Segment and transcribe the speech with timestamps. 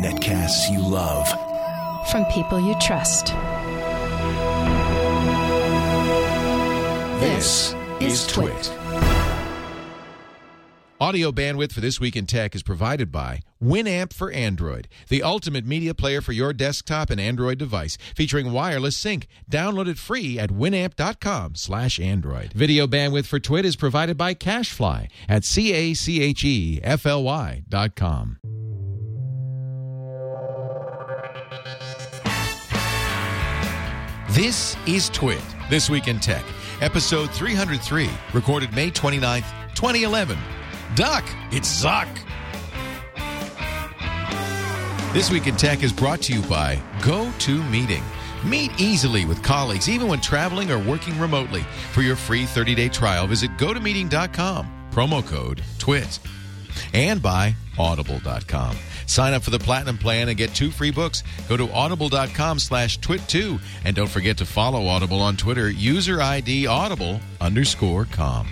[0.00, 1.28] Netcasts you love.
[2.08, 3.34] From people you trust.
[7.20, 8.72] This is Twit.
[11.00, 15.66] Audio bandwidth for This Week in Tech is provided by Winamp for Android, the ultimate
[15.66, 19.26] media player for your desktop and Android device, featuring wireless sync.
[19.50, 22.52] Download it free at winamp.com slash Android.
[22.52, 28.38] Video bandwidth for Twit is provided by CacheFly at C-A-C-H-E-F-L-Y dot com.
[34.30, 36.44] This is Twit, This Week in Tech,
[36.80, 40.38] episode 303, recorded May 29th, 2011.
[40.94, 42.06] Duck, it's Zuck.
[45.12, 48.04] This Week in Tech is brought to you by GoToMeeting.
[48.44, 51.62] Meet easily with colleagues, even when traveling or working remotely.
[51.90, 56.20] For your free 30 day trial, visit gotomeeting.com, promo code TWIT.
[56.94, 58.76] And by audible.com.
[59.06, 61.24] Sign up for the platinum plan and get two free books.
[61.48, 63.60] Go to audible.com slash twit2.
[63.84, 68.46] And don't forget to follow Audible on Twitter, user ID audible underscore com.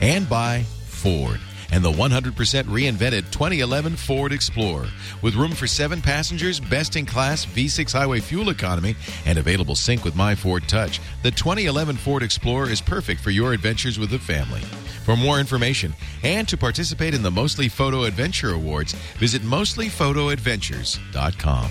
[0.00, 1.38] And by Ford
[1.70, 2.32] and the 100%
[2.64, 4.86] reinvented 2011 Ford Explorer.
[5.22, 8.94] With room for seven passengers, best in class V6 highway fuel economy,
[9.26, 13.52] and available sync with My Ford Touch, the 2011 Ford Explorer is perfect for your
[13.52, 14.62] adventures with the family.
[15.04, 21.70] For more information and to participate in the Mostly Photo Adventure Awards, visit mostlyphotoadventures.com.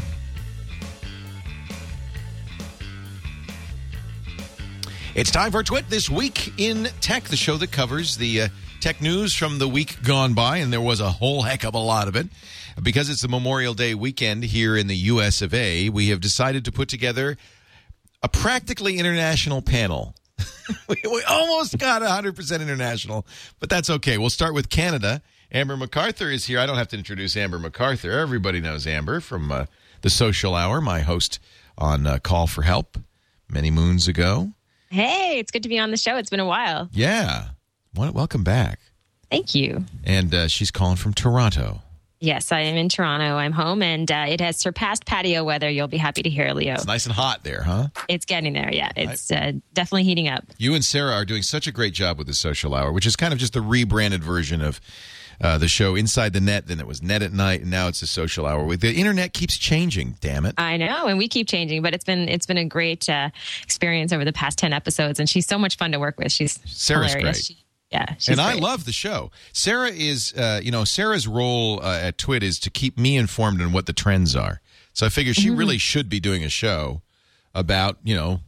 [5.18, 8.48] It's time for Twit This Week in Tech, the show that covers the uh,
[8.80, 11.80] tech news from the week gone by, and there was a whole heck of a
[11.80, 12.28] lot of it.
[12.81, 16.64] Because it's the Memorial Day weekend here in the US of A, we have decided
[16.66, 17.38] to put together
[18.22, 20.14] a practically international panel.
[20.88, 23.25] we, we almost got 100% international,
[23.59, 24.17] but that's okay.
[24.17, 25.22] We'll start with Canada.
[25.52, 26.59] Amber MacArthur is here.
[26.59, 28.12] I don't have to introduce Amber MacArthur.
[28.12, 29.66] Everybody knows Amber from uh,
[30.02, 31.39] The Social Hour, my host
[31.78, 32.97] on uh, Call for Help
[33.50, 34.51] many moons ago.
[34.90, 36.18] Hey, it's good to be on the show.
[36.18, 36.90] It's been a while.
[36.91, 37.50] Yeah.
[37.97, 38.80] Well, welcome back.
[39.31, 39.85] Thank you.
[40.03, 41.81] And uh, she's calling from Toronto.
[42.19, 43.35] Yes, I am in Toronto.
[43.35, 45.69] I'm home, and uh, it has surpassed patio weather.
[45.69, 46.74] You'll be happy to hear, Leo.
[46.74, 47.88] It's nice and hot there, huh?
[48.07, 48.74] It's getting there.
[48.74, 50.44] Yeah, it's uh, definitely heating up.
[50.57, 53.16] You and Sarah are doing such a great job with the Social Hour, which is
[53.16, 54.81] kind of just the rebranded version of
[55.40, 56.66] uh, the show Inside the Net.
[56.66, 58.75] Then it was Net at Night, and now it's the Social Hour.
[58.78, 60.16] The internet keeps changing.
[60.19, 60.56] Damn it!
[60.57, 63.30] I know, and we keep changing, but it's been it's been a great uh,
[63.62, 66.31] experience over the past ten episodes, and she's so much fun to work with.
[66.31, 67.38] She's Sarah's hilarious.
[67.38, 67.46] great.
[67.46, 68.64] She- yeah, and I great.
[68.64, 69.31] love the show.
[69.53, 73.62] Sarah is, uh, you know, Sarah's role uh, at Twit is to keep me informed
[73.62, 74.62] on what the trends are.
[74.94, 75.42] So I figure Mm-hmm.
[75.42, 77.02] she really should be doing a show
[77.53, 78.42] about, you know,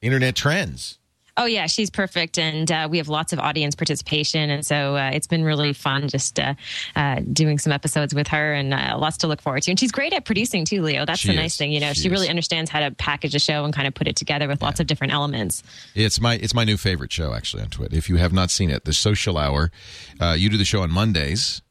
[0.00, 0.97] internet trends.
[1.40, 5.10] Oh yeah, she's perfect, and uh, we have lots of audience participation, and so uh,
[5.14, 6.54] it's been really fun just uh,
[6.96, 9.70] uh, doing some episodes with her, and uh, lots to look forward to.
[9.70, 11.06] And she's great at producing too, Leo.
[11.06, 11.38] That's She the is.
[11.40, 11.92] nice thing, you know.
[11.92, 12.30] She She, really is.
[12.30, 14.86] understands how to package a show and kind of put it together with lots of
[14.88, 15.62] different elements.
[15.94, 17.92] It's my it's my new favorite show actually on Twit.
[17.94, 19.70] If you have not seen it, the Social Hour,
[20.20, 21.62] uh, you do the show on Mondays,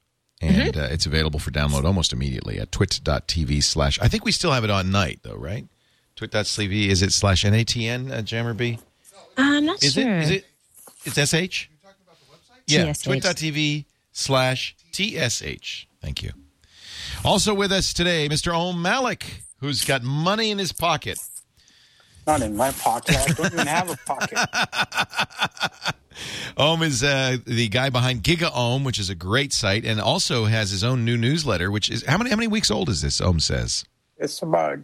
[0.41, 0.79] and Mm-hmm.
[0.79, 3.99] uh, it's available for download almost immediately at twit.tv slash.
[3.99, 5.67] I think we still have it on night though, right?
[6.15, 8.79] Twit.tv is it slash natn uh, Jammer B?
[9.37, 10.17] I'm not Is sure.
[10.17, 10.23] it?
[10.23, 10.45] Is it?
[11.05, 11.67] It's sh.
[12.67, 13.03] Yeah, TSH.
[13.03, 15.85] twit.tv slash tsh.
[16.01, 16.31] Thank you.
[17.23, 18.53] Also with us today, Mr.
[18.53, 21.17] Om Malik, who's got money in his pocket.
[22.25, 23.15] Not in my pocket.
[23.17, 24.37] I don't even have a pocket.
[26.57, 30.71] Om is uh, the guy behind GigaOM, which is a great site, and also has
[30.71, 31.71] his own new newsletter.
[31.71, 33.21] Which is how many how many weeks old is this?
[33.21, 33.85] Om Says.
[34.17, 34.79] It's about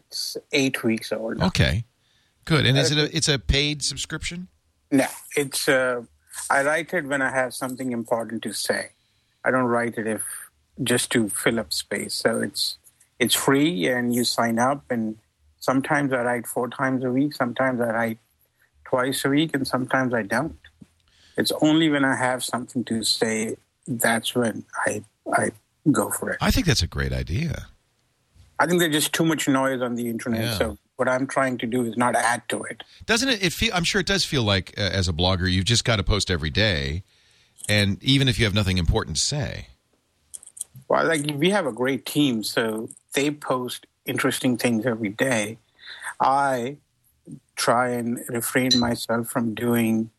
[0.51, 1.41] eight weeks old.
[1.41, 1.83] Okay,
[2.45, 2.65] good.
[2.65, 4.47] And is it a it's a paid subscription?
[4.91, 5.67] No, it's.
[5.67, 6.03] Uh,
[6.49, 8.89] I write it when I have something important to say.
[9.45, 10.23] I don't write it if
[10.81, 12.13] just to fill up space.
[12.13, 12.77] So it's
[13.19, 14.83] it's free, and you sign up.
[14.89, 15.17] And
[15.59, 17.33] sometimes I write four times a week.
[17.33, 18.19] Sometimes I write
[18.85, 20.57] twice a week, and sometimes I don't.
[21.37, 23.55] It's only when I have something to say
[23.87, 25.51] that's when I I
[25.91, 26.37] go for it.
[26.41, 27.67] I think that's a great idea.
[28.59, 30.43] I think there's just too much noise on the internet.
[30.43, 30.57] Yeah.
[30.57, 32.83] So what I'm trying to do is not add to it.
[33.05, 33.43] Doesn't it?
[33.43, 33.71] It feel.
[33.73, 36.29] I'm sure it does feel like uh, as a blogger, you've just got to post
[36.29, 37.03] every day,
[37.67, 39.67] and even if you have nothing important to say.
[40.87, 45.57] Well, like we have a great team, so they post interesting things every day.
[46.19, 46.77] I
[47.55, 50.09] try and refrain myself from doing,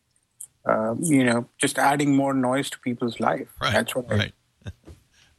[0.65, 3.47] uh, you know, just adding more noise to people's life.
[3.61, 3.73] Right.
[3.73, 4.31] That's what I.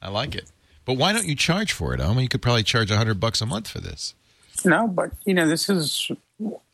[0.02, 0.50] I like it.
[0.84, 2.00] But why don't you charge for it?
[2.00, 4.14] I mean, you could probably charge a hundred bucks a month for this.
[4.64, 6.10] No, but you know, this is.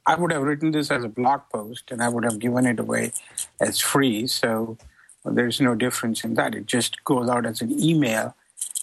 [0.05, 2.81] I would have written this as a blog post, and I would have given it
[2.81, 3.13] away
[3.61, 4.27] as free.
[4.27, 4.77] So
[5.25, 6.55] there's no difference in that.
[6.55, 8.35] It just goes out as an email,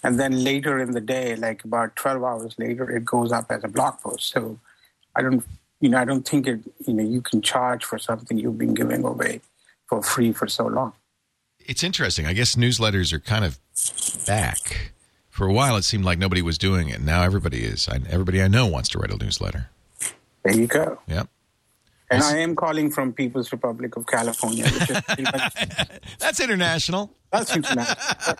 [0.02, 3.64] and then later in the day, like about 12 hours later, it goes up as
[3.64, 4.30] a blog post.
[4.30, 4.58] So
[5.14, 5.44] I don't,
[5.80, 8.74] you know, I don't think it, you know, you can charge for something you've been
[8.74, 9.42] giving away
[9.86, 10.94] for free for so long.
[11.58, 12.26] It's interesting.
[12.26, 13.58] I guess newsletters are kind of
[14.26, 14.92] back.
[15.40, 17.00] For a while, it seemed like nobody was doing it.
[17.00, 17.88] Now everybody is.
[17.88, 19.70] I, everybody I know wants to write a newsletter.
[20.44, 20.98] There you go.
[21.06, 21.28] Yep.
[22.10, 24.64] And I am calling from People's Republic of California.
[24.64, 25.00] Which is
[26.18, 27.14] That's international.
[27.32, 27.96] That's international.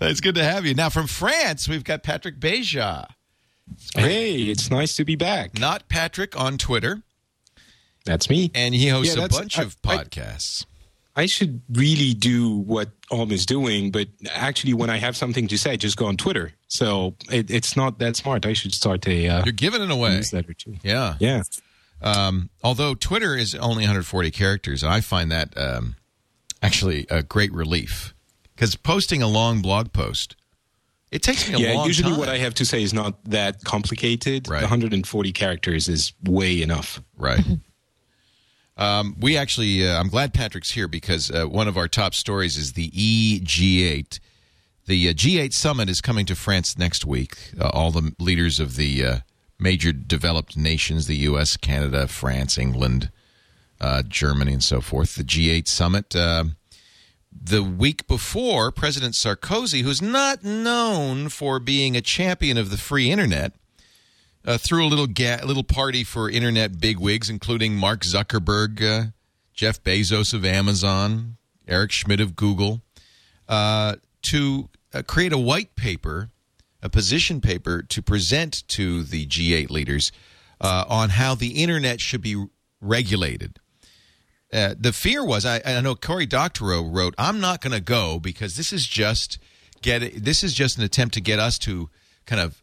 [0.00, 0.72] It's good to have you.
[0.72, 3.08] Now from France, we've got Patrick Beja.
[3.94, 5.58] Hey, it's nice to be back.
[5.58, 7.02] Not Patrick on Twitter,
[8.06, 8.50] That's me.
[8.54, 10.64] and he hosts Yeah, a bunch I- of I- podcasts.
[11.14, 15.58] I should really do what Om is doing, but actually, when I have something to
[15.58, 16.52] say, just go on Twitter.
[16.68, 18.46] So it, it's not that smart.
[18.46, 20.16] I should start a uh, You're giving it away.
[20.16, 20.76] newsletter too.
[20.82, 21.16] Yeah.
[21.18, 21.42] Yeah.
[22.00, 25.96] Um, although Twitter is only 140 characters, and I find that um,
[26.62, 28.14] actually a great relief
[28.54, 30.36] because posting a long blog post
[31.12, 32.18] it takes me a yeah, long usually time.
[32.18, 34.48] what I have to say is not that complicated.
[34.48, 34.62] Right.
[34.62, 37.02] 140 characters is way enough.
[37.18, 37.44] Right.
[38.82, 42.56] Um, we actually, uh, I'm glad Patrick's here because uh, one of our top stories
[42.56, 44.18] is the EG8.
[44.86, 47.52] The uh, G8 summit is coming to France next week.
[47.60, 49.18] Uh, all the leaders of the uh,
[49.56, 53.12] major developed nations the U.S., Canada, France, England,
[53.80, 55.14] uh, Germany, and so forth.
[55.14, 56.10] The G8 summit.
[56.10, 63.12] The week before, President Sarkozy, who's not known for being a champion of the free
[63.12, 63.52] internet,
[64.44, 69.10] uh, threw a little ga- little party for internet bigwigs, including Mark Zuckerberg, uh,
[69.54, 71.36] Jeff Bezos of Amazon,
[71.68, 72.80] Eric Schmidt of Google,
[73.48, 76.30] uh, to uh, create a white paper,
[76.82, 80.10] a position paper to present to the G8 leaders
[80.60, 82.46] uh, on how the internet should be
[82.80, 83.58] regulated.
[84.52, 88.18] Uh, the fear was, I, I know Cory Doctorow wrote, "I'm not going to go
[88.18, 89.38] because this is just
[89.80, 91.88] get this is just an attempt to get us to
[92.26, 92.61] kind of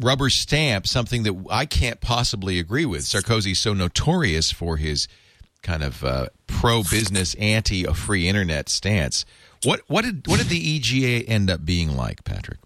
[0.00, 3.02] rubber stamp something that I can't possibly agree with.
[3.02, 5.08] Sarkozy's so notorious for his
[5.62, 9.24] kind of uh, pro-business, anti-free internet stance.
[9.64, 12.58] What what did what did the EG8 end up being like, Patrick?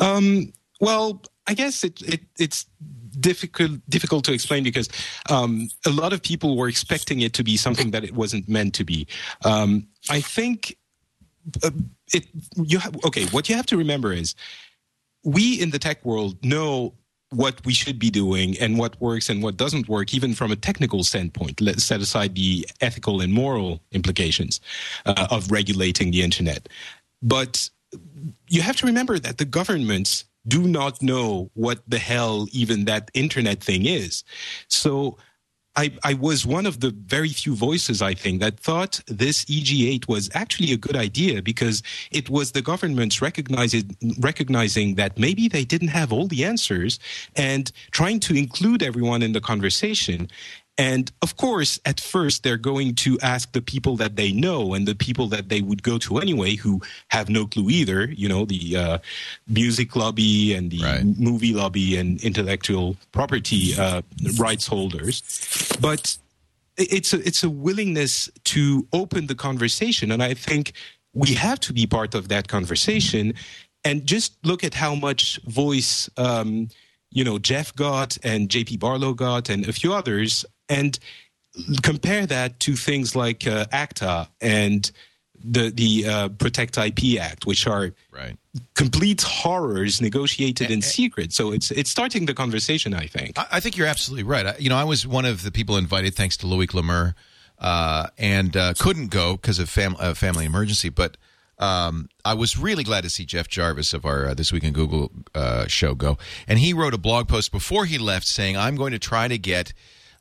[0.00, 2.66] Um, well, I guess it, it it's
[3.20, 4.88] difficult difficult to explain because
[5.30, 8.74] um, a lot of people were expecting it to be something that it wasn't meant
[8.74, 9.06] to be.
[9.44, 10.76] Um, I think
[11.62, 11.70] uh,
[12.12, 12.26] it.
[12.56, 13.26] You have, okay?
[13.26, 14.34] What you have to remember is
[15.26, 16.94] we in the tech world know
[17.30, 20.56] what we should be doing and what works and what doesn't work, even from a
[20.56, 21.60] technical standpoint.
[21.60, 24.60] Let's set aside the ethical and moral implications
[25.04, 26.68] uh, of regulating the internet.
[27.20, 27.68] But
[28.48, 33.10] you have to remember that the governments do not know what the hell even that
[33.12, 34.22] internet thing is.
[34.68, 35.18] So
[35.76, 40.08] I, I was one of the very few voices, I think, that thought this EG8
[40.08, 45.64] was actually a good idea because it was the governments recognizing, recognizing that maybe they
[45.64, 46.98] didn't have all the answers
[47.36, 50.28] and trying to include everyone in the conversation.
[50.78, 54.86] And of course, at first, they're going to ask the people that they know and
[54.86, 58.44] the people that they would go to anyway who have no clue either, you know,
[58.44, 58.98] the uh,
[59.48, 61.04] music lobby and the Right.
[61.18, 64.02] movie lobby and intellectual property uh,
[64.38, 65.22] rights holders.
[65.80, 66.18] But
[66.76, 70.12] it's a, it's a willingness to open the conversation.
[70.12, 70.72] And I think
[71.14, 73.32] we have to be part of that conversation
[73.82, 76.68] and just look at how much voice um,
[77.12, 80.98] you know Jeff got and JP Barlow got and a few others and
[81.82, 84.90] compare that to things like uh, ACTA and
[85.44, 88.36] the the uh, Protect IP Act which are Right.
[88.74, 93.60] complete horrors negotiated in secret so it's it's starting the conversation I think I, I
[93.60, 94.46] think you're absolutely right.
[94.46, 97.14] I, you know, I was one of the people invited, thanks to Louis Lemer,
[97.58, 100.88] uh, and uh, couldn't go because of fam- uh, family emergency.
[100.88, 101.16] But
[101.58, 104.72] um, I was really glad to see Jeff Jarvis of our uh, This Week in
[104.72, 106.18] Google uh, show go,
[106.48, 109.38] and he wrote a blog post before he left saying, "I'm going to try to
[109.38, 109.72] get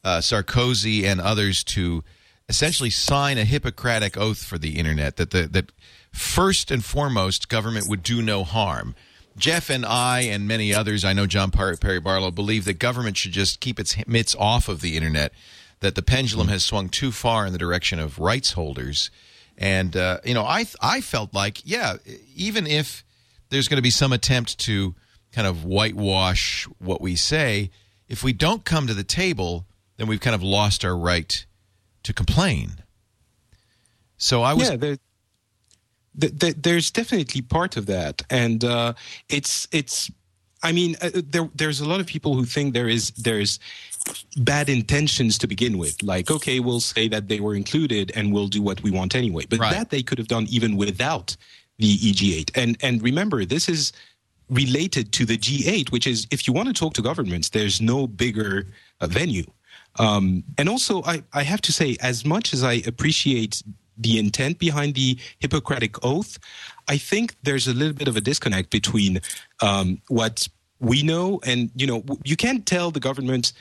[0.06, 2.04] uh, Sarkozy and others to."
[2.48, 5.72] essentially sign a Hippocratic oath for the internet that the that
[6.12, 8.96] first and foremost government would do no harm.
[9.38, 13.34] Jeff and I and many others, I know John Perry Barlow, believe that government should
[13.34, 15.34] just keep its mitts off of the internet.
[15.82, 19.12] That the pendulum has swung too far in the direction of rights holders,
[19.58, 21.98] and uh, you know, I I felt like yeah,
[22.34, 23.04] even if
[23.50, 24.96] there's going to be some attempt to
[25.34, 27.72] kind of whitewash what we say,
[28.08, 29.66] if we don't come to the table,
[29.98, 31.46] then we've kind of lost our right
[32.04, 32.84] to complain.
[34.18, 34.98] So I was yeah, there,
[36.20, 38.94] th- th- there's definitely part of that, and uh,
[39.30, 40.10] it's it's.
[40.64, 43.60] I mean, uh, there there's a lot of people who think there is there's
[44.38, 46.02] bad intentions to begin with.
[46.02, 49.46] Like, okay, we'll say that they were included, and we'll do what we want anyway.
[49.50, 49.74] But Right.
[49.74, 51.36] that they could have done even without
[51.78, 52.52] the EG8.
[52.56, 53.92] And and remember, this is
[54.50, 58.08] related to the G8, which is if you want to talk to governments, there's no
[58.08, 58.68] bigger
[59.02, 59.46] uh, venue.
[59.98, 63.64] Um, and also, I, I have to say, as much as I appreciate
[63.98, 66.38] the intent behind the Hippocratic Oath,
[66.88, 69.22] I think there's a little bit of a disconnect between
[69.62, 70.48] um, what
[70.80, 73.54] we know and, you know, you can't tell the government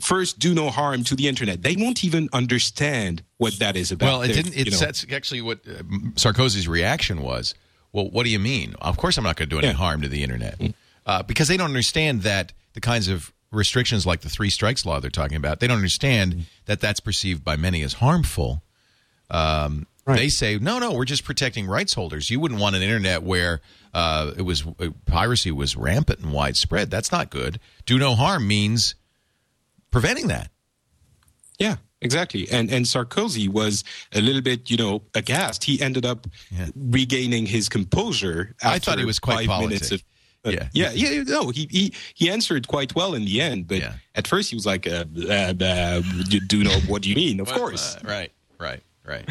[0.00, 1.62] first do no harm to the internet.
[1.62, 4.06] They won't even understand what that is about.
[4.06, 4.56] Well, it They're- didn't.
[4.56, 5.82] It you know, that's actually what uh,
[6.14, 7.54] Sarkozy's reaction was.
[7.92, 8.74] Well, what do you mean?
[8.80, 9.72] Of course, I'm not going to do any Yeah.
[9.74, 10.60] harm to the internet
[11.06, 15.00] uh, because they don't understand that the kinds of restrictions like the three strikes law
[15.00, 15.60] they're talking about.
[15.60, 18.62] They don't understand that that's perceived by many as harmful.
[19.30, 20.20] Um, Right.
[20.20, 22.30] They say, no, no, we're just protecting rights holders.
[22.30, 23.60] You wouldn't want an internet where
[23.92, 26.90] uh, it was uh, piracy was rampant and widespread.
[26.90, 27.60] That's not good.
[27.84, 28.94] Do no harm means
[29.90, 30.50] preventing that.
[31.58, 32.48] Yeah, exactly.
[32.50, 35.64] And and Sarkozy was a little bit, you know, aghast.
[35.64, 36.68] He ended up Yeah.
[36.74, 38.54] regaining his composure.
[38.62, 40.00] I thought he was quite five minutes politic.
[40.06, 40.08] of.
[40.44, 40.68] Yeah.
[40.72, 43.94] yeah, yeah, No, he, he he answered quite well in the end, but Yeah.
[44.14, 47.40] at first he was like, uh, uh, uh, "You do know what do you mean?"
[47.40, 47.96] Of Well, course.
[47.96, 49.28] uh, right, right, right.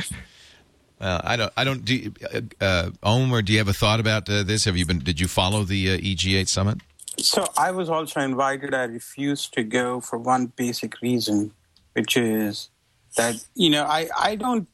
[0.99, 1.53] Well, I don't.
[1.55, 1.85] I don't.
[1.85, 4.65] Do you, uh, uh, Om, or do you have a thought about uh, this?
[4.65, 4.99] Have you been?
[4.99, 6.79] Did you follow the uh, EG8 summit?
[7.19, 8.73] So I was also invited.
[8.73, 11.51] I refused to go for one basic reason,
[11.93, 12.69] which is
[13.15, 14.67] that you know I I don't.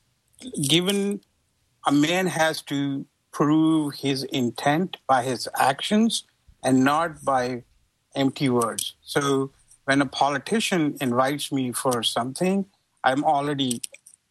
[0.68, 1.22] Given
[1.86, 6.24] a man has to prove his intent by his actions
[6.64, 7.64] and not by
[8.16, 8.94] empty words.
[9.04, 9.52] So
[9.86, 12.66] when a politician invites me for something,
[13.04, 13.82] I'm already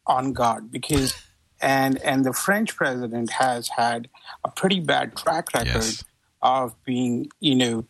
[0.06, 1.14] on guard because
[1.60, 4.08] and and the French president has had
[4.44, 6.04] a pretty bad track record Yes.
[6.40, 7.84] of being, you know,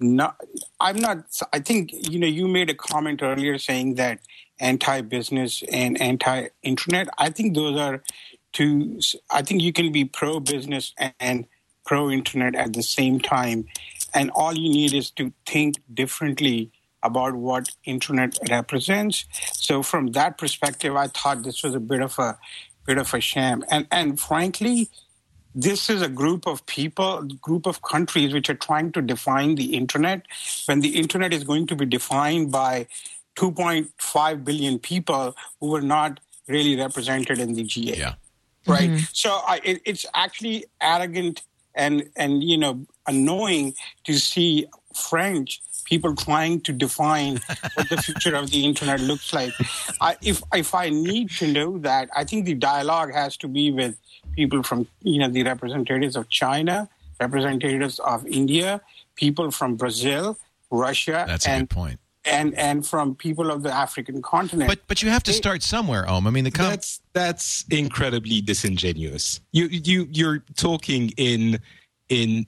[0.00, 0.40] not
[0.80, 1.18] I'm not
[1.52, 4.20] I think you know you made a comment earlier saying that
[4.60, 7.08] anti-business and anti-internet.
[7.18, 8.02] I think those are
[8.52, 11.46] two I think you can be pro-business and
[11.84, 13.66] pro-internet at the same time
[14.14, 16.70] and all you need is to think differently
[17.02, 19.24] about what internet represents.
[19.54, 22.38] So from that perspective I thought this was a bit of a
[22.86, 23.64] bit of a sham.
[23.70, 24.90] And and frankly,
[25.54, 29.74] this is a group of people, group of countries which are trying to define the
[29.74, 30.26] internet
[30.66, 32.86] when the internet is going to be defined by
[33.36, 38.14] 2.5 billion people who were not really represented in the G8 Yeah.
[38.66, 38.90] Right.
[38.90, 39.04] Mm-hmm.
[39.12, 41.42] So I, it, it's actually arrogant
[41.74, 47.40] and and you know annoying to see french people trying to define
[47.74, 49.52] what the future of the internet looks like.
[50.00, 53.70] I, if if i need to know that i think the dialogue has to be
[53.70, 53.98] with
[54.34, 56.88] people from you know the representatives of china
[57.20, 58.80] representatives of india
[59.16, 60.38] people from brazil
[60.70, 62.00] russia That's a and good point.
[62.24, 66.08] And and from people of the african continent But but you have to start somewhere,
[66.08, 66.26] Om.
[66.26, 69.40] I mean, the com- That's that's incredibly disingenuous.
[69.52, 71.60] You you you're talking in
[72.08, 72.46] in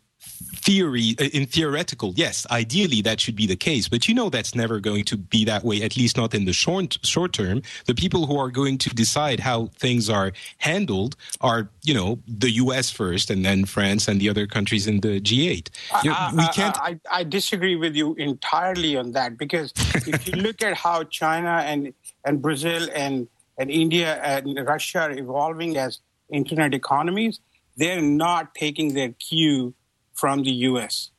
[0.54, 3.88] theory uh, in theoretical yes ideally that should be the case.
[3.88, 6.52] But you know that's never going to be that way at least not in the
[6.52, 7.62] short short term.
[7.86, 12.50] The people who are going to decide how things are handled are you know the
[12.52, 15.68] US first and then France and the other countries in the G8
[16.02, 19.72] You're- I- we can't I, I disagree with you entirely on that because
[20.06, 21.92] if you look at how China and
[22.24, 23.28] and Brazil and
[23.58, 26.00] and India and Russia are evolving as
[26.30, 27.38] internet economies,
[27.76, 29.74] they're not taking their cue
[30.14, 31.10] from the U.S.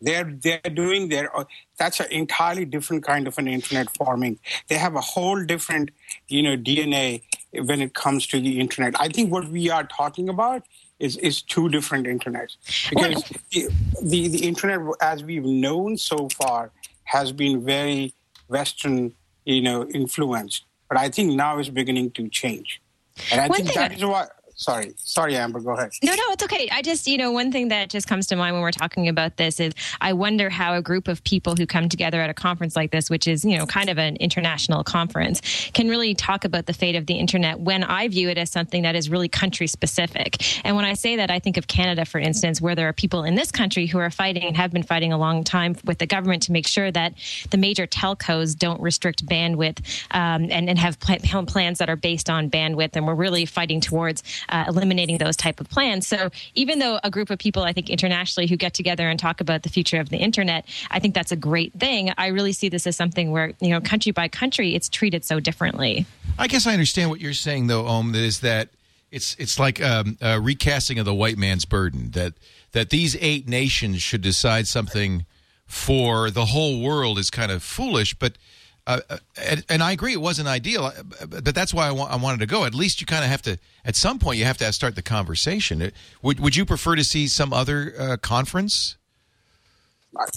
[0.00, 1.44] They're they're doing their uh,
[1.76, 4.38] that's an entirely different kind of an internet forming.
[4.68, 5.90] They have a whole different
[6.28, 8.94] you know DNA when it comes to the internet.
[9.00, 10.62] I think what we are talking about
[10.98, 12.56] is is two different internets
[12.90, 13.68] because the,
[14.02, 16.70] the the internet as we've known so far
[17.04, 18.14] has been very
[18.48, 19.12] Western
[19.44, 22.80] you know influenced, but I think now it's beginning to change,
[23.32, 24.28] and I One think that is why.
[24.58, 25.60] Sorry, sorry, Amber.
[25.60, 25.92] Go ahead.
[26.02, 26.68] No, no, it's okay.
[26.72, 29.36] I just, you know, one thing that just comes to mind when we're talking about
[29.36, 32.74] this is I wonder how a group of people who come together at a conference
[32.74, 36.66] like this, which is, you know, kind of an international conference, can really talk about
[36.66, 39.68] the fate of the internet when I view it as something that is really country
[39.68, 40.66] specific.
[40.66, 43.22] And when I say that, I think of Canada, for instance, where there are people
[43.22, 46.06] in this country who are fighting and have been fighting a long time with the
[46.06, 47.14] government to make sure that
[47.50, 52.28] the major telcos don't restrict bandwidth um, and, and have pl- plans that are based
[52.28, 52.96] on bandwidth.
[52.96, 56.06] And we're really fighting towards uh, eliminating those type of plans.
[56.06, 59.40] So even though a group of people, I think internationally, who get together and talk
[59.40, 62.12] about the future of the internet, I think that's a great thing.
[62.16, 65.40] I really see this as something where you know, country by country, it's treated so
[65.40, 66.06] differently.
[66.38, 68.12] I guess I understand what you're saying, though, Om.
[68.12, 68.68] That is that
[69.10, 72.10] it's it's like um, a recasting of the white man's burden.
[72.12, 72.34] That
[72.72, 75.24] that these eight nations should decide something
[75.66, 78.14] for the whole world is kind of foolish.
[78.14, 78.38] But
[78.88, 82.16] uh, and, and, I agree, it wasn't ideal, uh, but that's why I, wa- I
[82.16, 82.64] wanted to go.
[82.64, 85.02] At least you kind of have to, at some point, you have to start the
[85.02, 85.92] conversation.
[86.22, 88.96] Would Would you prefer to see some other uh, conference?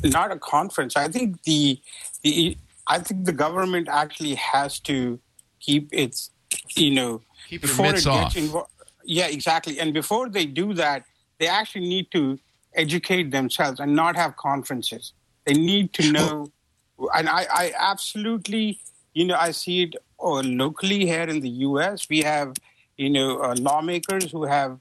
[0.04, 0.98] Not a conference.
[0.98, 1.80] I think the,
[2.24, 5.18] the I think the government actually has to
[5.62, 6.32] keep its,
[6.76, 8.34] you know, keep before it off.
[8.36, 8.68] Invo-
[9.06, 9.80] yeah, exactly.
[9.80, 11.06] And before they do that,
[11.40, 12.38] they actually need to
[12.74, 15.14] educate themselves and not have conferences.
[15.46, 16.52] They need to know
[17.14, 18.80] and I, I absolutely,
[19.14, 22.08] you know, I see it uh, locally here in the U.S.
[22.10, 22.56] We have,
[22.98, 24.80] you know, uh, lawmakers who have,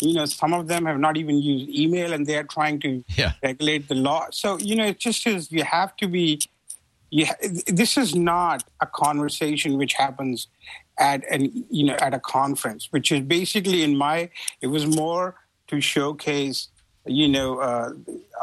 [0.00, 3.04] you know, some of them have not even used email, and they are trying to
[3.16, 3.32] yeah.
[3.42, 4.26] regulate the law.
[4.30, 6.40] So, you know, it just is you have to be.
[7.10, 7.36] You ha-
[7.66, 10.48] this is not a conversation which happens
[10.98, 14.30] at an you know at a conference, which is basically in my.
[14.60, 15.36] It was more
[15.68, 16.68] to showcase,
[17.06, 17.92] you know, uh,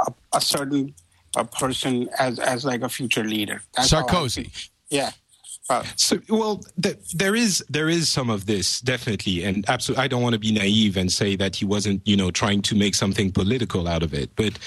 [0.08, 0.94] a, a certain
[1.36, 3.62] a person as as like a future leader.
[3.76, 4.70] That's Sarkozy.
[4.90, 5.12] Yeah.
[5.70, 10.04] Uh, so, well, th- there is there is some of this definitely, and absolutely.
[10.04, 12.76] I don't want to be naive and say that he wasn't, you know, trying to
[12.76, 14.32] make something political out of it.
[14.36, 14.58] But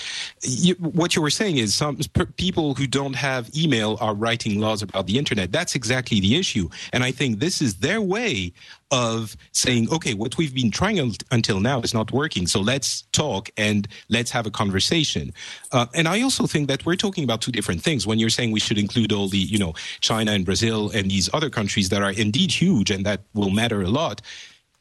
[0.43, 1.99] you, what you were saying is some
[2.37, 5.51] people who don't have email are writing laws about the internet.
[5.51, 8.53] That's exactly the issue, and I think this is their way
[8.93, 12.47] of saying, okay, what we've been trying until now is not working.
[12.47, 15.33] So let's talk and let's have a conversation.
[15.73, 18.07] Uh, and I also think that we're talking about two different things.
[18.07, 21.31] When you're saying we should include all the, you know, China and Brazil and these
[21.33, 24.21] other countries that are indeed huge and that will matter a lot,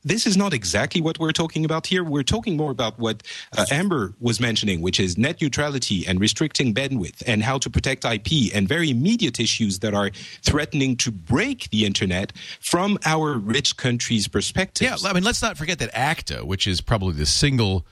[0.04, 2.04] this is not exactly what we're talking about here.
[2.04, 3.24] We're talking more about what
[3.58, 8.06] uh, Amber was mentioning, which is net neutrality and restricting bandwidth and how to protect
[8.06, 13.78] IP and very immediate issues that are threatening to break the internet from our rich
[13.78, 14.88] countries' perspective.
[14.88, 17.86] Yeah, I mean, let's not forget that ACTA, which is probably the single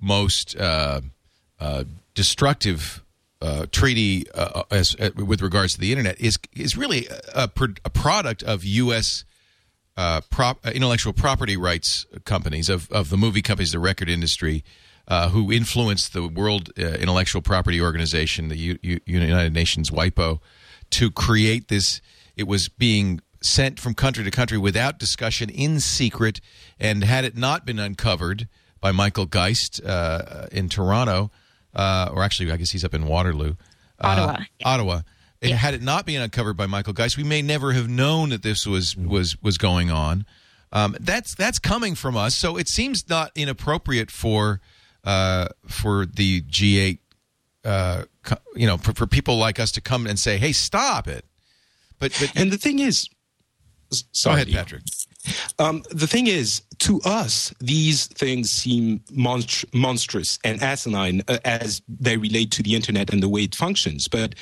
[0.00, 1.02] most uh,
[1.58, 3.02] uh, destructive
[3.42, 7.48] uh, treaty uh, as, uh, with regards to the internet is is really a,
[7.84, 9.24] a product of U.S
[9.96, 14.64] uh, prop, uh, intellectual property rights companies of, of the movie companies, the record industry,
[15.08, 20.40] uh, who influenced the World uh, Intellectual Property Organization, the U- U- United Nations WIPO,
[20.90, 22.00] to create this.
[22.36, 26.40] It was being sent from country to country without discussion in secret,
[26.78, 28.48] and had it not been uncovered
[28.80, 31.30] by Michael Geist uh, in Toronto,
[31.74, 33.54] uh, or actually, I guess he's up in Waterloo,
[34.00, 35.00] Ottawa, Ottawa
[35.42, 35.56] and yeah.
[35.56, 38.66] had it not been uncovered by Michael Geist, we may never have known that this
[38.66, 40.26] was was was going on.
[40.72, 44.60] Um, that's that's coming from us, so it seems not inappropriate for
[45.02, 46.98] uh, for the G8,
[47.64, 48.04] uh,
[48.54, 51.24] you know, for, for people like us to come and say, "Hey, stop it."
[51.98, 53.08] But but and the thing is,
[53.90, 54.82] sorry, go ahead, Patrick.
[55.58, 61.82] Um, the thing is, to us, these things seem monstr- monstrous and asinine uh, as
[61.88, 64.08] they relate to the internet and the way it functions.
[64.08, 64.34] But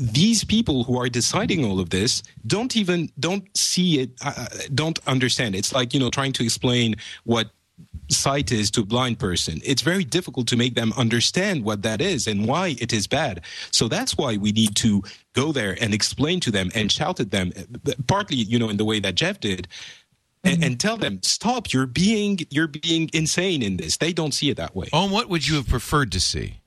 [0.00, 4.46] these people who are deciding all of this don't even don't see it uh, uh,
[4.74, 5.54] don't understand.
[5.54, 7.50] It's like you know trying to explain what
[8.08, 9.60] sight is to a blind person.
[9.64, 13.42] It's very difficult to make them understand what that is and why it is bad.
[13.70, 15.02] So that's why we need to
[15.34, 17.52] go there and explain to them and shout at them
[18.06, 19.68] partly you know in the way that jeff did
[20.42, 20.64] and, mm-hmm.
[20.64, 23.98] and, tell them stop you're being you're being insane in this.
[23.98, 24.88] They don't see it that way.
[24.92, 26.60] Oh what would you have preferred to see?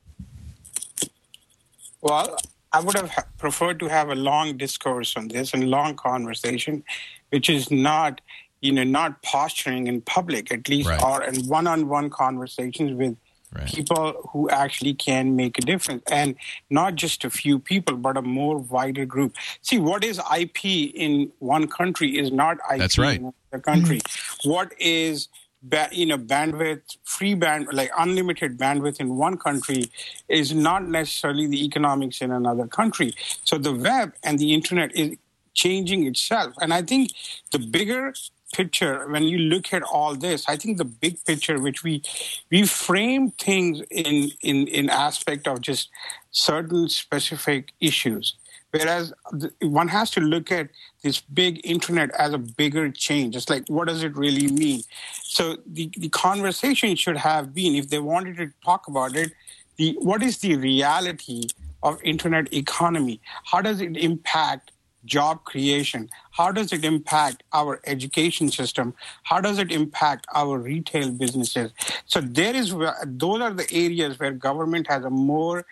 [2.02, 2.38] Well
[2.74, 6.84] I would have preferred to have a long discourse on this and long conversation,
[7.30, 8.20] which is not,
[8.62, 11.04] you know, not posturing in public, at least, right.
[11.04, 13.16] or in one-on-one conversations with
[13.54, 13.68] right.
[13.68, 16.36] people who actually can make a difference, and
[16.72, 19.36] not just a few people, but a more wider group.
[19.62, 23.20] See, what is IP in one country is not IP That's right.
[23.20, 24.00] in another country.
[24.00, 24.50] Mm-hmm.
[24.50, 25.28] What is
[25.64, 29.92] ba- you know bandwidth free band like unlimited bandwidth in one country
[30.30, 33.14] is not necessarily the economics in another country.
[33.46, 35.18] So the web and the internet is
[35.56, 36.56] changing itself.
[36.62, 37.12] And i think
[37.52, 38.14] the bigger
[38.54, 42.04] picture when you look at all this i think the big picture which we
[42.52, 45.90] we frame things in in in aspect of just
[46.32, 48.36] certain specific issues
[48.74, 49.14] Whereas
[49.62, 50.70] one has to look at
[51.04, 53.36] this big internet as a bigger change.
[53.36, 54.82] It's like, what does it really mean?
[55.22, 59.32] So the, the conversation should have been, if they wanted to talk about it,
[59.78, 61.44] the what is the reality
[61.84, 63.22] of internet economy?
[63.46, 64.72] How does it impact
[65.06, 66.10] job creation?
[66.32, 68.96] How does it impact our education system?
[69.22, 71.74] How does it impact our retail businesses?
[72.06, 75.66] So there is uh, those are the areas where government has a more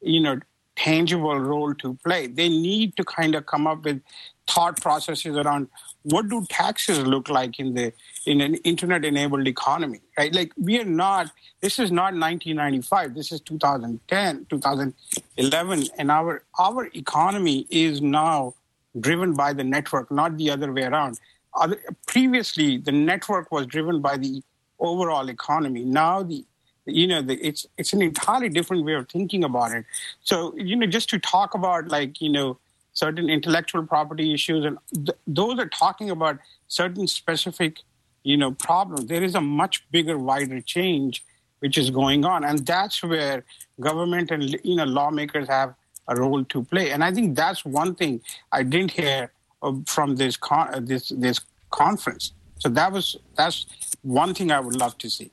[0.00, 0.40] you know
[0.78, 2.26] tangible role to play.
[2.26, 4.00] They need to kind of come up with
[4.48, 5.68] thought processes around
[6.04, 7.92] what do taxes look like in the
[8.24, 13.30] in an internet enabled economy right like we are not this is not 1995 this
[13.30, 18.54] is 2010 2011 and our our economy is now
[19.00, 21.18] driven by the network, not the other way around.
[21.54, 24.42] Other, previously, the network was driven by the
[24.78, 25.84] overall economy.
[25.84, 26.44] Now, the
[26.88, 29.84] you know, the, it's it's an entirely different way of thinking about it.
[30.22, 32.58] So, you know, just to talk about like you know
[32.92, 37.80] certain intellectual property issues, and th- those are talking about certain specific
[38.22, 39.06] you know problems.
[39.06, 41.24] There is a much bigger, wider change
[41.60, 43.44] which is going on, and that's where
[43.80, 45.74] government and you know lawmakers have
[46.08, 46.90] a role to play.
[46.90, 48.20] And I think that's one thing
[48.52, 52.32] I didn't hear uh, from this con- uh, this this conference.
[52.58, 53.66] So that was that's
[54.02, 55.30] one thing I would love to see.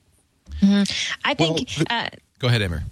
[0.60, 1.20] Mm-hmm.
[1.24, 1.70] I think.
[1.76, 2.82] Well, uh, go ahead, Amber.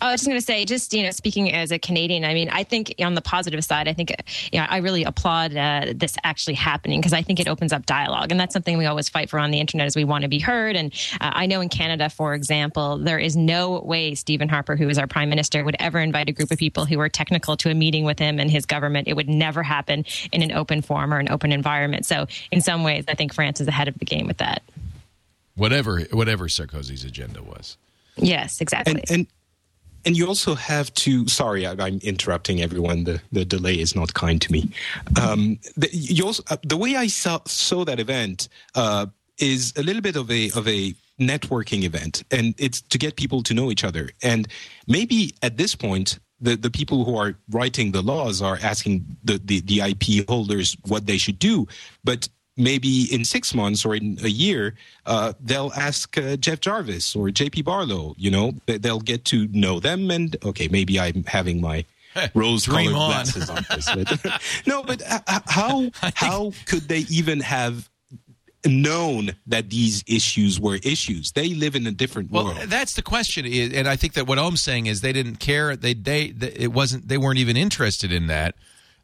[0.00, 2.50] I was just going to say, just you know, speaking as a Canadian, I mean,
[2.50, 4.12] I think on the positive side, I think,
[4.52, 7.86] you know, I really applaud uh, this actually happening because I think it opens up
[7.86, 10.28] dialogue, and that's something we always fight for on the internet is we want to
[10.28, 10.76] be heard.
[10.76, 14.88] And uh, I know in Canada, for example, there is no way Stephen Harper, who
[14.88, 17.70] is our prime minister, would ever invite a group of people who are technical to
[17.70, 19.08] a meeting with him and his government.
[19.08, 22.06] It would never happen in an open forum or an open environment.
[22.06, 24.62] So, in some ways, I think France is ahead of the game with that.
[25.58, 27.76] Whatever, whatever Sarkozy's agenda was.
[28.16, 28.94] Yes, exactly.
[28.94, 29.26] And, and
[30.04, 33.04] and you also have to sorry I, am interrupting everyone.
[33.04, 34.70] The, the delay is not kind to me.
[35.20, 39.06] Um, the, you also, uh, the way i saw, saw that event uh,
[39.38, 42.22] is a little bit of a of a networking event.
[42.30, 44.10] And it's to get people to know each other.
[44.22, 44.48] And
[44.86, 49.40] maybe at this point the, the people who are writing the laws are asking the,
[49.44, 51.66] the, the ip holders what they should do.
[52.04, 54.74] But maybe in six months or in a year,
[55.06, 58.14] uh, they'll ask uh, Jeff Jarvis or JP Barlow.
[58.18, 60.10] You know, they'll get to know them.
[60.10, 61.84] And okay, maybe I'm having my
[62.34, 63.88] rose-colored glasses on this.
[63.94, 67.88] But, no, but uh, how how could they even have
[68.66, 71.32] known that these issues were issues.
[71.32, 72.58] They live in a different well, world.
[72.66, 75.76] that's the question, and I think that what Om's saying is they didn't care.
[75.76, 77.08] They they, they it wasn't.
[77.08, 78.54] They weren't even interested in that.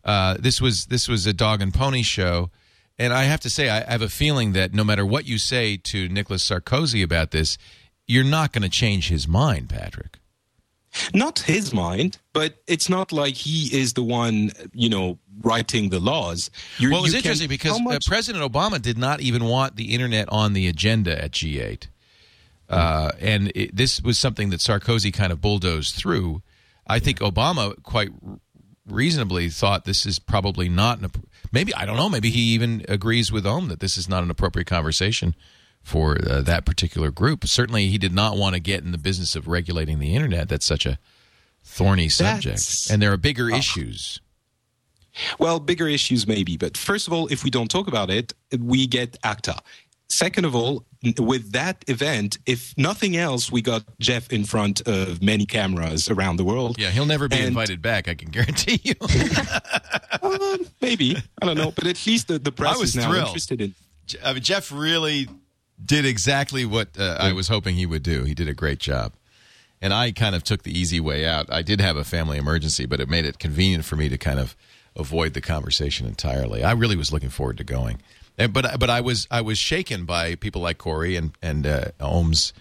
[0.05, 2.51] Uh, this was this was a dog and pony show.
[2.99, 5.77] And I have to say, I have a feeling that no matter what you say
[5.79, 7.59] to Nicolas Sarkozy about this,
[8.07, 10.19] you're not going to change his mind, Patrick.
[11.13, 15.99] Not his mind, but it's not like he is the one, you know, writing the
[15.99, 16.53] laws.
[16.79, 20.29] You're, well, it was interesting because uh, President Obama did not even want the internet
[20.31, 21.89] on the agenda at G8.
[22.69, 26.43] Uh, and it, this was something that Sarkozy kind of bulldozed through.
[26.87, 28.11] I think Obama quite
[28.87, 31.11] reasonably thought this is probably not an
[31.55, 32.11] maybe I don't know.
[32.11, 35.35] Maybe he even agrees with Om that this is not an appropriate conversation
[35.83, 37.47] for uh, that particular group.
[37.47, 40.49] Certainly, he did not want to get in the business of regulating the internet.
[40.49, 40.99] That's such a
[41.63, 44.21] thorny subject, That's, and there are bigger uh, issues.
[45.39, 48.87] Well, bigger issues maybe, but first of all, if we don't talk about it, we
[48.87, 49.63] get ACTA.
[50.09, 50.85] Second of all,
[51.19, 56.37] with that event, if nothing else, we got Jeff in front of many cameras around
[56.37, 56.79] the world.
[56.79, 58.09] Yeah, he'll never be and, invited back.
[58.09, 58.95] I can guarantee you.
[60.23, 63.29] uh, maybe I don't know, but at least the, the press is now thrilled.
[63.29, 63.75] interested in.
[64.23, 65.29] I mean, Jeff really
[65.83, 68.25] did exactly what uh, I was hoping he would do.
[68.25, 69.15] He did a great job.
[69.81, 71.53] And I kind of took the easy way out.
[71.53, 74.39] I did have a family emergency, but it made it convenient for me to kind
[74.39, 74.57] of
[74.97, 76.63] avoid the conversation entirely.
[76.63, 78.01] I really was looking forward to going.
[78.37, 81.85] And, but but I was I was shaken by people like Cory and and uh,
[82.01, 82.53] Om's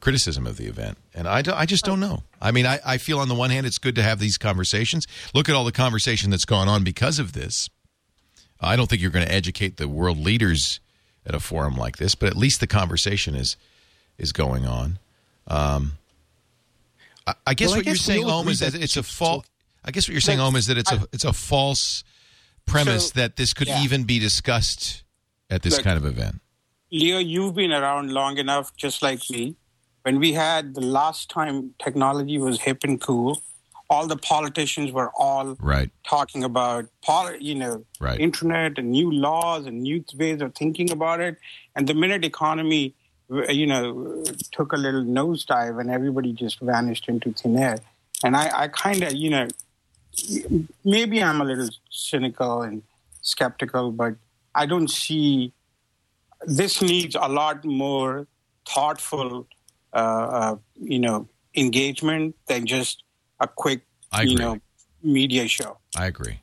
[0.00, 2.22] criticism of the event, and I, I just don't know.
[2.40, 5.06] I mean, I, I feel on the one hand it's good to have these conversations.
[5.34, 7.68] Look at all the conversation that's gone on because of this.
[8.60, 10.80] I don't think you're going to educate the world leaders
[11.26, 13.56] at a forum like this, but at least the conversation is
[14.18, 14.98] is going on.
[15.48, 15.92] Um,
[17.26, 19.44] I, I guess well, what I guess you're saying, Om, is that it's a false.
[19.84, 22.04] I guess what you're saying, Om, is that it's a it's a false
[22.64, 23.82] premise so, that this could yeah.
[23.82, 25.02] even be discussed
[25.50, 26.40] at this Look, kind of event?
[26.90, 29.56] Leo, you've been around long enough, just like me.
[30.02, 33.42] When we had the last time technology was hip and cool,
[33.88, 35.90] all the politicians were all right.
[36.04, 36.86] talking about,
[37.40, 38.20] you know, right.
[38.20, 41.38] internet and new laws and new ways of thinking about it.
[41.74, 42.94] And the minute economy,
[43.30, 47.78] uh, you know, took a little nosedive and everybody just vanished into thin air.
[48.24, 49.48] And I, I kind of, you know,
[50.84, 52.82] maybe I'm a little cynical and
[53.22, 54.14] skeptical, but
[54.56, 55.52] I don't see
[56.46, 58.26] this needs a lot more
[58.66, 59.46] thoughtful,
[59.92, 63.04] uh, uh, you know, engagement than just
[63.38, 63.82] a quick,
[64.22, 64.58] you know,
[65.02, 65.78] media show.
[65.96, 66.40] I agree.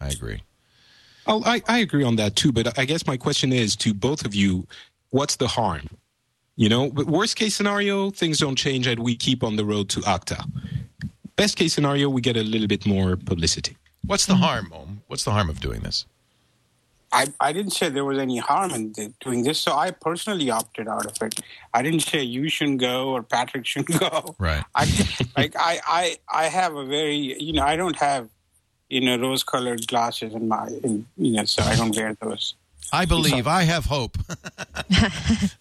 [0.00, 0.42] I agree.
[1.26, 2.50] Oh, I, I agree on that too.
[2.50, 4.66] But I guess my question is to both of you:
[5.10, 5.88] What's the harm?
[6.56, 10.02] You know, worst case scenario, things don't change and we keep on the road to
[10.06, 10.44] ACTA.
[11.36, 13.76] Best case scenario, we get a little bit more publicity.
[14.04, 15.02] What's the harm, Om?
[15.06, 16.04] What's the harm of doing this?
[17.12, 20.86] I, I didn't say there was any harm in doing this, so I personally opted
[20.86, 21.40] out of it.
[21.74, 24.36] I didn't say you shouldn't go or Patrick shouldn't go.
[24.38, 24.64] Right.
[24.74, 24.86] I
[25.36, 28.28] like I, I I have a very you know I don't have
[28.90, 32.54] you know, rose-colored glasses in my, in, you know, so I don't wear those.
[32.92, 33.46] I believe.
[33.46, 34.18] I have hope.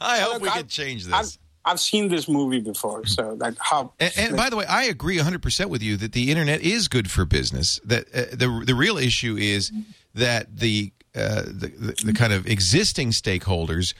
[0.01, 1.37] I hope Look, we I- can change I've, this.
[1.63, 3.93] I've seen this movie before, so that how.
[3.99, 7.11] And, and by the way, I agree 100% with you that the internet is good
[7.11, 7.79] for business.
[7.85, 9.71] That uh, the the real issue is
[10.15, 13.93] that the, uh, the the the kind of existing stakeholders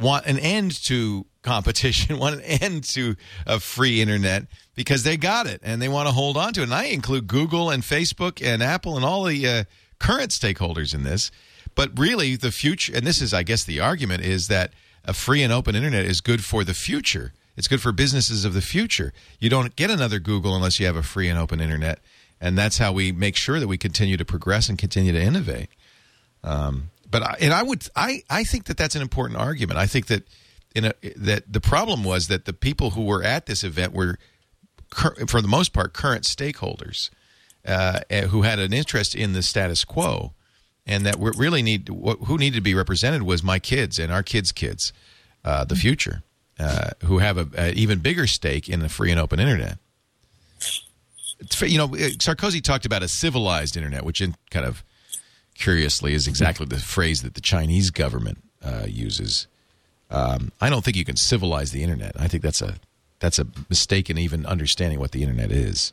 [0.00, 5.46] want an end to competition, want an end to a free internet because they got
[5.46, 6.64] it and they want to hold on to it.
[6.64, 9.64] And I include Google and Facebook and Apple and all the uh,
[9.98, 11.30] current stakeholders in this.
[11.74, 14.72] But really, the future, and this is, I guess, the argument is that
[15.04, 17.32] a free and open internet is good for the future.
[17.56, 19.12] It's good for businesses of the future.
[19.38, 22.00] You don't get another Google unless you have a free and open internet.
[22.40, 25.68] And that's how we make sure that we continue to progress and continue to innovate.
[26.44, 29.78] Um, but I, and I would I, I think that that's an important argument.
[29.78, 30.28] I think that
[30.74, 34.18] in a, that the problem was that the people who were at this event were
[35.26, 37.10] for the most part current stakeholders
[37.66, 40.32] uh, eh, who had an interest in the status quo,
[40.86, 44.12] and that we really need what, who needed to be represented was my kids and
[44.12, 44.92] our kids' kids,
[45.44, 46.22] uh, the future,
[46.58, 49.78] uh, who have a, a even bigger stake in the free and open internet.
[51.60, 54.82] You know, eh, Sarkozy talked about a civilized internet, which in kind of
[55.58, 59.46] curiously is exactly the phrase that the Chinese government uh, uses.
[60.10, 62.12] Um, I don't think you can civilize the internet.
[62.18, 62.76] I think that's a
[63.20, 65.92] that's a mistake in even understanding what the internet is.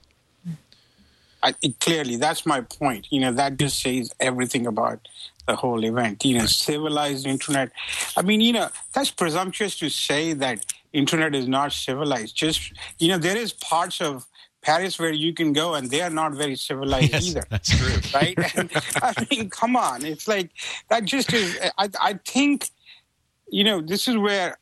[1.44, 3.08] I, it, clearly, that's my point.
[3.10, 5.00] You know, that just says everything about
[5.48, 6.24] the whole event.
[6.24, 7.72] You know, civilized internet.
[8.16, 12.36] I mean, you know, that's presumptuous to say that internet is not civilized.
[12.36, 14.26] Just you know, there is parts of
[14.66, 17.44] Paris where you can go and they are not very civilized Yes, either.
[17.50, 17.98] that's true.
[18.20, 18.38] right?
[18.58, 20.04] And, I mean, come on.
[20.04, 20.50] It's like
[20.90, 21.58] that just is.
[21.78, 22.70] I, I think,
[23.48, 24.58] you know, this is where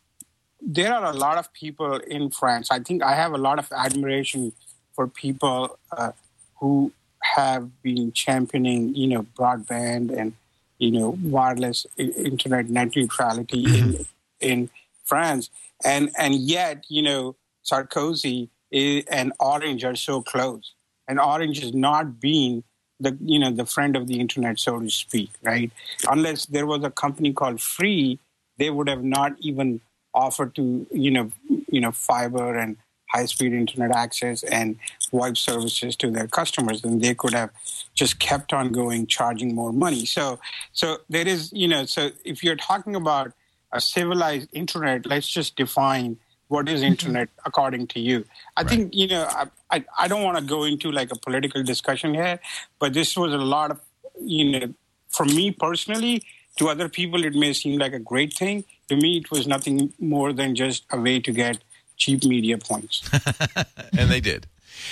[0.61, 2.69] there are a lot of people in France.
[2.69, 4.51] I think I have a lot of admiration
[4.93, 6.11] for people uh,
[6.59, 10.33] who have been championing, you know, broadband and,
[10.79, 14.05] you know, wireless internet net neutrality in,
[14.41, 14.69] in
[15.05, 15.49] France.
[15.85, 20.73] And, and yet, you know, Sarkozy i- and Orange are so close.
[21.07, 22.63] And Orange has not been
[22.99, 25.71] the you know the friend of the internet, so to speak, right?
[26.09, 28.19] Unless there was a company called Free,
[28.57, 29.81] they would have not even
[30.13, 31.31] offered to you know
[31.71, 32.77] you know fiber and
[33.09, 34.77] high speed internet access and
[35.11, 37.51] VoIP services to their customers, and they could have
[37.93, 40.05] just kept on going, charging more money.
[40.05, 40.39] So
[40.71, 43.33] so there is you know so if you're talking about
[43.71, 46.17] a civilized internet, let's just define
[46.53, 48.23] what is internet according to you.
[48.55, 51.63] I think you know I I, I don't want to go into like a political
[51.63, 52.39] discussion here,
[52.79, 53.79] but this was a lot of
[54.21, 54.73] you know
[55.09, 56.15] for me personally.
[56.57, 58.63] To other people, it may seem like a great thing.
[58.89, 61.57] To me, it was nothing more than just a way to get
[61.97, 63.09] cheap media points.
[63.97, 64.45] and they did.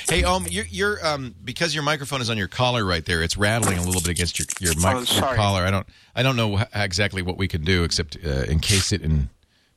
[0.09, 3.21] Hey, um, you're, you're um, because your microphone is on your collar right there.
[3.21, 5.61] It's rattling a little bit against your your, mic- Oh, your collar.
[5.61, 9.03] I don't I don't know wh- exactly what we can do except uh, encase it
[9.03, 9.29] in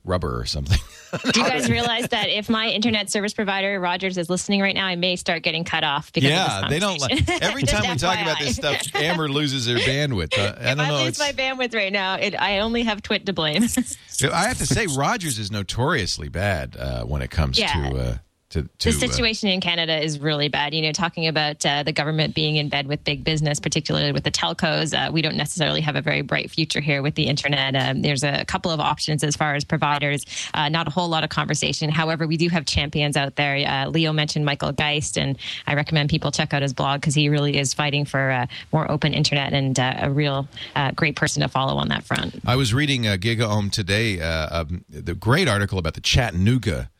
[0.04, 0.78] rubber or something.
[1.32, 4.86] Do you guys realize that if my internet service provider Rogers is listening right now,
[4.86, 8.18] I may start getting cut off because yeah, they don't like every time we talk
[8.20, 8.82] about this stuff.
[8.94, 10.36] Amber loses her bandwidth.
[10.38, 11.04] Uh, I If don't I know.
[11.04, 13.62] lose my bandwidth right now, it, I only have Twit to blame.
[13.62, 17.72] I have to say, Rogers is notoriously bad uh, when it comes Yeah.
[17.90, 18.16] to uh,
[18.54, 20.74] to, to the situation in Canada is really bad.
[20.74, 24.22] You know, talking about uh, the government being in bed with big business, particularly with
[24.22, 27.74] the telcos, uh, we don't necessarily have a very bright future here with the internet.
[27.74, 31.24] Um, there's a couple of options as far as providers, uh, not a whole lot
[31.24, 31.90] of conversation.
[31.90, 33.56] However, we do have champions out there.
[33.68, 35.36] Uh, Leo mentioned Michael Geist, and
[35.66, 38.90] I recommend people check out his blog because he really is fighting for uh, more
[38.90, 42.40] open internet and uh, a real uh, great person to follow on that front.
[42.46, 46.90] I was reading uh, GigaOM today, uh, um, the great article about the Chattanooga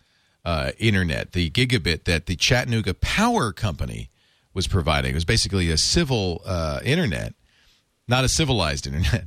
[0.45, 4.11] uh, internet, the gigabit that the Chattanooga Power Company
[4.53, 5.13] was providing.
[5.13, 7.35] It was basically a civil uh, internet,
[8.07, 9.27] not a civilized internet,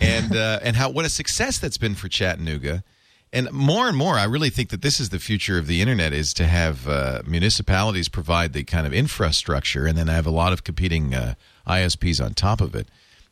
[0.00, 2.84] and uh, and how what a success that's been for Chattanooga.
[3.32, 6.12] And more and more, I really think that this is the future of the internet:
[6.12, 10.52] is to have uh, municipalities provide the kind of infrastructure, and then have a lot
[10.52, 11.34] of competing uh,
[11.66, 12.88] ISPs on top of it.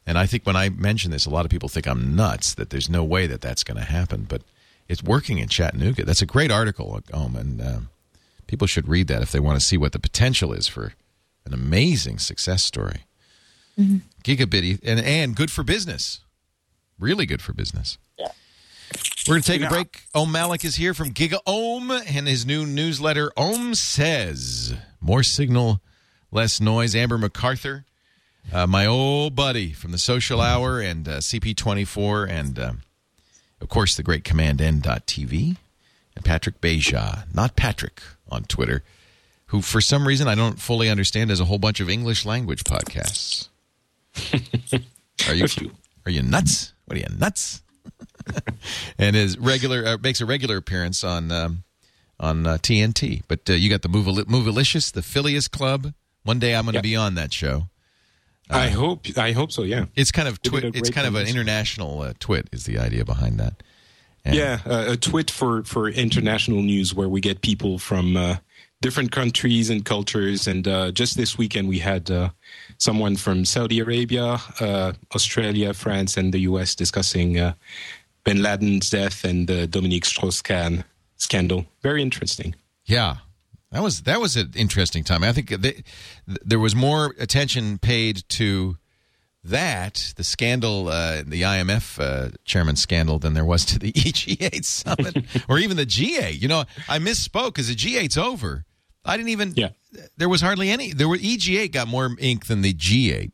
[0.06, 2.70] And I think when I mention this, a lot of people think I'm nuts that
[2.70, 4.26] there's no way that that's going to happen.
[4.28, 4.42] But
[4.88, 6.04] it's working in Chattanooga.
[6.04, 7.88] That's a great article, um, and um,
[8.46, 10.92] people should read that if they want to see what the potential is for
[11.44, 13.00] an amazing success story.
[14.22, 16.20] Gigabit and and good for business,
[16.98, 17.98] really good for business.
[19.26, 20.04] We're going to take a break.
[20.14, 24.74] Om Malik is here from GigaOM and his new newsletter, Om Says.
[25.00, 25.80] More signal,
[26.30, 26.94] less noise.
[26.94, 27.86] Amber MacArthur,
[28.52, 32.82] uh, my old buddy from the Social Hour and uh, CP24, and um,
[33.64, 35.56] of course, the great CommandN.tv,
[36.14, 38.84] and Patrick Beja, not Patrick on Twitter,
[39.46, 42.62] who for some reason I don't fully understand has a whole bunch of English language
[42.64, 43.48] podcasts.
[45.28, 45.46] are you
[46.04, 46.72] are you nuts?
[46.84, 47.62] What are you nuts?
[48.98, 51.64] and is regular uh, makes a regular appearance on um,
[52.20, 53.22] on uh, TNT.
[53.26, 55.94] But uh, you got the Movilicious, the Phileas Club.
[56.22, 56.82] One day I'm going to Yep.
[56.82, 57.68] be on that show.
[58.50, 59.06] I hope.
[59.16, 59.62] I hope so.
[59.62, 59.86] Yeah.
[59.94, 60.64] It's kind of twit.
[60.76, 62.48] It's kind of an international uh, twit.
[62.52, 63.62] Is the idea behind that?
[64.24, 68.36] And- Yeah, uh, a twit for for international news where we get people from uh,
[68.80, 70.46] different countries and cultures.
[70.46, 72.30] And uh, just this weekend, we had uh,
[72.78, 76.74] someone from Saudi Arabia, uh, Australia, France, and the U.S.
[76.74, 77.54] discussing uh,
[78.24, 80.84] Bin Laden's death and the Dominique Strauss-Kahn
[81.16, 81.64] scandal.
[81.82, 82.54] Very interesting.
[82.86, 83.16] Yeah,
[83.74, 85.22] that was that was an interesting time.
[85.24, 85.84] I think they, th-
[86.26, 88.76] there was more attention paid to
[89.42, 94.12] that, the scandal, uh, the IMF uh, chairman scandal, than there was to the E
[94.12, 96.40] G8 summit or even the G8.
[96.40, 98.64] You know, I misspoke because the G8's over.
[99.04, 99.52] I didn't even.
[99.54, 99.70] Yeah.
[100.16, 100.92] There was hardly any.
[100.92, 103.32] There were EG8 got more ink than the G8.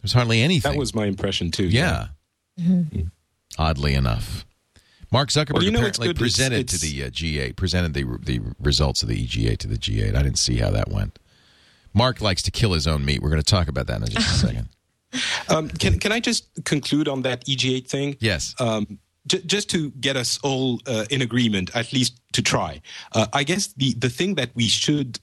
[0.00, 0.72] There's hardly anything.
[0.72, 1.66] That was my impression too.
[1.66, 2.08] yeah.
[3.58, 4.44] Oddly enough.
[5.12, 6.16] Mark Zuckerberg Well, you know, apparently good.
[6.16, 9.68] It's- presented it's- to the uh, G8, presented the the results of the EG8 to
[9.68, 10.14] the G8.
[10.14, 11.18] I didn't see how that went.
[11.92, 13.20] Mark likes to kill his own meat.
[13.22, 14.68] We're going to talk about that in just a second.
[15.48, 18.16] Um, can can I just conclude on that EG8 thing?
[18.20, 18.54] Yes.
[18.60, 22.80] um, j- just to get us all uh, in agreement, at least to try.
[23.12, 25.18] Uh, I guess the, the thing that we should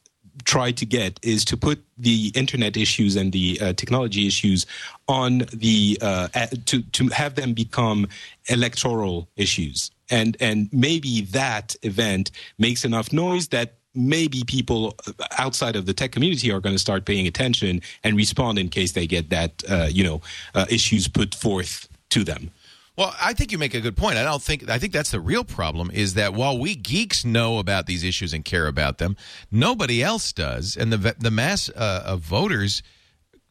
[0.45, 4.65] try to get is to put the internet issues and the uh, technology issues
[5.07, 6.27] on the uh,
[6.65, 8.07] to to have them become
[8.47, 14.95] electoral issues, and and maybe that event makes enough noise that maybe people
[15.39, 18.91] outside of the tech community are going to start paying attention and respond in case
[18.91, 20.21] they get that uh, you know
[20.53, 22.51] uh, issues put forth to them.
[22.97, 24.17] Well, I think you make a good point.
[24.17, 27.59] I don't think I think that's the real problem is that while we geeks know
[27.59, 29.15] about these issues and care about them,
[29.51, 32.81] nobody else does, and the the mass uh, of voters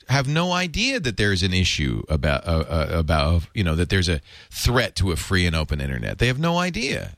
[0.08, 4.08] have no idea that there's an issue about uh, uh, about you know that there's
[4.08, 6.18] a threat to a free and open internet.
[6.18, 7.16] They have no idea.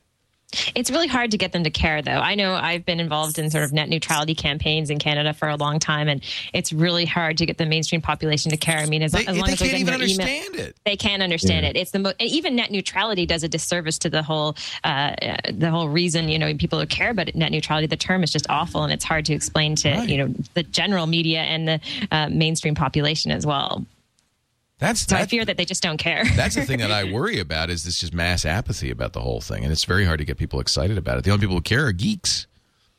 [0.73, 2.11] It's really hard to get them to care, though.
[2.11, 5.55] I know I've been involved in sort of net neutrality campaigns in Canada for a
[5.55, 8.79] long time, and it's really hard to get the mainstream population to care.
[8.79, 10.75] I mean, as, They, as long they as they're can't even their email- understand it.
[10.85, 11.75] they can't understand it.
[11.77, 15.13] It's the mo- even net neutrality does a disservice to the whole uh,
[15.51, 17.85] the whole reason you know people who care about net neutrality.
[17.87, 20.09] The term is just awful, and it's hard to explain to Right.
[20.09, 21.79] you know the general media and the
[22.11, 23.85] uh, mainstream population as well.
[24.79, 26.23] That's So I fear that they just don't care.
[26.35, 29.41] that's the thing that I worry about is this just mass apathy about the whole
[29.41, 31.23] thing, and it's very hard to get people excited about it.
[31.25, 32.47] The only people who care are geeks.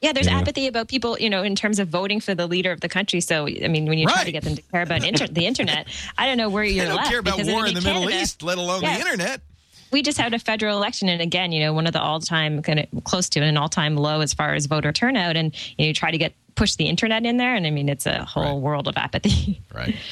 [0.02, 2.80] Yeah, there's apathy about people, you know, in terms of voting for the leader of
[2.80, 3.20] the country.
[3.20, 5.88] So, I mean, when you try to get them to care about inter- the internet,
[6.16, 7.10] I don't know where you're They don't left.
[7.10, 8.94] care about because, I war in the Middle East, let alone Yeah.
[8.94, 9.42] the internet.
[9.90, 12.78] we just had a federal election, and again, you know, one of the all-time kind
[12.80, 15.92] of close to an all-time low as far as voter turnout, and you, know, you
[15.94, 18.62] try to get push the internet in there, and I mean, it's a whole Right.
[18.62, 19.60] world of apathy.
[19.74, 19.96] Right.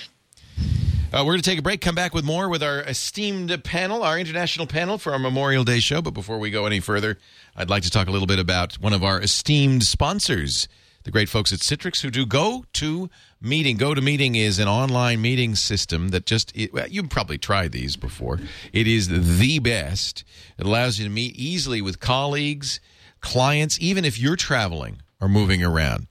[1.11, 4.03] Uh, we're going to take a break, come back with more with our esteemed panel,
[4.03, 6.03] our international panel for our Memorial Day show.
[6.03, 7.17] But before we go any further,
[7.57, 10.69] I'd like to talk a little bit about one of our esteemed sponsors,
[11.05, 13.09] the great folks at Citrix who do Go to
[13.41, 13.79] Meeting.
[13.79, 18.39] GoToMeeting is an online meeting system that just, you've probably tried these before.
[18.75, 20.25] It is the best.
[20.59, 22.81] It allows you to meet easily with colleagues,
[23.23, 26.07] clients, even if you're traveling or moving around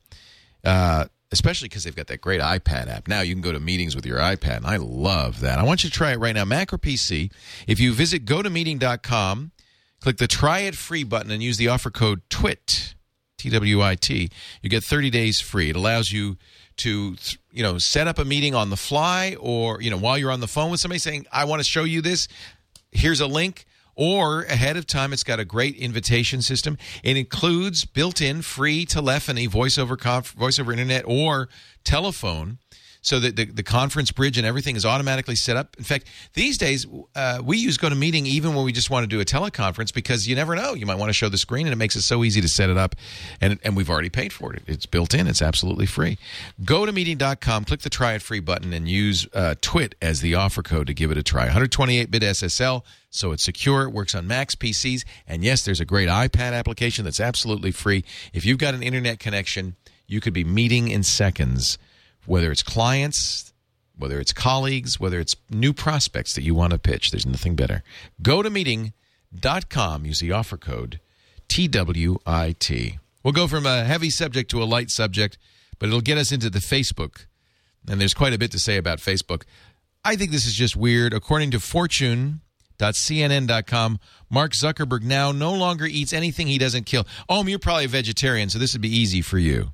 [0.63, 3.07] uh, especially because they've got that great iPad app.
[3.07, 5.59] Now you can go to meetings with your iPad, and I love that.
[5.59, 7.31] I want you to try it right now, Mac or PC.
[7.67, 9.51] If you visit gotomeeting.com,
[10.01, 12.95] click the try it free button and use the offer code TWIT,
[13.37, 14.29] T W I T,
[14.61, 15.69] you get 30 days free.
[15.69, 16.37] It allows you
[16.77, 17.15] to
[17.51, 20.39] you know set up a meeting on the fly or you know while you're on
[20.39, 22.27] the phone with somebody saying I want to show you this
[22.91, 23.65] here's a link
[23.97, 26.77] or ahead of time it's got a great invitation system.
[27.03, 31.49] It includes built-in free telephony voice over conf- internet or
[31.83, 32.59] telephone
[33.07, 35.77] so that the, the conference bridge and everything is automatically set up.
[35.77, 39.21] In fact these days uh, we use GoToMeeting even when we just want to do
[39.21, 40.73] a teleconference because you never know.
[40.73, 42.69] You might want to show the screen and it makes it so easy to set
[42.69, 42.95] it up.
[43.39, 44.63] And, and we've already paid for it.
[44.67, 45.25] It's built in.
[45.25, 46.17] It's absolutely free.
[46.65, 50.35] Go to meeting.com click the try it free button and use uh, twit as the
[50.35, 51.47] offer code to give it a try.
[51.47, 56.09] 128-bit ssl so it's secure it works on macs pcs and yes there's a great
[56.09, 58.03] ipad application that's absolutely free.
[58.33, 59.77] If you've got an internet connection
[60.07, 61.77] you could be meeting in seconds
[62.27, 63.53] whether it's clients
[63.97, 67.83] whether it's colleagues whether it's new prospects that you want to pitch there's nothing better
[68.21, 70.99] go to meeting.com use the offer code
[71.47, 71.75] twit
[73.23, 75.37] we'll go from a heavy subject to a light subject
[75.79, 77.25] but it'll get us into the facebook
[77.87, 79.43] and there's quite a bit to say about Facebook.
[80.03, 81.13] I think this is just weird.
[81.13, 83.99] According to Fortune.cnn.com,
[84.29, 87.05] Mark Zuckerberg now no longer eats anything he doesn't kill.
[87.29, 89.73] Oh, you're probably a vegetarian, so this would be easy for you.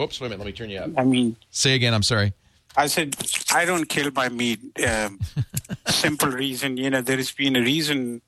[0.00, 0.38] Oops, wait a minute.
[0.38, 0.90] Let me turn you up.
[0.96, 1.92] I mean, Say again.
[1.94, 2.32] I'm sorry.
[2.76, 3.16] I said
[3.52, 4.60] I don't kill my meat.
[4.86, 5.18] Um,
[5.88, 8.22] simple reason, you know, there has been a reason.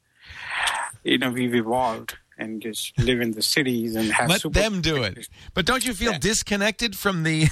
[1.04, 4.28] You know, we've evolved and just live in the cities and have.
[4.28, 5.28] Let super- them do it.
[5.54, 6.18] But don't you feel Yeah.
[6.18, 7.48] disconnected from the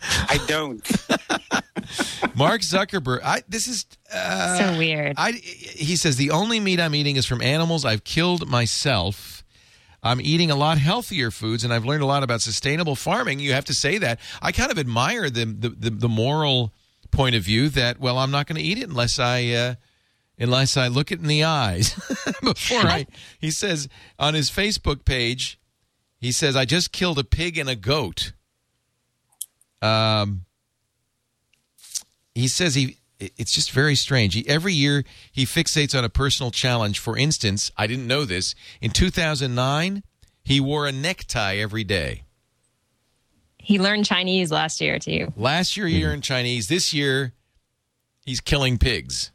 [0.00, 0.86] I don't.
[2.36, 3.20] Mark Zuckerberg?
[3.24, 5.14] I this is uh, so weird.
[5.16, 9.37] I he says the only meat I'm eating is from animals I've killed myself.
[10.02, 13.40] I'm eating a lot healthier foods, and I've learned a lot about sustainable farming.
[13.40, 14.20] You have to say that.
[14.40, 16.72] I kind of admire the the, the, the moral
[17.10, 19.74] point of view that well, I'm not going to eat it unless I uh,
[20.38, 21.94] unless I look it in the eyes
[22.42, 23.06] before I.
[23.38, 23.88] He says
[24.18, 25.58] on his Facebook page,
[26.20, 28.32] he says I just killed a pig and a goat.
[29.82, 30.44] Um,
[32.34, 34.34] he says he it's just very strange.
[34.34, 36.98] He, every year he fixates on a personal challenge.
[36.98, 38.54] For instance, I didn't know this.
[38.80, 40.02] In 2009,
[40.44, 42.24] he wore a necktie every day.
[43.58, 45.32] he learned Chinese last year too.
[45.36, 46.06] Last year, he hmm.
[46.06, 46.68] learned Chinese.
[46.68, 47.34] This year,
[48.24, 49.32] he's killing pigs.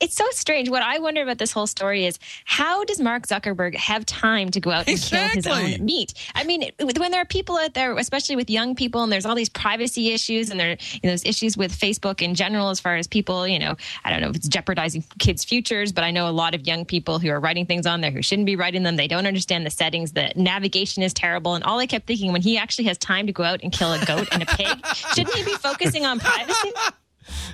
[0.00, 0.70] It's so strange.
[0.70, 4.60] What I wonder about this whole story is how does Mark Zuckerberg have time to
[4.60, 6.14] go out and kill his own meat?
[6.36, 9.34] I mean, when there are people out there, especially with young people, and there's all
[9.34, 12.94] these privacy issues, and there, you know, there's issues with Facebook in general, as far
[12.94, 16.28] as people, you know, I don't know if it's jeopardizing kids' futures, but I know
[16.28, 18.84] a lot of young people who are writing things on there who shouldn't be writing
[18.84, 18.94] them.
[18.94, 20.12] They don't understand the settings.
[20.12, 23.32] The navigation is terrible, and all I kept thinking when he actually has time to
[23.32, 26.72] go out and kill a goat and a pig, shouldn't he be focusing on privacy?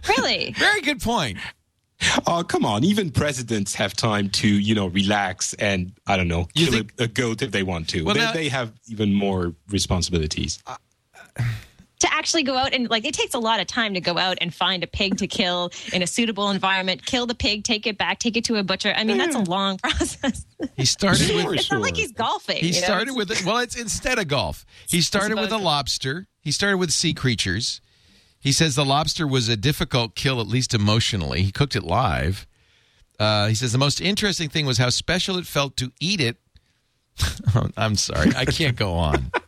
[0.09, 0.55] Really?
[0.57, 1.37] Very good point.
[2.27, 2.85] Oh, come on.
[2.85, 6.93] Even presidents have time to, you know, relax and, I don't know, You kill think-
[6.99, 8.03] a, a goat if they want to.
[8.03, 10.63] Well, they, now- they have even more responsibilities.
[10.67, 10.77] Uh,
[12.01, 14.37] to actually go out and like it takes a lot of time to go out
[14.43, 17.97] and find a pig to kill in a suitable environment kill the pig take it
[17.97, 20.45] back take it to a butcher i mean that's a long process
[20.77, 22.79] He started with Sure, it's not like he's golfing He you know?
[22.81, 24.67] started with well, it's instead of golf.
[24.89, 26.27] He started with a lobster.
[26.43, 27.81] He started with sea creatures.
[28.45, 31.43] He says the lobster was a difficult kill, at least emotionally.
[31.43, 32.47] He cooked it live.
[33.19, 36.37] Uh, he says the most interesting thing was how special it felt to eat it.
[37.77, 39.33] I'm sorry, I can't go on.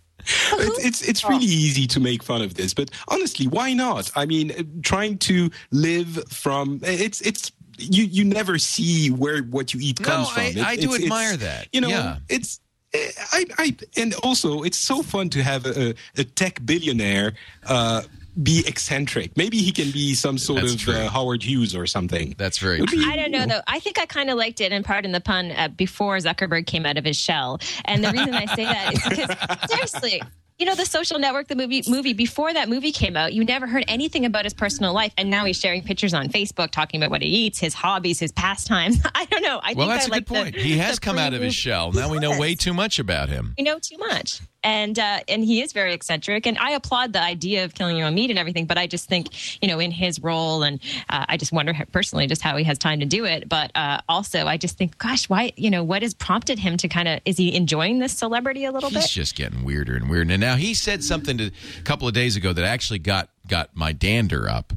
[0.58, 4.10] It's, it's it's really easy to make fun of this, but honestly, why not?
[4.16, 9.72] I mean, uh, trying to live from it's it's you you never see where what
[9.72, 10.42] you eat No, comes from.
[10.42, 11.68] I- It- I do it's- admire it's- that.
[11.72, 12.16] You know, Yeah.
[12.28, 12.58] it's.
[12.92, 17.34] eh, I, I and also it's so fun to have a, a tech billionaire
[17.64, 18.02] uh,
[18.42, 19.36] be eccentric.
[19.36, 22.34] Maybe he can be some sort That's of uh, Howard Hughes or something.
[22.36, 22.98] That's very Would true.
[22.98, 23.62] be- I don't know though.
[23.66, 26.84] I think I kind of liked it, and pardon the pun, uh, before Zuckerberg came
[26.86, 27.60] out of his shell.
[27.86, 30.22] And the reason I say that is because seriously,
[30.58, 33.66] you know, the Social Network, the movie, movie before that movie came out, you never
[33.66, 37.10] heard anything about his personal life, and now he's sharing pictures on Facebook, talking about
[37.10, 38.98] what he eats, his hobbies, his pastimes.
[39.14, 39.60] I don't know.
[39.62, 40.54] I Well, think that's I a like good point.
[40.54, 41.92] The, he has the come out of his shell.
[41.92, 43.54] Now we know way too much about him.
[43.58, 47.22] we know too much and uh, and he is very eccentric and i applaud the
[47.22, 49.90] idea of killing your own meat and everything but i just think you know in
[49.90, 53.24] his role and uh, i just wonder personally just how he has time to do
[53.24, 56.76] it but uh, also i just think gosh why you know what has prompted him
[56.76, 59.64] to kind of is he enjoying this celebrity a little He's bit He's just getting
[59.64, 60.32] weirder and weirder.
[60.32, 63.70] And now he said something to, a couple of days ago that actually got got
[63.74, 64.72] my dander up.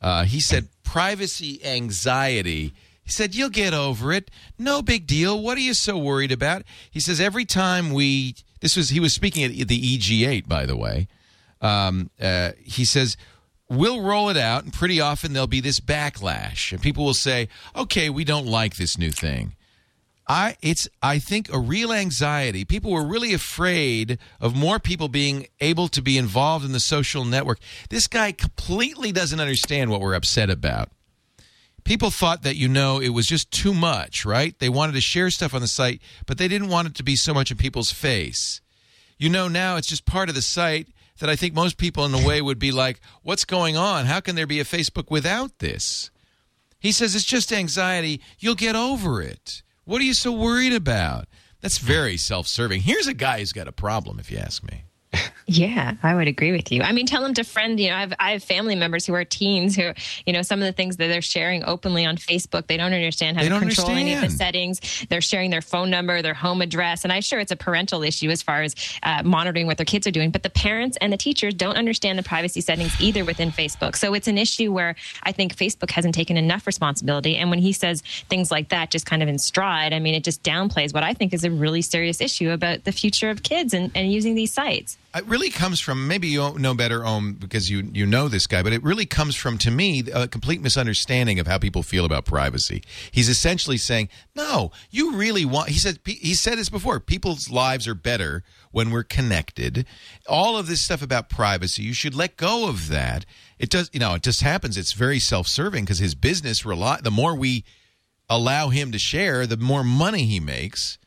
[0.00, 2.72] Uh, he said privacy anxiety.
[3.02, 4.30] He said you'll get over it.
[4.58, 5.40] No big deal.
[5.40, 6.62] What are you so worried about?
[6.90, 10.74] He says every time we this was he was speaking at the EG8 by the
[10.74, 11.06] way.
[11.60, 13.18] Um, uh, he says
[13.68, 17.48] we'll roll it out, and pretty often there'll be this backlash, and people will say,
[17.76, 19.54] "Okay, we don't like this new thing."
[20.26, 22.64] I it's I think a real anxiety.
[22.64, 27.26] People were really afraid of more people being able to be involved in the social
[27.26, 27.58] network.
[27.90, 30.88] This guy completely doesn't understand what we're upset about.
[31.84, 34.58] People thought that you know it was just too much, right?
[34.58, 37.14] They wanted to share stuff on the site, but they didn't want it to be
[37.14, 38.62] so much in people's face.
[39.18, 42.14] You know now it's just part of the site that I think most people in
[42.14, 44.06] a way would be like, "What's going on?
[44.06, 46.10] How can there be a Facebook without this?"
[46.80, 48.20] He says it's just anxiety.
[48.38, 49.62] You'll get over it.
[49.84, 51.28] What are you so worried about?
[51.60, 52.82] That's very self serving.
[52.82, 54.84] Here's a guy who's got a problem, if you ask me.
[55.46, 56.82] Yeah, I would agree with you.
[56.82, 57.78] I mean, tell them to friend.
[57.78, 59.92] You know, I have I have family members who are teens who,
[60.24, 63.36] you know, some of the things that they're sharing openly on Facebook, they don't understand
[63.36, 64.80] how They to control any of the settings.
[65.10, 68.30] They're sharing their phone number, their home address, and I'm sure it's a parental issue
[68.30, 70.30] as far as uh, monitoring what their kids are doing.
[70.30, 73.96] But the parents and the teachers don't understand the privacy settings either within Facebook.
[73.96, 77.36] So it's an issue where I think Facebook hasn't taken enough responsibility.
[77.36, 80.24] And when he says things like that, just kind of in stride, I mean, it
[80.24, 83.74] just downplays what I think is a really serious issue about the future of kids
[83.74, 84.96] and, and using these sites.
[85.14, 88.62] It really comes from maybe you know better, Om, because you you know this guy,
[88.62, 92.24] but it really comes from to me a complete misunderstanding of how people feel about
[92.24, 92.82] privacy.
[93.12, 96.98] He's essentially saying, "No, you really want." He said he said this before.
[96.98, 98.42] People's lives are better
[98.72, 99.86] when we're connected.
[100.28, 103.24] All of this stuff about privacy, you should let go of that.
[103.58, 104.76] It does, you know, it just happens.
[104.76, 107.00] It's very self-serving because his business rely.
[107.00, 107.64] The more we
[108.28, 110.98] allow him to share, the more money he makes.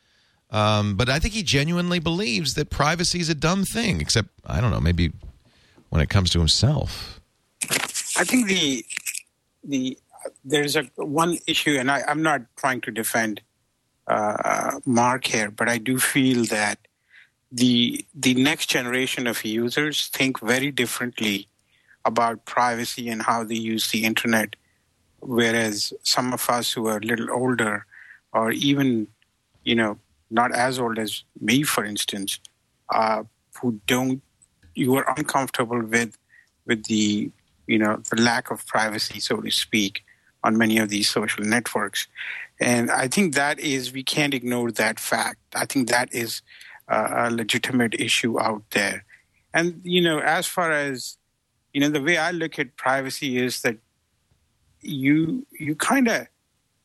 [0.50, 4.00] Um, but I think he genuinely believes that privacy is a dumb thing.
[4.02, 5.12] Except I don't know, maybe
[5.90, 7.20] when it comes to himself.
[8.18, 8.86] I think the
[9.64, 9.98] the
[10.44, 13.42] there's a one issue, and I, I'm not trying to defend
[14.08, 16.80] uh, Mark here, but I do feel that
[17.52, 21.48] the the next generation of users think very differently
[22.06, 24.56] about privacy and how they use the internet,
[25.20, 27.86] whereas some of us who are a little older,
[28.32, 29.08] or even
[29.64, 29.98] you know
[30.30, 32.40] not as old as me, for instance,
[32.94, 33.24] uh,
[33.62, 34.22] who don't
[34.76, 36.18] you are uncomfortable with
[36.66, 37.32] with the
[37.66, 40.04] you know the lack of privacy, so to speak,
[40.44, 42.08] on many of these social networks,
[42.60, 45.40] and I think that is we can't ignore that fact.
[45.56, 46.42] I think that is
[46.88, 49.04] uh, a legitimate issue out there,
[49.54, 51.18] and you know as far as
[51.74, 53.78] you know the way I look at privacy is that
[54.82, 56.28] you you kind of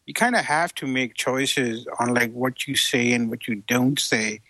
[0.07, 3.57] you kind of have to make choices on like what you say and what you
[3.68, 4.40] don't say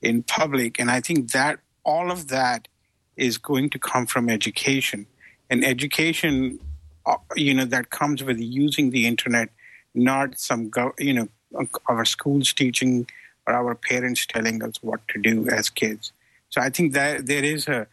[0.00, 2.68] in public and i think that all of that
[3.16, 5.06] is going to come from education.
[5.50, 6.58] And education
[7.04, 9.50] uh, you know that comes with using the internet
[9.94, 11.28] not some you know
[11.88, 13.08] our schools teaching
[13.46, 16.12] or our parents telling us what to do as kids.
[16.48, 17.86] So i think that there is a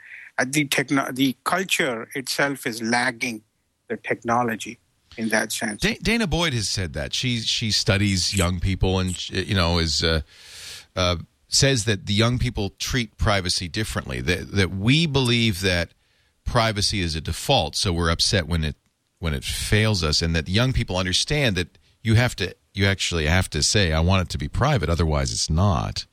[0.45, 3.41] the techno- the culture itself is lagging
[3.89, 4.77] the technology
[5.17, 5.81] in that sense.
[5.81, 10.21] Dana Boyd has said that she she studies young people and you know is uh,
[10.95, 14.21] uh, says that the young people treat privacy differently.
[14.21, 15.89] That that we believe that
[16.45, 18.75] privacy is a default, so we're upset when it
[19.19, 23.25] when it fails us, and that young people understand that you have to you actually
[23.25, 26.05] have to say I want it to be private, otherwise it's not.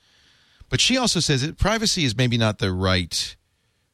[0.68, 3.36] But she also says that privacy is maybe not the right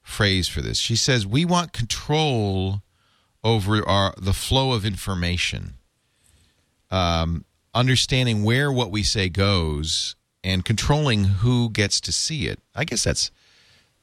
[0.00, 0.78] phrase for this.
[0.78, 2.81] She says we want control
[3.44, 5.74] over our the flow of information,
[6.90, 12.60] um, understanding where what we say goes, and controlling who gets to see it.
[12.74, 13.30] I guess that's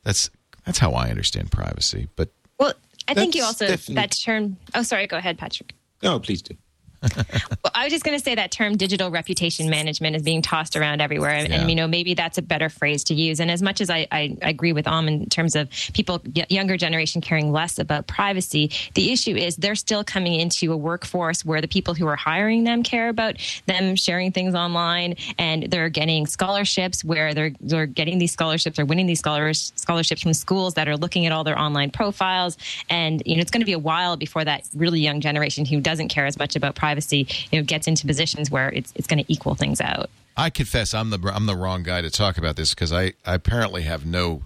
[0.04, 0.30] that's
[0.66, 2.08] that's how I understand privacy.
[2.16, 2.30] But
[2.60, 2.74] well,
[3.08, 3.96] I think you also definitely...
[3.96, 4.58] that term.
[4.74, 5.08] Oh, sorry.
[5.08, 5.74] Go ahead, Patrick.
[6.02, 6.56] No, please do
[7.64, 10.76] well, I was just going to say that term digital reputation management is being tossed
[10.76, 11.32] around everywhere.
[11.32, 11.62] And, yeah.
[11.62, 13.40] and, you know, maybe that's a better phrase to use.
[13.40, 17.22] And as much as I, I, agree with Om in terms of people, younger generation
[17.22, 21.68] caring less about privacy, the issue is they're still coming into a workforce where the
[21.68, 27.04] people who are hiring them care about them sharing things online and they're getting scholarships
[27.04, 30.98] where they're, they're getting these scholarships or winning these scholars, scholarships from schools that are
[30.98, 32.58] looking at all their online profiles.
[32.90, 35.80] And, you know, it's going to be a while before that really young generation who
[35.80, 39.08] doesn't care as much about privacy privacy, you know, gets into positions where it's it's
[39.08, 40.10] going to equal things out.
[40.36, 43.36] I confess, I'm the I'm the wrong guy to talk about this because I, I
[43.36, 44.44] apparently have no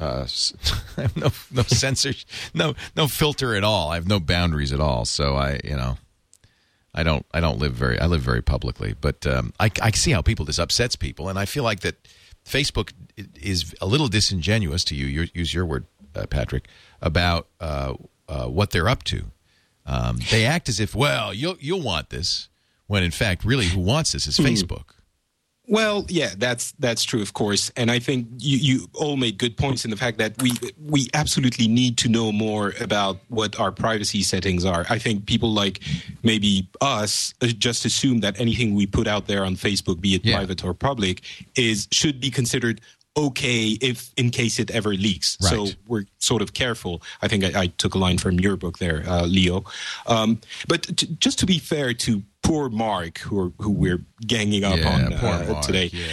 [0.00, 0.26] uh,
[1.16, 3.90] no no censors, no no filter at all.
[3.92, 5.04] I have no boundaries at all.
[5.04, 5.98] So I you know
[6.94, 10.10] I don't I don't live very I live very publicly, but um, I I see
[10.10, 12.08] how people this upsets people, and I feel like that
[12.44, 12.92] Facebook
[13.40, 15.28] is a little disingenuous to you.
[15.32, 15.86] use your word,
[16.16, 16.66] uh, Patrick,
[17.00, 17.94] about uh,
[18.28, 19.26] uh, what they're up to.
[19.86, 22.48] Um, they act as if, well, you'll you'll want this,
[22.86, 24.44] when in fact, really, who wants this is hmm.
[24.44, 24.94] Facebook.
[25.68, 29.56] Well, yeah, that's that's true, of course, and I think you, you all made good
[29.56, 33.70] points in the fact that we we absolutely need to know more about what our
[33.70, 34.84] privacy settings are.
[34.90, 35.80] I think people like
[36.24, 40.24] maybe us uh, just assume that anything we put out there on Facebook, be it
[40.24, 40.36] yeah.
[40.36, 41.22] private or public,
[41.56, 42.80] is should be considered
[43.16, 45.36] okay if in case it ever leaks.
[45.42, 45.50] Right.
[45.50, 47.02] So we're sort of careful.
[47.20, 49.64] I think I, I took a line from your book there, uh, Leo.
[50.06, 54.78] Um, but t- just to be fair to poor Mark, who who we're ganging up
[54.78, 55.90] yeah, on uh, today.
[55.92, 56.06] Yeah.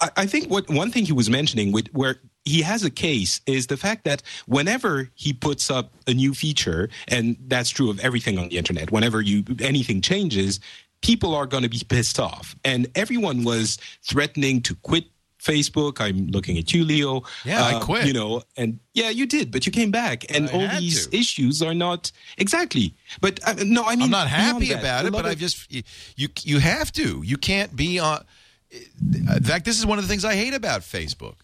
[0.00, 3.40] I, I, think what one thing he was mentioning, with, where he has a case,
[3.46, 8.00] is the fact that whenever he puts up a new feature, and that's true of
[8.00, 10.58] everything on the internet, whenever you anything changes,
[11.02, 15.04] people are going to be pissed off, and everyone was threatening to quit
[15.46, 16.00] Facebook.
[16.00, 17.22] I'm looking at you, Leo.
[17.44, 18.06] Yeah, uh, I quit.
[18.06, 21.16] You know, and yeah, you did, but you came back, and all these to.
[21.16, 22.94] issues are not exactly.
[23.20, 25.82] But uh, no, I mean, I'm not happy about it, but of, I just you,
[26.16, 27.22] you you have to.
[27.24, 28.24] You can't be on.
[28.70, 31.36] In fact, this is one of the things I hate about Facebook.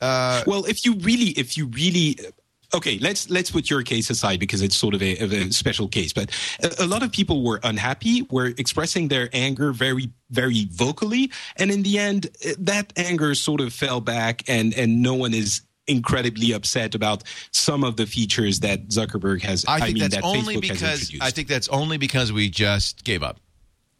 [0.00, 2.18] Uh, well, if you really, if you really
[2.74, 5.88] okay, let's let's put your case aside because it's sort of a, of a special
[5.88, 6.12] case.
[6.12, 6.30] But
[6.62, 11.70] a, a, lot of people were unhappy, were expressing their anger very very vocally, and
[11.70, 15.62] in the end, eh, that anger sort of fell back, and and no one is
[15.86, 19.64] incredibly upset about some of the features that Zuckerberg has.
[19.66, 21.18] I think mean, that's that only Facebook because.
[21.20, 23.38] I think that's only because we just gave up.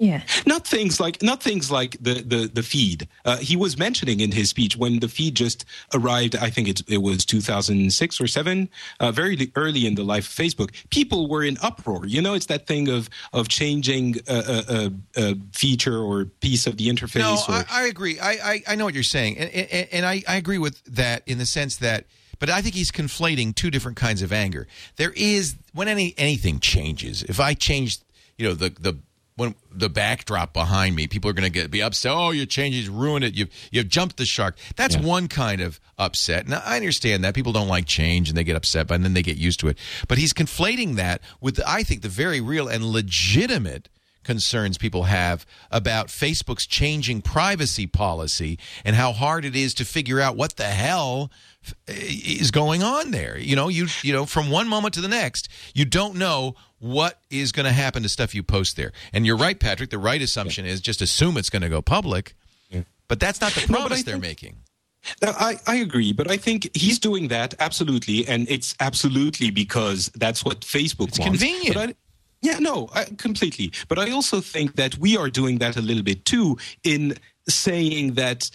[0.02, 0.22] Yeah.
[0.46, 3.06] not things like not things like the the the feed.
[3.24, 6.34] Uh, he was mentioning in his speech when the feed just arrived.
[6.34, 10.34] I think it, it was 2006 or seven, uh, very early in the life of
[10.34, 10.74] Facebook.
[10.90, 12.04] People were in uproar.
[12.04, 16.66] You know, it's that thing of of changing a, a, a, a feature or piece
[16.66, 17.20] of the interface.
[17.20, 18.18] No, or, I, I agree.
[18.18, 21.22] I, I, I know what you're saying, and, and, and I, I agree with that
[21.26, 22.06] in the sense that.
[22.40, 24.66] But I think he's conflating two different kinds of anger.
[24.96, 27.22] There is when any anything changes.
[27.22, 28.00] If I change,
[28.36, 28.98] you know, the the
[29.36, 32.12] when the backdrop behind me, people are going to get be upset.
[32.14, 33.34] Oh, your changes ruined it.
[33.34, 34.56] You've you've jumped the shark.
[34.76, 35.02] That's Yeah.
[35.02, 36.46] one kind of upset.
[36.48, 39.22] Now I understand that people don't like change and they get upset, but then they
[39.22, 39.78] get used to it.
[40.08, 43.88] But he's conflating that with I think the very real and legitimate
[44.24, 50.20] concerns people have about Facebook's changing privacy policy and how hard it is to figure
[50.20, 51.30] out what the hell
[51.86, 53.38] is going on there.
[53.38, 57.20] You know, you you know, from one moment to the next, you don't know what
[57.30, 58.92] is going to happen to stuff you post there.
[59.12, 59.90] And you're right, Patrick.
[59.90, 62.34] The right assumption is just assume it's going to go public.
[63.08, 64.56] But that's not the No, promise they're think- making.
[65.20, 70.10] Now, I, I agree, but I think he's doing that absolutely, and it's absolutely because
[70.14, 71.38] that's what Facebook It's wants.
[71.42, 71.96] convenient.
[72.42, 73.72] Yeah, no, I, completely.
[73.88, 77.14] But I also think that we are doing that a little bit too in
[77.48, 78.50] saying that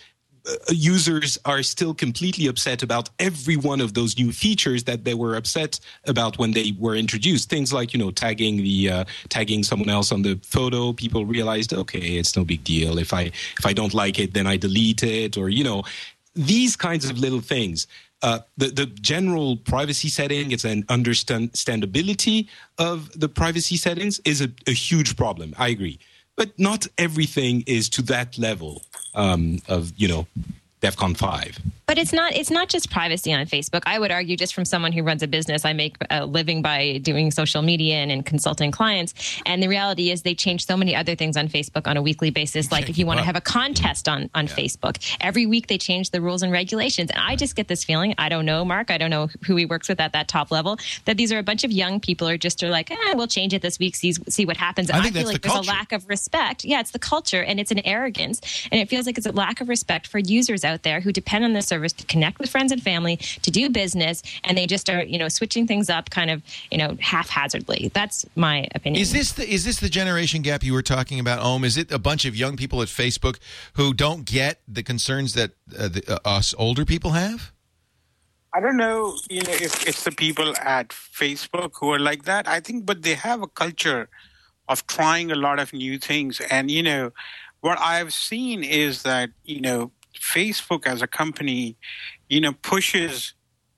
[0.47, 5.13] uh, users are still completely upset about every one of those new features that they
[5.13, 7.49] were upset about when they were introduced.
[7.49, 10.93] Things like you know tagging the uh, tagging someone else on the photo.
[10.93, 12.97] People realized, okay, it's no big deal.
[12.97, 15.83] If I if I don't like it, then I delete it, or you know
[16.35, 17.87] these kinds of little things.
[18.23, 22.47] Uh, the the general privacy setting, it's an understandability
[22.79, 25.53] of the privacy settings is a, a huge problem.
[25.57, 25.99] I agree,
[26.35, 28.81] but not everything is to that level
[29.13, 30.27] um, of you know
[30.81, 31.59] DefCon five.
[31.87, 33.83] But it's not it's not just privacy on Facebook.
[33.85, 36.97] I would argue just from someone who runs a business, I make a living by
[36.97, 39.13] doing social media and, and consulting clients.
[39.45, 42.29] And the reality is they change so many other things on Facebook on a weekly
[42.29, 42.71] basis.
[42.73, 46.11] Like if you want to have a contest on on Facebook, every week they change
[46.11, 47.09] the rules and regulations.
[47.09, 49.65] And I just get this feeling, I don't know, Mark, I don't know who he
[49.65, 52.37] works with at that top level, that these are a bunch of young people are
[52.37, 54.89] just are like, eh, we'll change it this week, see see what happens.
[54.89, 55.71] And I I, feel like the there's culture.
[55.71, 56.65] a lack of respect.
[56.65, 58.41] Yeah, it's the culture and it's an arrogance.
[58.71, 61.43] And it feels like it's a lack of respect for users out there who depend
[61.43, 64.89] on the service to connect with friends and family, to do business, and they just
[64.89, 67.89] are, you know, switching things up kind of, you know, haphazardly.
[67.93, 69.01] That's my opinion.
[69.01, 71.63] Is this the is this the generation gap you were talking about, Om?
[71.63, 73.39] Is it a bunch of young people at Facebook
[73.73, 77.51] who don't get the concerns that uh, the, uh, us older people have?
[78.53, 82.47] I don't know, you know, if it's the people at Facebook who are like that.
[82.47, 84.09] I think, but they have a culture
[84.67, 86.41] of trying a lot of new things.
[86.49, 87.11] And, you know,
[87.61, 91.77] what I've seen is that, you know, Facebook as a company,
[92.29, 93.33] you know, pushes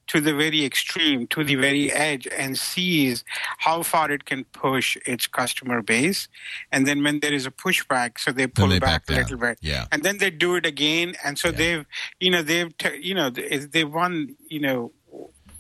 [0.10, 3.24] to the very extreme, to the very edge, and sees
[3.60, 6.28] how far it can push its customer base.
[6.72, 9.38] And then when there is a pushback, so they pull they back, back a little
[9.38, 9.60] bit.
[9.62, 9.86] Yeah.
[9.92, 11.16] And then they do it again.
[11.24, 11.86] And so they've,
[12.20, 14.92] you know, they've, you know, they they won, you know,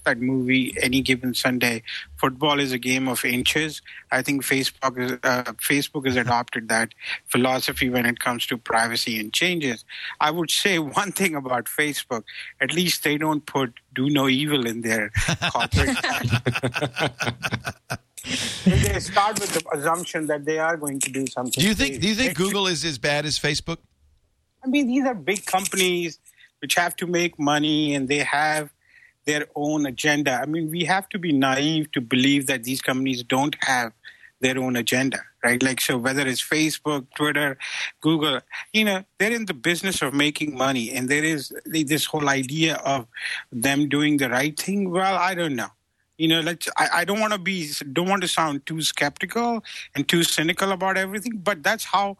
[0.09, 1.83] that movie any given sunday.
[2.17, 3.81] Football is a game of inches.
[4.11, 6.89] I think facebook is uh, facebook has adopted that
[7.27, 9.85] philosophy when it comes to privacy and changes.
[10.19, 12.23] I would say one thing about facebook
[12.59, 15.11] at least they don't put do no evil in their
[15.51, 15.97] corporate
[18.65, 22.01] they start with the assumption that they are going to do something Do you think
[22.01, 23.79] do you think Google is as bad as Facebook?
[24.63, 26.19] I mean, these are big companies
[26.61, 28.69] which have to make money and they have
[29.25, 30.33] their own agenda.
[30.41, 33.93] I mean, we have to be naive to believe that these companies don't have
[34.41, 35.61] their own agenda, right?
[35.61, 37.57] Like, so whether it's Facebook, Twitter,
[38.01, 38.39] Google,
[38.71, 40.91] you know, they're in the business of making money.
[40.91, 43.07] And there is this whole idea of
[43.51, 44.91] them doing the right thing.
[44.91, 45.69] Well, I don't know.
[46.17, 49.63] You know, let's, I, I don't want to be, don't want to sound too skeptical
[49.95, 52.17] and too cynical about everything, but that's how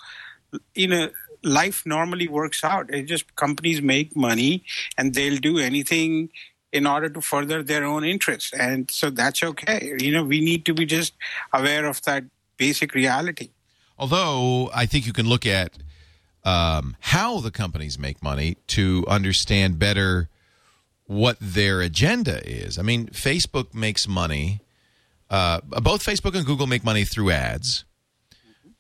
[0.76, 1.10] you know
[1.44, 4.64] life normally works out it just companies make money
[4.98, 6.30] and they'll do anything
[6.72, 10.66] in order to further their own interests and so that's okay you know we need
[10.66, 11.14] to be just
[11.54, 12.24] aware of that
[12.58, 13.50] basic reality
[14.00, 15.78] Although I think you can look at
[16.46, 20.30] um, how the companies make money to understand better
[21.06, 22.80] what their agenda is.
[22.80, 24.62] I mean, Facebook makes money.
[25.30, 27.84] Uh, both Facebook and Google make money through ads,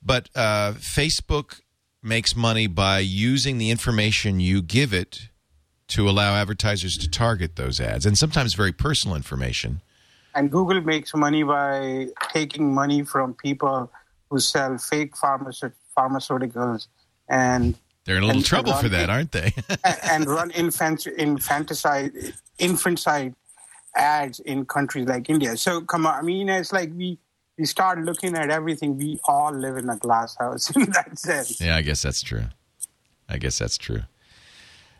[0.02, 1.62] but uh, Facebook
[2.02, 5.29] makes money by using the information you give it
[5.90, 9.82] to allow advertisers to target those ads, and sometimes very personal information.
[10.36, 13.92] and google makes money by taking money from people
[14.30, 16.88] who sell fake pharmace- pharmaceuticals
[17.28, 17.76] and
[18.06, 19.54] They're in a little And trouble for that, aren't they?
[20.14, 22.12] and run infant, infanticide,
[22.60, 23.34] infanticide
[23.96, 25.58] ads in countries like India.
[25.58, 27.18] So come on, I mean, it's like we
[27.58, 28.98] we start looking at everything.
[28.98, 31.60] We all live in a glass house in that sense.
[31.60, 32.46] yeah, I guess that's true.
[33.28, 34.04] I guess that's true.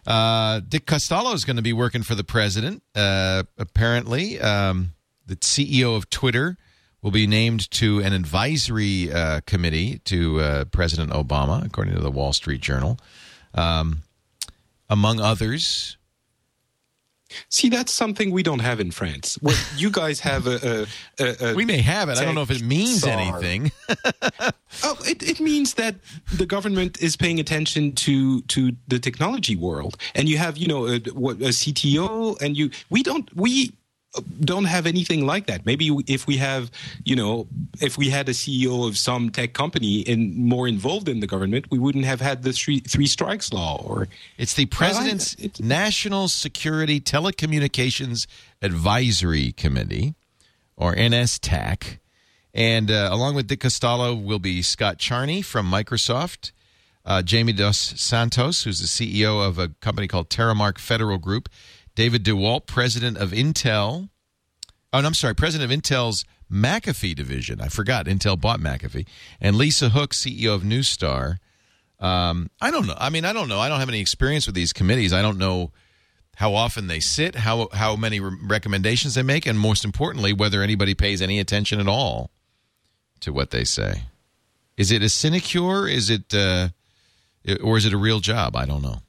[0.10, 2.82] Uh, Dick Costolo is going to be working for the president.
[2.96, 4.94] Uh, apparently, um,
[5.28, 6.58] the CEO of Twitter
[7.04, 12.10] will be named to an advisory uh, committee to uh, President Obama, according to the
[12.10, 13.00] Wall Street Journal.
[13.54, 14.02] Um,
[14.90, 15.99] among others,
[17.50, 19.38] See, that's something we don't have in France.
[19.42, 20.88] What you guys have a,
[21.20, 22.18] a, a, a we may have it.
[22.18, 23.24] I don't know if it means Sorry.
[23.24, 23.72] anything.
[24.84, 25.96] Oh, it, it means that
[26.32, 30.86] the government is paying attention to to the technology world, and you have you know
[30.86, 33.74] a, a CTO, and you we don't we
[34.40, 35.66] don't have anything like that.
[35.66, 36.72] Maybe if we have
[37.06, 37.48] you know
[37.80, 41.66] if we had a CEO of some tech company and more involved in the government,
[41.70, 44.08] we wouldn't have had the three three strikes law or
[44.38, 48.26] It's the President's it- National Security Telecommunications
[48.62, 50.16] Advisory Committee,
[50.76, 52.00] or NSTAC.
[52.54, 56.52] And uh, along with Dick Costolo will be Scott Charney from Microsoft,
[57.06, 61.48] uh, Jamie Dos Santos, who's the CEO of a company called Terremark Federal Group,
[62.00, 64.08] David DeWalt, president of Intel.
[64.94, 67.60] Oh, no, I'm sorry, president of Intel's McAfee division.
[67.60, 69.06] I forgot Intel bought McAfee.
[69.42, 71.40] And Lisa Hook, CEO of Neustar.
[72.00, 72.96] Um, I don't know.
[72.98, 73.60] I mean, I don't know.
[73.60, 75.12] I don't have any experience with these committees.
[75.12, 75.74] I don't know
[76.38, 80.64] how often they sit, how how many re- recommendations they make, and most importantly, whether
[80.64, 82.32] anybody pays any attention at all
[83.20, 84.04] to what they say.
[84.78, 85.86] Is it a sinecure?
[85.86, 86.70] Is it, uh,
[87.62, 88.56] or is it a real job?
[88.56, 89.02] I don't know.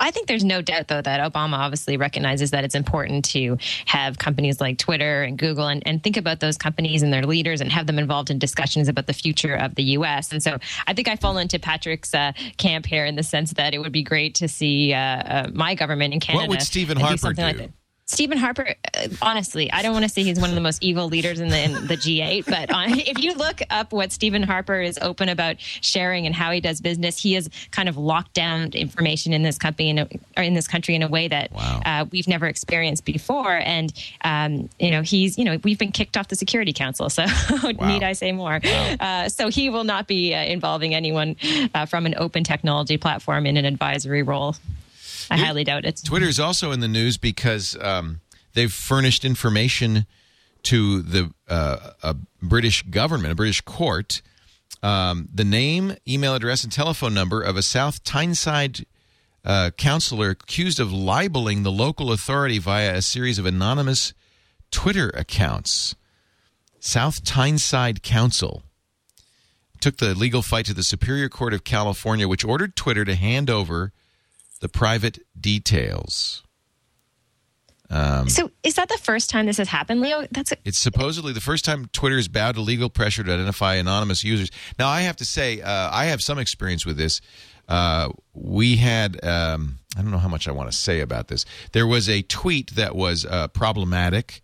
[0.00, 4.18] I think there's no doubt, though, that Obama obviously recognizes that it's important to have
[4.18, 7.70] companies like Twitter and Google and, and think about those companies and their leaders and
[7.70, 10.32] have them involved in discussions about the future of the U.S.
[10.32, 13.74] And so I think I fall into Patrick's uh, camp here in the sense that
[13.74, 16.42] it would be great to see uh, uh, my government in Canada.
[16.42, 17.42] What would Stephen do Harper like do?
[17.58, 17.70] that.
[18.10, 21.06] Stephen Harper, uh, honestly, I don't want to say he's one of the most evil
[21.08, 24.80] leaders in the in the G8, but uh, if you look up what Stephen Harper
[24.80, 28.72] is open about sharing and how he does business, he has kind of locked down
[28.72, 31.80] information in this company in a, or in this country in a way that Wow.
[31.86, 33.56] uh, we've never experienced before.
[33.56, 33.92] And
[34.24, 37.24] um, you know, he's you know we've been kicked off the Security Council, so
[37.64, 38.60] need I say more?
[38.98, 41.36] Uh, so he will not be uh, involving anyone
[41.74, 44.56] uh, from an open technology platform in an advisory role.
[45.30, 45.44] I Yeah.
[45.46, 46.00] highly doubt it.
[46.04, 48.20] Twitter is also in the news because um,
[48.54, 50.06] they've furnished information
[50.64, 54.20] to the uh, a British government, a British court,
[54.82, 58.84] um, the name, email address, and telephone number of a South Tyneside
[59.44, 64.12] uh, counselor accused of libeling the local authority via a series of anonymous
[64.70, 65.94] Twitter accounts.
[66.78, 68.62] South Tyneside Council
[69.80, 73.48] took the legal fight to the Superior Court of California, which ordered Twitter to hand
[73.48, 73.92] over
[74.60, 76.42] the private details.
[78.28, 80.24] So is that the first time this has happened, Leo?
[80.30, 83.74] That's a, It's supposedly the first time Twitter has bowed to legal pressure to identify
[83.74, 84.50] anonymous users.
[84.78, 87.20] Now, I have to say, uh, I have some experience with this.
[87.68, 91.44] Uh, we had, um, I don't know how much I want to say about this.
[91.72, 94.42] There was a tweet that was uh, problematic,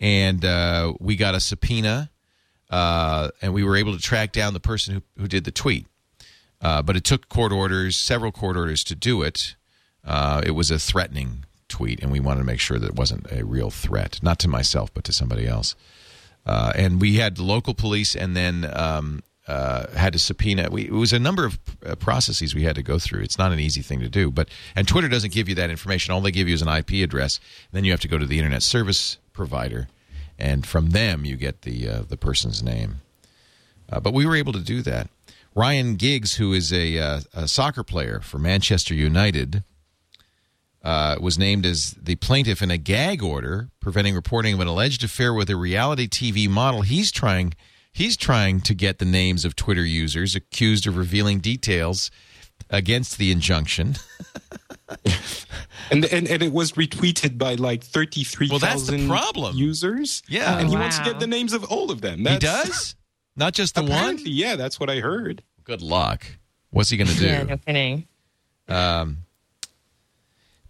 [0.00, 2.10] and uh, we got a subpoena,
[2.70, 5.86] uh, and we were able to track down the person who, who did the tweet.
[6.66, 9.54] Uh, but it took court orders, several court orders to do it.
[10.04, 13.24] Uh, it was a threatening tweet, and we wanted to make sure that it wasn't
[13.30, 15.76] a real threat, not to myself, but to somebody else.
[16.44, 20.68] Uh, and we had local police, and then um, uh, had to subpoena.
[20.68, 21.56] We, it was a number of
[21.86, 23.22] uh, processes we had to go through.
[23.22, 26.14] It's not an easy thing to do, but and Twitter doesn't give you that information.
[26.14, 27.38] All they give you is an IP address.
[27.70, 29.86] Then you have to go to the internet service provider,
[30.36, 33.02] and from them you get the the person's name.
[33.88, 35.10] But we were able to do that.
[35.56, 39.64] Ryan Giggs, who is a, uh, a soccer player for Manchester United,
[40.84, 45.02] uh, was named as the plaintiff in a gag order preventing reporting of an alleged
[45.02, 46.82] affair with a reality TV model.
[46.82, 47.54] He's trying
[47.92, 52.10] he's trying to get the names of Twitter users accused of revealing details
[52.70, 53.96] against the injunction.
[55.90, 59.56] and, and and it was retweeted by like 33,000 Well, that's the problem.
[59.56, 60.22] users.
[60.28, 60.58] Yeah.
[60.58, 62.18] and he Oh, wants to get the names of all of them.
[62.26, 62.94] he does,
[63.36, 64.18] not just the one.
[64.24, 65.42] Yeah, that's what I heard.
[65.64, 66.26] Good luck.
[66.70, 67.26] What's he going to do?
[67.26, 68.06] yeah, no kidding.
[68.68, 69.18] Um,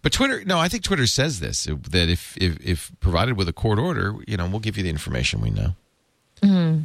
[0.01, 3.53] But Twitter, no, I think Twitter says this that if, if if provided with a
[3.53, 5.75] court order, you know, we'll give you the information we know.
[6.43, 6.81] Hmm.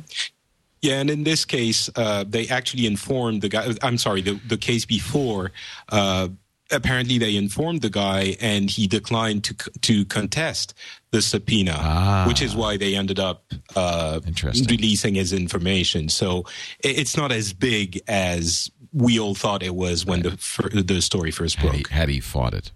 [0.81, 3.73] Yeah, and in this case, uh, they actually informed the guy.
[3.83, 5.53] I'm sorry, the, the case before.
[5.89, 6.29] Uh,
[6.73, 10.75] apparently they informed the guy and he declined to to contest
[11.11, 12.25] the subpoena, Ah.
[12.27, 13.45] which is why they ended up
[13.77, 14.21] uh,
[14.69, 16.09] releasing his information.
[16.09, 16.45] So
[16.85, 21.31] i- it's not as big as we all thought it was when the the story
[21.31, 21.89] first Had he, broke.
[21.89, 22.73] had he fought it.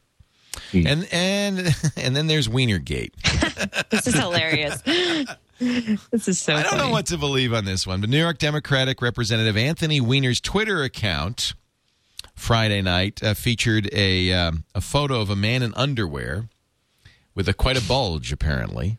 [0.72, 3.12] And and and then there's Weinergate.
[3.90, 4.80] This is hilarious.
[6.10, 6.54] this is so.
[6.54, 10.00] I don't know what to believe on this one, but New York Democratic Representative Anthony
[10.00, 11.54] Weiner's Twitter account
[12.36, 16.48] Friday night uh, featured a um, a photo of a man in underwear
[17.34, 18.98] with a quite a bulge, apparently.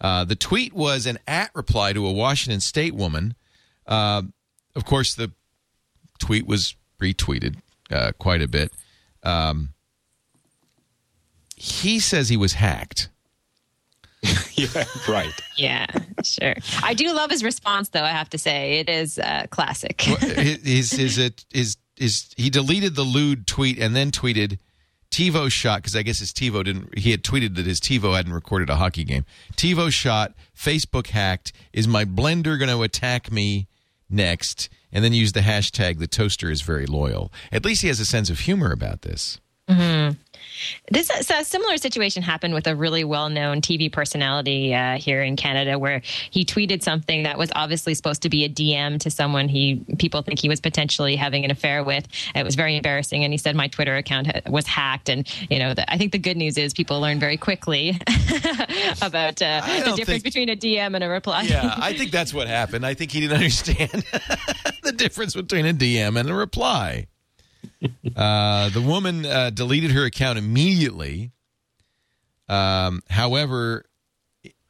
[0.00, 3.34] Uh, the tweet was an at reply to a Washington State woman.
[3.86, 4.22] Uh,
[4.74, 5.30] of course, the
[6.18, 7.56] tweet was retweeted
[7.90, 8.72] uh, quite a bit.
[9.22, 9.74] Um,
[11.54, 13.10] he says he was hacked.
[14.54, 15.32] yeah, right.
[15.56, 15.86] Yeah,
[16.22, 16.54] sure.
[16.82, 18.02] I do love his response, though.
[18.02, 20.00] I have to say, it is uh, classic.
[20.00, 21.44] his his it
[22.00, 24.58] is he deleted the lewd tweet and then tweeted
[25.10, 26.98] TiVo shot because I guess his TiVo didn't.
[26.98, 29.24] He had tweeted that his TiVo hadn't recorded a hockey game.
[29.56, 30.34] TiVo shot.
[30.56, 31.52] Facebook hacked.
[31.72, 33.68] Is my blender going to attack me
[34.08, 34.68] next?
[34.92, 35.98] And then use the hashtag.
[35.98, 37.32] The toaster is very loyal.
[37.52, 39.40] At least he has a sense of humor about this.
[40.90, 45.36] This so a similar situation happened with a really well-known TV personality uh, here in
[45.36, 49.48] Canada, where he tweeted something that was obviously supposed to be a DM to someone
[49.48, 52.06] he people think he was potentially having an affair with.
[52.34, 55.08] It was very embarrassing, and he said my Twitter account ha- was hacked.
[55.08, 57.90] And you know, the, I think the good news is people learn very quickly
[59.02, 61.42] about uh, the difference think- between a DM and a reply.
[61.42, 62.84] Yeah, I think that's what happened.
[62.84, 63.90] I think he didn't understand
[64.82, 67.06] the difference between a DM and a reply.
[68.16, 71.32] Uh, the woman uh, deleted her account immediately.
[72.48, 73.84] Um, however,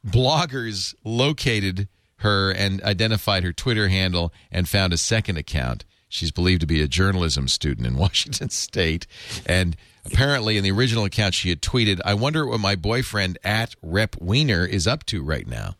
[0.06, 5.84] bloggers located her and identified her Twitter handle and found a second account.
[6.08, 9.06] She's believed to be a journalism student in Washington State.
[9.46, 13.74] And apparently, in the original account, she had tweeted, I wonder what my boyfriend at
[13.82, 15.76] Rep Weiner is up to right now.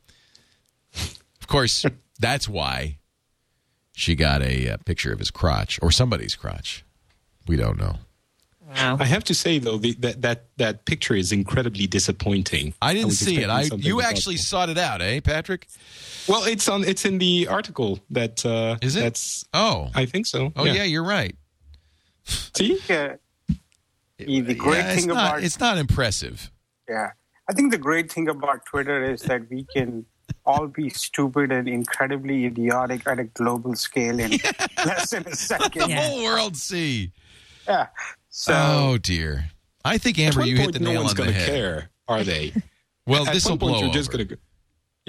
[0.95, 1.85] Of course,
[2.19, 2.99] that's why
[3.93, 6.85] she got a, uh picture of his crotch or somebody's crotch.
[7.51, 7.96] We don't know.
[8.76, 8.96] Wow.
[9.01, 12.74] I have to say though the, that that that picture is incredibly disappointing.
[12.80, 13.51] I didn't was see it.
[13.51, 14.42] I you actually that.
[14.42, 15.66] sought it out, eh, Patrick?
[16.28, 16.84] Well, it's on.
[16.84, 18.46] It's in the article that.
[18.46, 19.01] Uh, Is it?
[19.01, 19.44] That's.
[19.53, 20.53] Oh, I think so.
[20.55, 21.34] oh yeah, you're right.
[22.22, 23.16] See, Uh,
[24.18, 25.16] the the great Yeah, it's thing not.
[25.30, 26.53] about It's not impressive.
[26.88, 27.11] yeah,
[27.48, 30.07] I think the great thing about Twitter is that we can
[30.46, 34.30] all be stupid and incredibly idiotic at a global scale in
[34.86, 35.90] less than a The second.
[35.90, 36.01] Yeah.
[36.07, 37.11] whole world see.
[37.71, 37.87] Yeah.
[38.33, 39.47] So oh dear.
[39.85, 41.49] I think Amber, you hit the no nail one's on the head.
[41.49, 42.53] care, are they?
[43.05, 44.18] Well, At this will point, blow You're just over.
[44.18, 44.39] going to.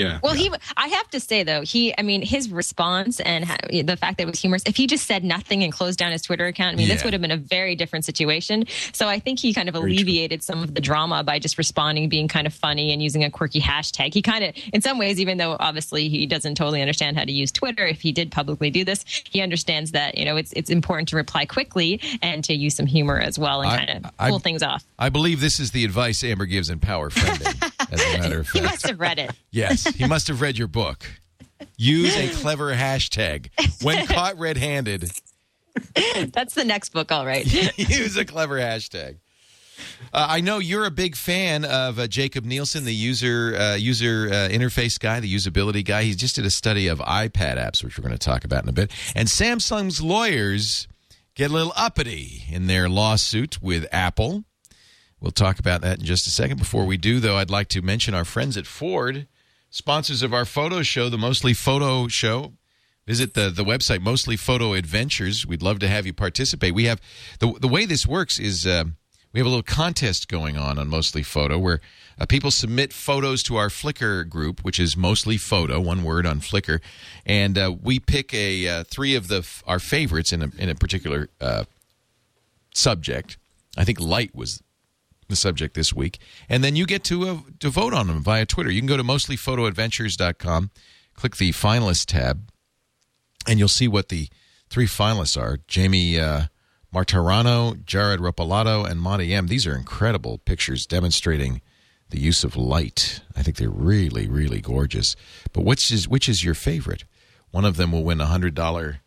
[0.02, 0.20] Yeah.
[0.24, 3.98] Well, he, I have to say though, he, I mean, his response and ha- the
[3.98, 4.64] fact that it was humorous.
[4.66, 7.14] If he just said nothing and closed down his Twitter account, I mean, this would
[7.14, 8.66] have been a very different situation.
[8.94, 9.94] So I think he kind of Very true.
[9.96, 13.30] alleviated some of the drama by just responding, being kind of funny, and using a
[13.30, 14.14] quirky hashtag.
[14.14, 17.32] He kind of, in some ways, even though obviously he doesn't totally understand how to
[17.32, 20.70] use Twitter, if he did publicly do this, he understands that you know it's it's
[20.70, 24.38] important to reply quickly and to use some humor as well and kind of I-
[24.40, 24.84] things off.
[24.98, 27.72] I believe this is the advice Amber gives in Power Friending.
[27.92, 28.58] as a matter of fact.
[28.58, 29.32] He must have read it.
[29.52, 31.06] yes, he must have read your book.
[31.78, 33.50] Use a clever hashtag
[33.84, 35.12] when caught red-handed.
[36.34, 37.46] That's the next book, all right.
[37.78, 39.18] Use a clever hashtag.
[40.14, 44.28] Uh, I know you're a big fan of uh, Jakob Nielsen, the user uh, user
[44.32, 46.04] uh, interface guy, the usability guy.
[46.04, 48.70] He just did a study of iPad apps, which we're going to talk about in
[48.70, 48.92] a bit.
[49.16, 50.88] And Samsung's lawyers
[51.36, 54.44] get a little uppity in their lawsuit with Apple.
[55.22, 56.58] We'll talk about that in just a second.
[56.58, 59.28] Before we do, though, I'd like to mention our friends at Ford,
[59.70, 62.54] sponsors of our photo show, the Mostly Photo Show.
[63.06, 65.46] Visit the, the website, Mostly Photo Adventures.
[65.46, 66.74] We'd love to have you participate.
[66.74, 67.00] We have
[67.40, 68.86] the the way this works is uh,
[69.32, 71.82] we have a little contest going on on Mostly Photo where
[72.20, 76.40] uh, people submit photos to our Flickr group, which is Mostly Photo, one word on
[76.40, 76.80] Flickr,
[77.26, 80.76] and uh, we pick a uh, three of the our favorites in a in a
[80.76, 81.66] particular uh,
[82.74, 83.38] subject.
[83.78, 84.62] I think light was
[85.32, 86.20] the subject this week.
[86.48, 88.70] And then you get to, uh, to vote on them via Twitter.
[88.70, 90.72] You can go to mostlyphotoadventures.com,
[91.16, 92.52] click the finalist tab,
[93.48, 94.30] and you'll see what the
[94.70, 96.44] three finalists are Jamie uh,
[96.94, 99.48] Martirano, Jared Ropalato, and Monty M.
[99.48, 101.62] These are incredible pictures demonstrating
[102.10, 103.22] the use of light.
[103.36, 105.16] I think they're really, really gorgeous.
[105.54, 107.06] But which is, which is your favorite?
[107.52, 108.98] One of them will win a $100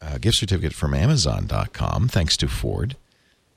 [0.00, 2.96] uh, gift certificate from Amazon.com, thanks to Ford.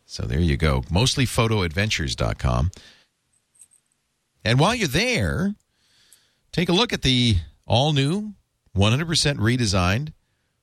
[0.06, 0.82] So there you go.
[0.82, 2.72] Mostlyphotoadventures.com.
[4.44, 5.56] And while you're there,
[6.52, 8.34] take a look at the all new,
[8.78, 9.06] 100%
[9.38, 10.14] redesigned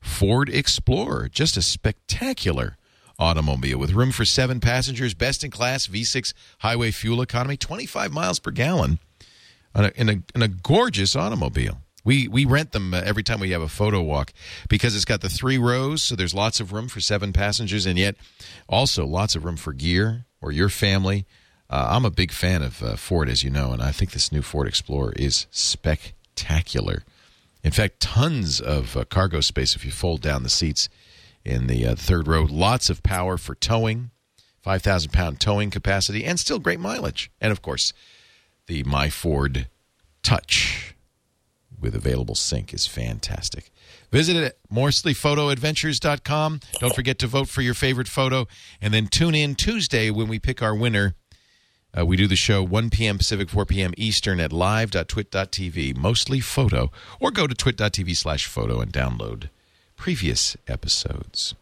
[0.01, 1.28] Ford Explorer.
[1.28, 2.76] Just a spectacular
[3.18, 8.38] automobile with room for seven passengers, best in class V6 highway fuel economy, 25 miles
[8.38, 8.99] per gallon,
[9.74, 11.82] in a, in a, in a gorgeous automobile.
[12.05, 14.32] We we rent them uh, every time we have a photo walk
[14.68, 17.98] because it's got the three rows, so there's lots of room for seven passengers, and
[17.98, 18.16] yet
[18.68, 21.26] also lots of room for gear or your family.
[21.70, 24.30] Uh, I'm a big fan of uh, Ford, as you know, and I think this
[24.30, 27.05] new Ford Explorer is spectacular.
[27.64, 30.88] In fact, tons of uh, cargo space if you fold down the seats
[31.44, 32.42] in the uh, third row.
[32.42, 34.11] Lots of power for towing,
[34.61, 37.30] 5,000 pound towing capacity, and still great mileage.
[37.40, 37.92] And of course,
[38.66, 39.68] the My Ford
[40.22, 40.94] Touch
[41.83, 43.70] with available sync is fantastic.
[44.11, 46.61] Visit it at mostlyphotoadventures.com.
[46.78, 48.47] Don't forget to vote for your favorite photo.
[48.80, 51.14] And then tune in Tuesday when we pick our winner.
[51.97, 53.18] Uh, we do the show 1 p.m.
[53.18, 53.93] Pacific, 4 p.m.
[53.97, 59.51] Eastern at live.twit.tv, mostly photo, or go to twit.tv slash photo and download
[59.97, 61.55] previous episodes.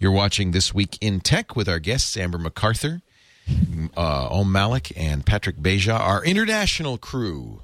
[0.00, 3.02] You're watching This Week in Tech with our guests, Amber MacArthur,
[3.96, 7.62] uh, Om Malik, and Patrick Beja, our international crew.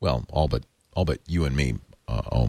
[0.00, 0.64] Well, all but
[0.96, 1.74] all but you and me,
[2.08, 2.48] uh.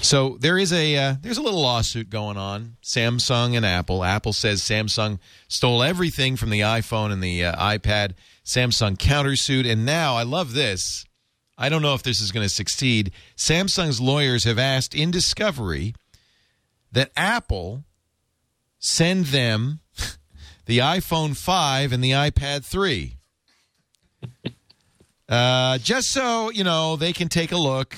[0.00, 2.76] So there is a uh, there's a little lawsuit going on.
[2.82, 4.04] Samsung and Apple.
[4.04, 5.18] Apple says Samsung
[5.48, 8.14] stole everything from the iPhone and the uh, iPad.
[8.44, 11.04] Samsung countersued, and now I love this.
[11.58, 13.12] I don't know if this is going to succeed.
[13.36, 15.94] Samsung's lawyers have asked in discovery
[16.90, 17.84] that Apple
[18.78, 19.80] send them
[20.66, 23.16] the iPhone 5 and the iPad 3.
[25.32, 27.96] Uh, just so you know, they can take a look.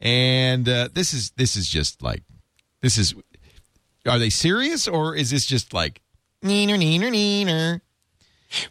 [0.00, 2.22] And uh, this is this is just like
[2.80, 3.14] this is.
[4.06, 6.02] Are they serious or is this just like
[6.42, 7.80] neener neener neener?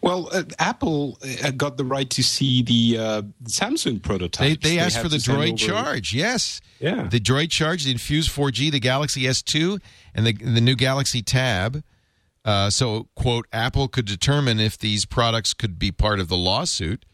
[0.00, 4.62] Well, uh, Apple uh, got the right to see the uh, Samsung prototypes.
[4.62, 6.60] They, they asked for the Droid Charge, yes.
[6.80, 7.08] Yeah.
[7.08, 9.80] The Droid Charge, the Infuse 4G, the Galaxy S2,
[10.14, 11.82] and the, the new Galaxy Tab.
[12.44, 17.04] Uh, so, quote, Apple could determine if these products could be part of the lawsuit.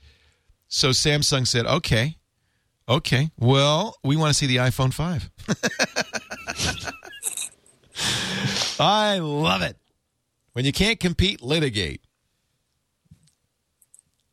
[0.72, 2.16] So Samsung said, okay,
[2.88, 5.28] okay, well, we want to see the iPhone 5.
[8.80, 9.76] I love it.
[10.52, 12.02] When you can't compete, litigate.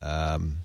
[0.00, 0.58] Um,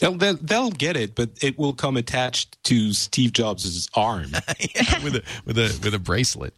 [0.00, 4.32] They'll, they'll, they'll get it, but it will come attached to Steve Jobs' arm.
[4.74, 6.52] yeah, with a with a with a bracelet.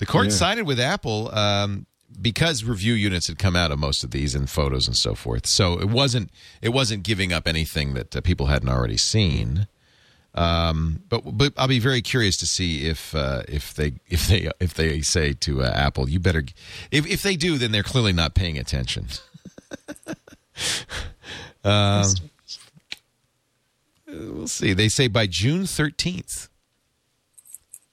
[0.00, 0.32] The court Yeah.
[0.32, 1.86] sided with Apple um,
[2.20, 5.46] because review units had come out of most of these and photos and so forth.
[5.46, 6.30] So it wasn't
[6.62, 9.66] it wasn't giving up anything that uh, people hadn't already seen.
[10.34, 14.50] Um, but but I'll be very curious to see if uh, if they if they
[14.60, 16.44] if they say to uh, Apple, you better
[16.90, 19.06] if if they do, then they're clearly not paying attention.
[21.64, 22.04] um,
[24.06, 24.72] we'll see.
[24.72, 26.48] They say by June thirteenth.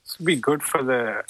[0.04, 1.24] This would be good for the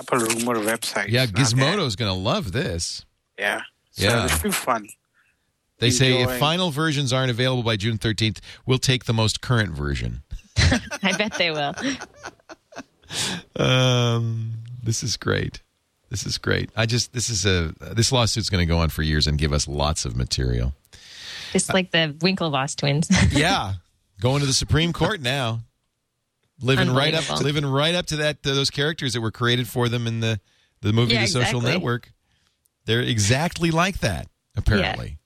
[0.00, 1.08] Apple rumor website.
[1.08, 1.76] Yeah, It's not there.
[1.76, 3.04] Gizmodo's going to love this.
[3.38, 3.62] Yeah.
[3.92, 4.22] So Yeah.
[4.22, 4.88] This will be fun.
[5.78, 9.72] They say if final versions aren't available by June 13th, we'll take the most current
[9.72, 10.22] version.
[11.02, 11.74] I bet they will.
[13.56, 15.62] Um, this is great.
[16.10, 16.70] This is great.
[16.76, 19.52] I just this is a this lawsuit's going to go on for years and give
[19.52, 20.74] us lots of material.
[21.52, 23.08] Just like the Winklevoss twins.
[23.32, 23.74] Yeah,
[24.20, 25.60] going to the Supreme Court now.
[26.62, 27.42] Living right up, Unbelievable.
[27.44, 30.40] living right up to that to those characters that were created for them in the
[30.82, 31.70] the movie Yeah, The Social exactly.
[31.72, 32.12] Network.
[32.86, 35.18] They're exactly like that, apparently.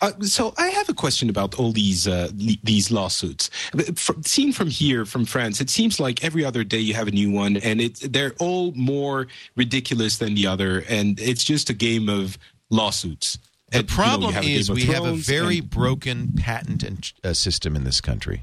[0.00, 3.50] Uh, so I have a question about all these uh, le- these lawsuits.
[3.96, 7.10] From, seen from here, from France, it seems like every other day you have a
[7.10, 9.26] new one, and it, they're all more
[9.56, 12.38] ridiculous than the other, and it's just a game of
[12.70, 13.38] lawsuits.
[13.70, 16.32] The And, you know, you problem is Game of we have a very and- broken
[16.34, 18.42] patent and, uh, system in this country.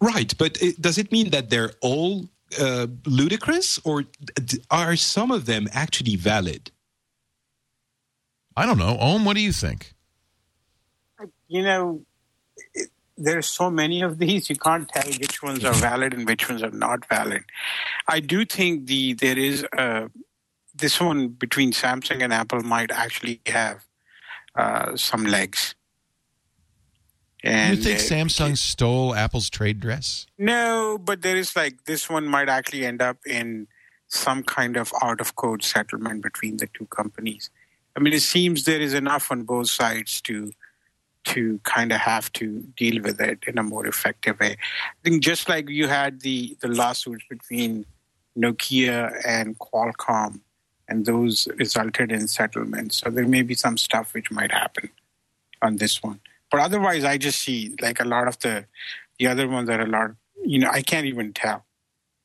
[0.00, 0.34] Right.
[0.38, 2.28] But it, does it mean that they're all
[2.60, 6.70] uh, ludicrous, or d- are some of them actually valid?
[8.56, 8.96] I don't know.
[8.98, 9.94] Om, what do you think?
[11.48, 12.02] You know,
[12.74, 16.48] it, there's so many of these, you can't tell which ones are valid and which
[16.48, 17.42] ones are not valid.
[18.08, 20.10] I do think the there is a,
[20.74, 23.84] this one between Samsung and Apple might actually have
[24.56, 25.74] uh, some legs.
[27.44, 30.26] And you think uh, Samsung stole Apple's trade dress?
[30.38, 33.68] No, but there is like this one might actually end up in
[34.08, 37.50] some kind of out of court settlement between the two companies.
[37.96, 40.52] I mean, it seems there is enough on both sides to
[41.24, 44.52] to kind of have to deal with it in a more effective way.
[44.52, 47.84] I think just like you had the the lawsuits between
[48.36, 50.40] Nokia and Qualcomm,
[50.88, 52.98] and those resulted in settlements.
[52.98, 54.90] So there may be some stuff which might happen
[55.62, 56.20] on this one.
[56.54, 58.66] But otherwise, I just see like a lot of the
[59.18, 60.10] the other ones are a lot.
[60.44, 61.64] You know, I can't even tell.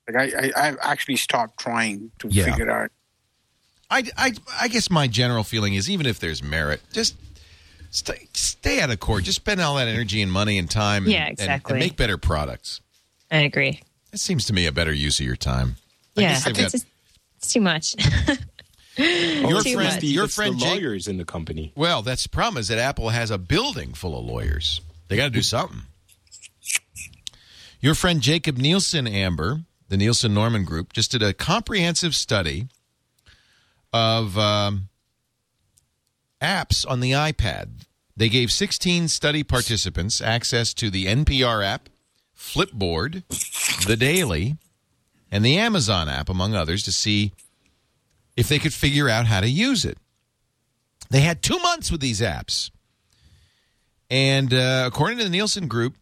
[0.07, 2.45] Like I, I I've actually stopped trying to Yeah.
[2.45, 2.91] figure out
[3.91, 7.15] I, I, I guess my general feeling is even if there's merit, just
[7.89, 9.23] stay, stay out of court.
[9.23, 11.07] Just spend all that energy and money and time.
[11.07, 11.73] Yeah, exactly.
[11.73, 12.82] And, make better products.
[13.32, 13.82] I agree.
[14.13, 15.77] It seems to me a better use of your time.
[16.15, 16.86] I yeah, guess they've it's, got- just,
[17.38, 17.95] it's too much.
[19.00, 20.04] your too friend, much.
[20.04, 20.82] your It's friend the Jake.
[20.82, 21.72] lawyers in the company.
[21.76, 24.82] Well, that's the problem is that Apple has a building full of lawyers.
[25.08, 25.82] They got to do something.
[27.82, 32.68] Your friend Jakob Nielsen, Amber, the Nielsen Norman Group, just did a comprehensive study
[33.93, 34.89] of um,
[36.41, 37.86] apps on the iPad.
[38.18, 41.88] They gave 16 study participants access to the NPR app,
[42.38, 43.24] Flipboard,
[43.86, 44.58] The Daily,
[45.32, 47.32] and the Amazon app, among others, to see
[48.39, 49.97] if they could figure out how to use it.
[51.09, 52.71] They had two months with these apps.
[54.09, 55.97] And uh, according to the Nielsen Group,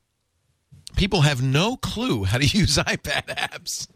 [0.96, 3.88] people have no clue how to use iPad apps.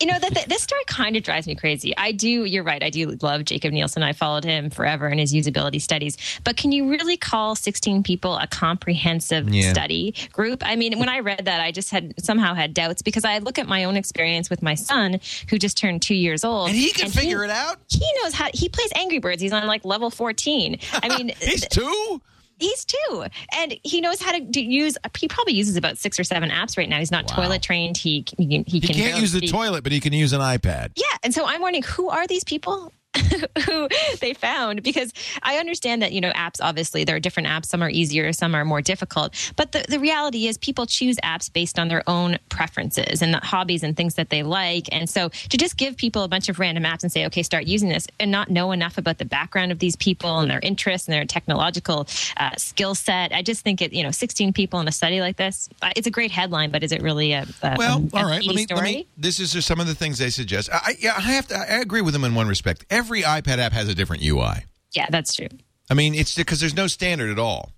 [0.00, 1.96] You know, that this story kind of drives me crazy.
[1.96, 2.82] I do, you're right.
[2.82, 4.02] I do love Jakob Nielsen.
[4.02, 6.16] I followed him forever in his usability studies.
[6.44, 9.70] But can you really call 16 people a comprehensive Yeah.
[9.70, 10.62] study group?
[10.66, 13.58] I mean, when I read that, I just had somehow had doubts because I look
[13.58, 16.68] at my own experience with my son who just turned two years old.
[16.70, 17.78] And he can figure it out?
[17.88, 19.40] He knows how, he plays Angry Birds.
[19.40, 20.78] He's on like level 14.
[20.94, 22.20] I mean, He's two?
[22.62, 23.24] He's two,
[23.56, 24.96] and he knows how to do, use.
[25.18, 26.98] He probably uses about six or seven apps right now.
[26.98, 27.36] He's not Wow.
[27.44, 27.96] toilet trained.
[27.96, 29.50] He he, can- he He can can't use the speak.
[29.50, 30.92] toilet, but he can use an iPad.
[30.96, 32.92] Yeah, and so I'm wondering who are these people
[33.66, 33.88] who
[34.20, 37.82] they found because I understand that you know apps obviously there are different apps some
[37.82, 41.78] are easier some are more difficult but the, the reality is people choose apps based
[41.78, 45.76] on their own preferences and hobbies and things that they like and so to just
[45.76, 48.50] give people a bunch of random apps and say okay start using this and not
[48.50, 52.06] know enough about the background of these people and their interests and their technological
[52.38, 55.36] uh, skill set I just think it you know 16 people in a study like
[55.36, 58.24] this uh, it's a great headline but is it really a, a Well, a- all
[58.24, 58.42] right.
[58.44, 59.06] Let me, let me.
[59.16, 60.70] This is just some of the things they suggest.
[60.72, 61.56] I, I- yeah, I have to.
[61.56, 62.84] I agree with them in one respect.
[62.90, 64.64] Every iPad app has a different UI.
[64.92, 65.48] yeah that's true
[65.92, 67.72] I mean, it's because there's no standard at all.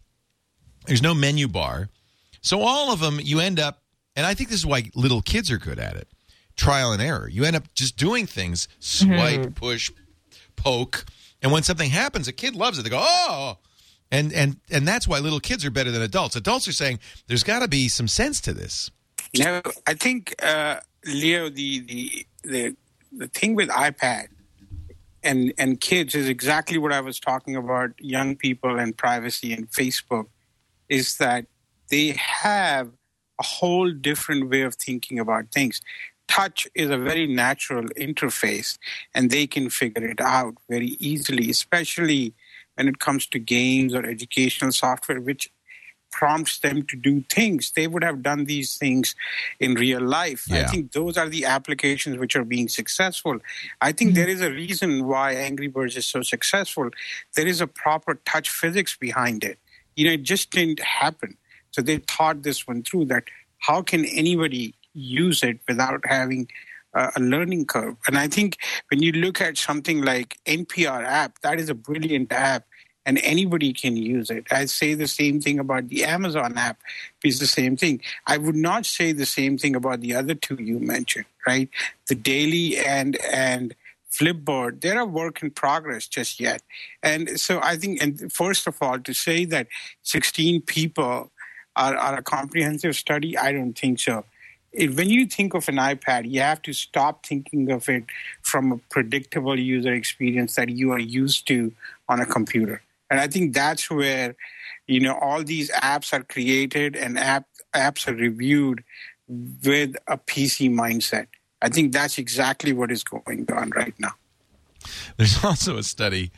[0.87, 1.89] There's no menu bar.
[2.43, 3.83] So all of them, you end up,
[4.15, 6.07] and I think this is why little kids are good at it
[6.57, 7.29] trial and error.
[7.29, 9.91] You end up just doing things, swipe, push,
[10.55, 11.05] poke.
[11.43, 12.83] And when something happens, a kid loves it.
[12.83, 13.59] They go, oh.
[14.13, 16.37] And, and, and that's why little kids are better than adults.
[16.37, 18.93] Adults are saying there's got to be some sense to this.
[19.37, 22.77] No, I think uh, Leo, the, the the
[23.11, 24.29] the thing with iPad
[25.25, 27.93] and and kids is exactly what I was talking about.
[27.99, 30.27] Young people and privacy and Facebook
[30.89, 31.47] is that
[31.91, 32.91] they have
[33.41, 35.81] a whole different way of thinking about things.
[36.29, 38.79] Touch is a very natural interface,
[39.15, 42.35] and they can figure it out very easily, especially
[42.77, 45.51] when it comes to games or educational software, which
[46.15, 47.73] prompts them to do things.
[47.75, 49.17] They would have done these things
[49.59, 50.47] in real life.
[50.51, 53.41] I think those are the applications which are being successful.
[53.81, 54.21] I think mm-hmm.
[54.21, 56.91] there is a reason why Angry Birds is so successful.
[57.35, 59.59] There is a proper touch physics behind it.
[59.97, 61.37] You know, it just didn't happen.
[61.73, 63.25] So they thought this one through that
[63.59, 66.49] how can anybody use it without having
[66.95, 67.97] a learning curve?
[68.07, 68.59] And I think
[68.89, 72.67] when you look at something like NPR app, that is a brilliant app
[73.07, 74.47] and anybody can use it.
[74.51, 76.81] I say the same thing about the Amazon app.
[77.23, 78.01] It's the same thing.
[78.27, 81.69] I would not say the same thing about the other two you mentioned, right?
[82.09, 83.75] The daily and and
[84.15, 86.63] Flipboard, they're a work in progress just yet.
[87.03, 89.67] And so I think, and first of all, to say that
[90.03, 91.33] 16 people
[91.75, 94.25] are, are a comprehensive study, I don't think so.
[94.73, 98.05] If, when you think of an iPad, you have to stop thinking of it
[98.43, 101.73] from a predictable user experience that you are used to
[102.09, 102.83] on a computer.
[103.11, 104.35] And I think that's where,
[104.87, 108.85] you know, all these apps are created and app, apps are reviewed
[109.29, 111.27] with a PC mindset.
[111.63, 114.13] I think that's exactly what is going on right now.
[115.17, 116.31] There's also a study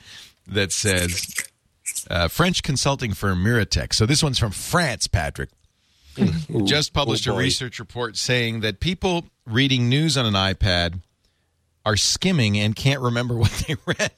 [0.46, 1.34] that says
[2.10, 3.94] uh, French consulting firm Miratech.
[3.94, 5.50] So this one's from France, Patrick.
[6.64, 11.00] just published oh a research report saying that people reading news on an iPad
[11.84, 14.12] are skimming and can't remember what they read.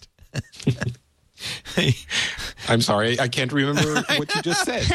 [2.69, 4.86] I'm sorry, I can't remember what you just said.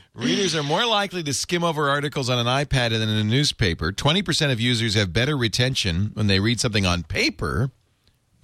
[0.14, 3.90] Readers are more likely to skim over articles on an iPad than in a newspaper.
[3.90, 7.72] 20% of users have better retention when they read something on paper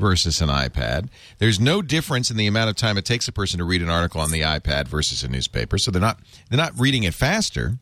[0.00, 1.08] versus an iPad.
[1.38, 3.90] There's no difference in the amount of time it takes a person to read an
[3.90, 5.78] article on the iPad versus a newspaper.
[5.78, 6.18] So they're not
[6.48, 7.78] they're not reading it faster.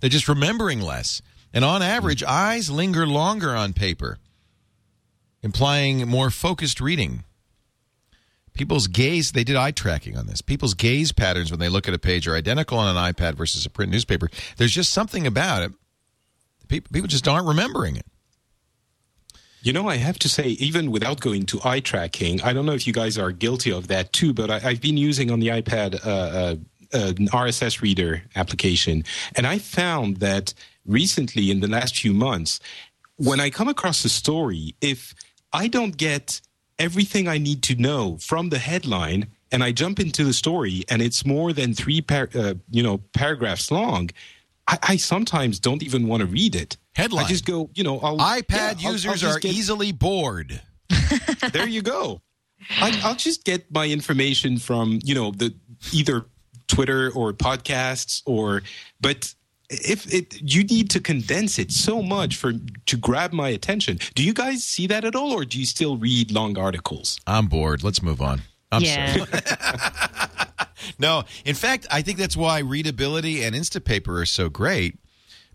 [0.00, 1.20] They're just remembering less.
[1.52, 4.18] And on average, eyes linger longer on paper,
[5.42, 7.24] implying more focused reading.
[8.58, 10.42] People's gaze, they did eye tracking on this.
[10.42, 13.64] People's gaze patterns when they look at a page are identical on an iPad versus
[13.64, 14.28] a print newspaper.
[14.56, 15.72] There's just something about it.
[16.66, 18.04] People, just aren't remembering it.
[19.62, 22.72] You know, I have to say, even without going to eye tracking, I don't know
[22.72, 25.48] if you guys are guilty of that too, but I, have been using on the
[25.48, 26.56] iPad uh, uh,
[26.92, 29.04] an RSS reader application,
[29.36, 30.52] and I found that
[30.84, 32.58] recently, in the last few months,
[33.16, 35.14] when I come across a story, if
[35.52, 36.40] I don't get
[36.78, 41.02] everything I need to know from the headline, and I jump into the story, and
[41.02, 44.10] it's more than three, par- uh, you know, paragraphs long,
[44.66, 46.76] I, I sometimes don't even want to read it.
[46.94, 47.24] Headline.
[47.24, 50.60] I just go, you know, I'll, iPad yeah, users I'll, I'll are get, easily bored.
[51.52, 52.20] there you go.
[52.80, 55.54] I, I'll just get my information from, you know, the
[55.92, 56.26] either
[56.66, 58.62] Twitter or podcasts or,
[59.00, 59.34] but
[59.70, 62.52] if it you need to condense it so much for
[62.86, 65.96] to grab my attention do you guys see that at all or do you still
[65.96, 68.40] read long articles i'm bored let's move on
[68.70, 69.24] I'm yeah.
[69.24, 70.68] sorry.
[70.98, 74.98] no, in fact, I think that's why readability and Instapaper are so great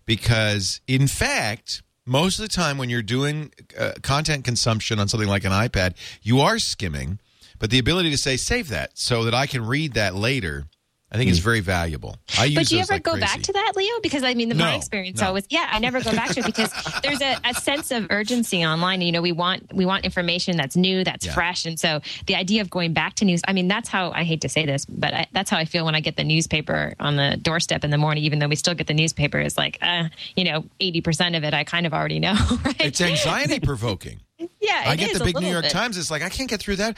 [0.06, 5.30] because, in fact, most of the time when you're doing uh, content consumption on something
[5.30, 7.19] like an iPad, you are skimming,
[7.60, 10.65] but the ability to say, save that so that I can read that later
[11.14, 11.44] I think it's mm.
[11.44, 12.18] very valuable.
[12.40, 13.26] I use But do you ever like go crazy.
[13.26, 13.99] back to that, Leo?
[14.02, 15.27] Because I mean, the, no, my experience no.
[15.27, 16.72] always, yeah, I never go back to it because
[17.03, 19.02] there's a, a, sense of urgency online.
[19.02, 21.34] You know, we want we want information that's new, that's Yeah.
[21.34, 23.41] fresh, and so the idea of going back to news.
[23.48, 25.85] I mean, that's how I hate to say this, but I, that's how I feel
[25.85, 28.23] when I get the newspaper on the doorstep in the morning.
[28.23, 31.44] Even though we still get the newspaper, is like, uh, you know, eighty percent of
[31.44, 32.34] it I kind of already know.
[32.64, 32.81] Right?
[32.81, 34.22] It's anxiety provoking.
[34.61, 35.72] yeah, I get is the big New York bit.
[35.72, 35.98] Times.
[35.98, 36.98] It's like I can't get through that.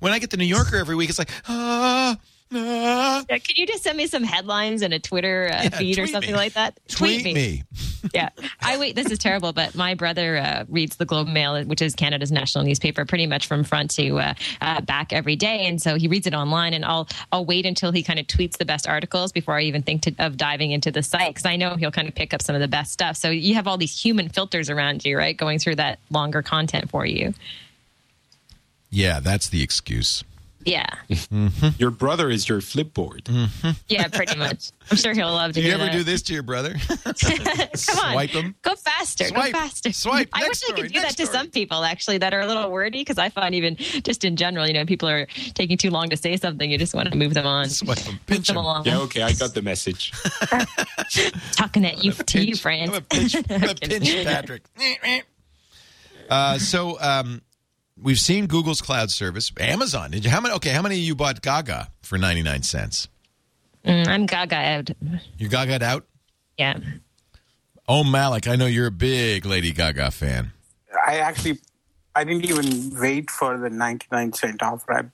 [0.00, 2.20] When I get the New Yorker every week, it's like ah, ah.
[2.52, 6.06] Yeah, Can you just send me some headlines and a Twitter uh, Yeah, feed or
[6.08, 6.36] something me.
[6.36, 6.78] like that?
[6.88, 7.62] Tweet me.
[8.14, 8.30] yeah.
[8.60, 8.96] I wait.
[8.96, 12.32] This is terrible, but my brother uh, reads the Globe and Mail, which is Canada's
[12.32, 16.08] national newspaper, pretty much from front to uh, uh, back every day, and so he
[16.08, 16.74] reads it online.
[16.74, 19.82] And I'll I'll wait until he kind of tweets the best articles before I even
[19.82, 22.42] think to, of diving into the site because I know he'll kind of pick up
[22.42, 23.16] some of the best stuff.
[23.16, 26.90] So you have all these human filters around you, right, going through that longer content
[26.90, 27.32] for you.
[28.90, 30.24] Yeah, that's the excuse.
[30.62, 30.84] Yeah,
[31.78, 33.28] your brother is your flipboard
[33.88, 34.72] yeah, pretty much.
[34.90, 35.92] I'm sure he'll love to Do you hear ever that.
[35.92, 36.74] do this to your brother?
[36.98, 38.54] Come on, Swipe 'em.
[38.60, 39.24] Go faster.
[39.24, 39.52] Swipe.
[39.54, 39.92] Go faster.
[39.92, 40.28] Swipe.
[40.34, 42.46] I Next wish I could do Next that to some people actually that are a
[42.46, 45.24] little wordy because I find even just in general, you know, people are
[45.54, 46.70] taking too long to say something.
[46.70, 47.68] You just want to move them on.
[47.70, 48.12] Swipe 'em.
[48.14, 48.64] Move Pinch them 'em.
[48.64, 48.84] along.
[48.84, 50.12] yeah okay i got the message
[51.52, 52.90] Talking at you to you, friends.
[52.90, 54.62] I'm a pinch, I'm a pinch Patrick.
[56.28, 57.40] Uh, so um,
[58.02, 59.50] we've seen Google's cloud service.
[59.58, 60.10] Amazon.
[60.10, 60.30] Did you?
[60.30, 60.54] How many?
[60.56, 63.08] Okay, how many of you bought Gaga for ninety nine cents?
[63.84, 64.90] Mm, I'm gaga out.
[65.38, 66.06] You Gaga out?
[66.58, 66.78] Yeah.
[67.88, 70.52] Oh, Malik, I know you're a big Lady Gaga fan.
[71.06, 71.58] I actually,
[72.14, 74.92] I didn't even wait for the 99 cent offer.
[74.92, 75.04] I,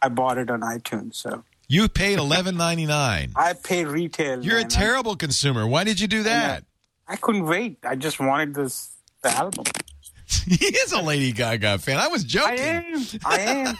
[0.00, 1.16] I bought it on iTunes.
[1.16, 3.32] So You paid eleven ninety nine.
[3.34, 4.44] I pay retail.
[4.44, 4.68] You're a man.
[4.68, 5.66] terrible consumer.
[5.66, 6.64] Why did you do that?
[7.08, 7.78] I, I couldn't wait.
[7.84, 9.64] I just wanted this the album.
[10.48, 11.98] he is a Lady Gaga fan.
[11.98, 12.58] I was I joking.
[12.60, 13.06] am.
[13.24, 13.76] I am.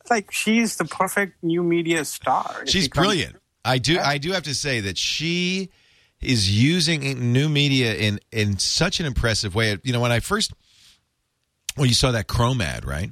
[0.00, 2.64] it's like she's the perfect new media star.
[2.66, 3.36] She's brilliant.
[3.64, 3.98] I do.
[3.98, 5.70] I do have to say that she
[6.20, 9.76] is using new media in in such an impressive way.
[9.82, 10.52] You know, when I first,
[11.76, 13.10] well, you saw that Chrome ad, right?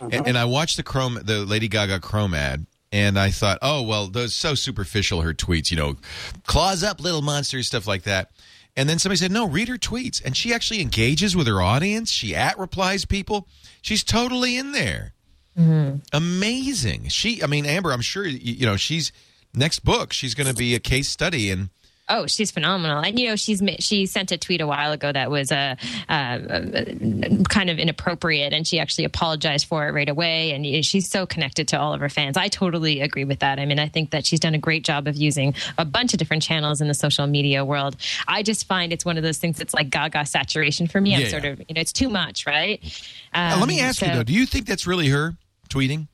[0.00, 0.24] And, uh-huh.
[0.26, 4.08] and I watched the Chrome, the Lady Gaga Chrome ad, and I thought, oh well,
[4.08, 5.22] those so superficial.
[5.22, 5.96] Her tweets, you know,
[6.46, 8.30] claws up, little monsters, stuff like that.
[8.76, 12.10] And then somebody said, no, read her tweets, and she actually engages with her audience.
[12.10, 13.46] She at replies people.
[13.82, 15.14] She's totally in there
[15.58, 15.98] mm-hmm.
[16.12, 17.08] amazing.
[17.08, 19.12] She, I mean, Amber, I'm sure you, you know she's
[19.54, 20.12] next book.
[20.12, 21.70] She's going to be a case study, and
[22.06, 23.02] Oh, she's phenomenal.
[23.02, 25.76] And you know, she's she sent a tweet a while ago that was uh,
[26.08, 26.84] uh, uh,
[27.48, 30.52] kind of inappropriate, and she actually apologized for it right away.
[30.52, 32.36] And she's so connected to all of her fans.
[32.36, 33.58] I totally agree with that.
[33.58, 36.18] I mean, I think that she's done a great job of using a bunch of
[36.18, 37.96] different channels in the social media world.
[38.28, 41.12] I just find it's one of those things that's like Gaga saturation for me.
[41.12, 41.50] Yeah, I'm sort yeah.
[41.52, 42.82] of you know, it's too much, right?
[43.32, 45.36] Uh, let me Um, ask you though: Do you think that's really her
[45.70, 46.08] tweeting?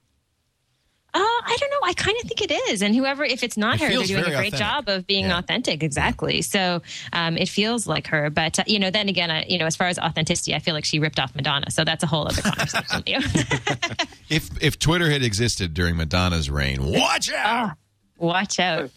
[1.12, 1.80] Uh, I don't know.
[1.84, 2.82] I kind of think it is.
[2.82, 4.58] And whoever, if it's not It her, they're doing a great authentic.
[4.58, 5.38] job of being Yeah.
[5.38, 5.82] authentic.
[5.82, 6.40] Exactly.
[6.42, 6.82] So
[7.12, 8.30] um, it feels like her.
[8.30, 10.74] But, uh, you know, then again, I, you know, as far as authenticity, I feel
[10.74, 11.70] like she ripped off Madonna.
[11.70, 13.02] So that's a whole other conversation.
[13.06, 13.26] you know?
[14.30, 17.72] If if Twitter had existed during Madonna's reign, watch out.
[18.16, 18.90] Watch out.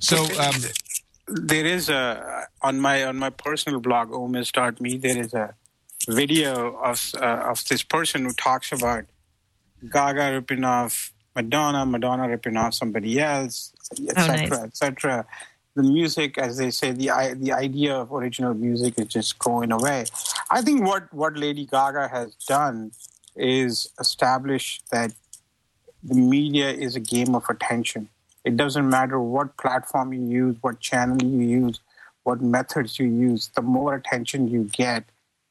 [0.00, 0.54] So um,
[1.28, 5.54] there is a on my on my personal blog omis.me there is a
[6.08, 9.04] video of uh, of this person who talks about
[9.88, 14.52] Gaga ripping off Madonna, Madonna ripping off somebody else, etc., nice.
[14.52, 15.26] etc.
[15.74, 20.04] The music, as they say, the the idea of original music is just going away.
[20.50, 22.92] I think what what Lady Gaga has done
[23.36, 25.12] is establish that
[26.02, 28.08] the media is a game of attention.
[28.44, 31.80] It doesn't matter what platform you use, what channel you use,
[32.24, 33.50] what methods you use.
[33.54, 35.04] The more attention you get,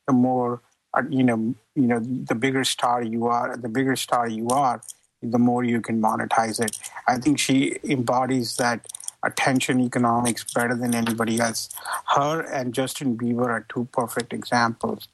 [0.07, 0.61] the more
[0.93, 4.81] uh, you know, you know, the bigger star you are, the bigger star you are,
[5.21, 6.77] the more you can monetize it.
[7.07, 8.87] I think she embodies that
[9.23, 11.69] attention economics better than anybody else.
[12.15, 15.07] Her and Justin Bieber are two perfect examples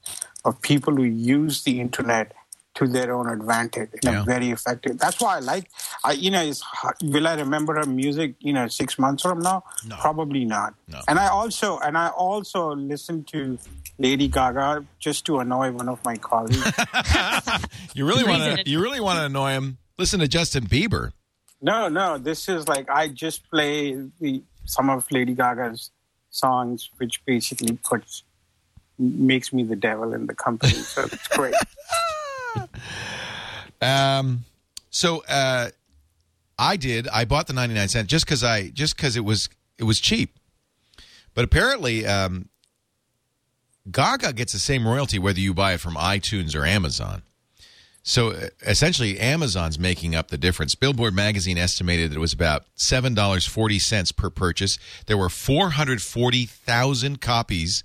[0.44, 2.32] of people who use the internet
[2.76, 4.20] to their own advantage in Yeah.
[4.20, 4.98] a very effective.
[4.98, 5.70] That's why I like.
[6.04, 6.62] I you know, it's,
[7.02, 8.34] will I remember her music?
[8.38, 9.96] You know, six months from now, No.
[9.96, 10.74] probably not.
[10.86, 11.00] No.
[11.08, 13.58] And I also and I also listen to
[13.98, 16.62] Lady Gaga just to annoy one of my colleagues.
[17.94, 19.78] You really want to you really want to annoy him?
[19.98, 21.12] Listen to Justin Bieber.
[21.60, 25.90] no, no, this is like I just play the some of Lady Gaga's
[26.30, 28.24] songs, which basically puts
[28.98, 30.72] makes me the devil in the company.
[30.72, 31.54] So it's great.
[33.82, 34.44] Um,
[34.90, 35.70] so uh,
[36.58, 37.08] I did.
[37.08, 39.48] I bought the ninety nine cent just because I just because it was
[39.78, 40.38] it was cheap.
[41.34, 42.48] But apparently, um,
[43.90, 47.22] Gaga gets the same royalty whether you buy it from iTunes or Amazon.
[48.08, 50.76] So uh, essentially, Amazon's making up the difference.
[50.76, 54.78] Billboard magazine estimated that it was about seven dollars forty cents per purchase.
[55.06, 57.82] There were four hundred forty thousand copies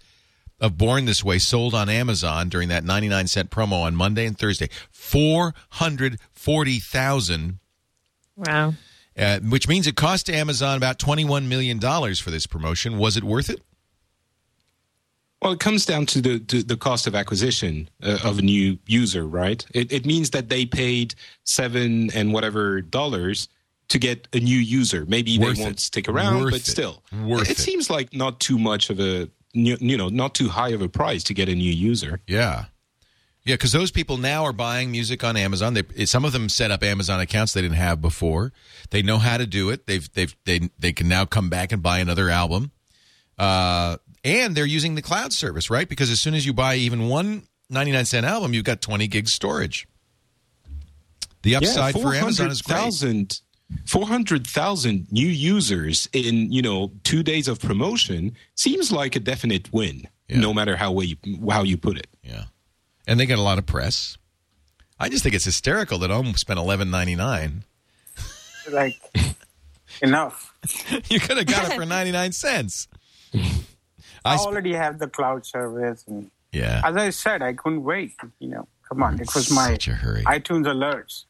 [0.60, 4.38] of Born This Way sold on Amazon during that 99 cent promo on Monday and
[4.38, 4.70] Thursday.
[4.92, 7.58] 440,000,
[8.38, 8.76] Wow.
[9.18, 13.00] uh, which means it cost Amazon about $21 million for this promotion.
[13.00, 13.64] Was it worth it?
[15.42, 18.78] Well, it comes down to the to the cost of acquisition uh, of a new
[18.86, 19.66] user, right?
[19.74, 21.16] It, it means that they paid
[21.46, 23.48] seven and whatever dollars
[23.90, 25.06] to get a new user.
[25.08, 25.80] Maybe Worth they won't it.
[25.80, 26.66] stick around, Worth but it.
[26.68, 27.58] still, Worth it, it.
[27.58, 31.24] seems like not too much of a you know not too high of a price
[31.26, 32.22] to get a new user.
[32.28, 32.66] Yeah.
[33.44, 35.74] Yeah, because those people now are buying music on Amazon.
[35.74, 38.54] They, some of them set up Amazon accounts they didn't have before.
[38.92, 39.88] They know how to do it.
[39.88, 42.70] They've, they've, they, they can now come back and buy another album.
[43.40, 45.88] Uh, and they're using the cloud service, right?
[45.90, 49.34] Because as soon as you buy even one 99 cent album, you've got 20 gigs
[49.34, 49.88] storage.
[51.44, 52.76] The upside for Amazon is great.
[52.78, 53.42] 400,000
[53.86, 60.08] 400,000 new users in, you know, 2 days of promotion seems like a definite win,
[60.28, 60.40] Yeah.
[60.42, 61.18] no matter how way you,
[61.50, 62.08] how you put it.
[62.22, 62.44] Yeah,
[63.08, 64.18] and they get a lot of press.
[65.00, 67.64] I just think it's hysterical that Om spent eleven ninety nine.
[68.70, 69.00] like
[70.02, 70.54] enough.
[71.10, 72.88] You could have got it for ninety nine cents.
[74.26, 77.84] I I sp- already have the cloud service, and yeah, as I said, I couldn't
[77.84, 78.14] wait.
[78.40, 80.24] You know, come on, it was my Such a hurry.
[80.24, 81.26] iTunes alerts.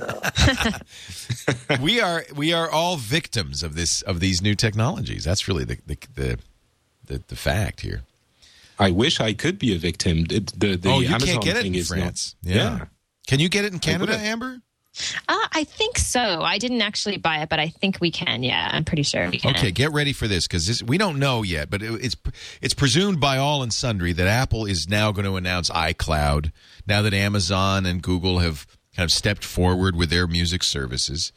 [1.82, 5.24] we are we are all victims of this of these new technologies.
[5.24, 6.38] That's really the the the,
[7.04, 8.02] the, the fact here.
[8.78, 10.24] I wish I could be a victim.
[10.24, 12.34] The, the, the oh, you Amazon can't get it in France.
[12.42, 12.84] Not, yeah.
[13.26, 14.62] Can you get it in Canada, Amber?
[15.28, 16.42] Uh, I think so.
[16.42, 18.42] I didn't actually buy it, but I think we can.
[18.42, 19.56] Yeah, I'm pretty sure we can.
[19.56, 22.16] Okay, get ready for this because we don't know yet, but it, it's
[22.60, 26.50] it's presumed by all and sundry that Apple is now going to announce iCloud
[26.86, 31.32] now that Amazon and Google have kind of stepped forward with their music services.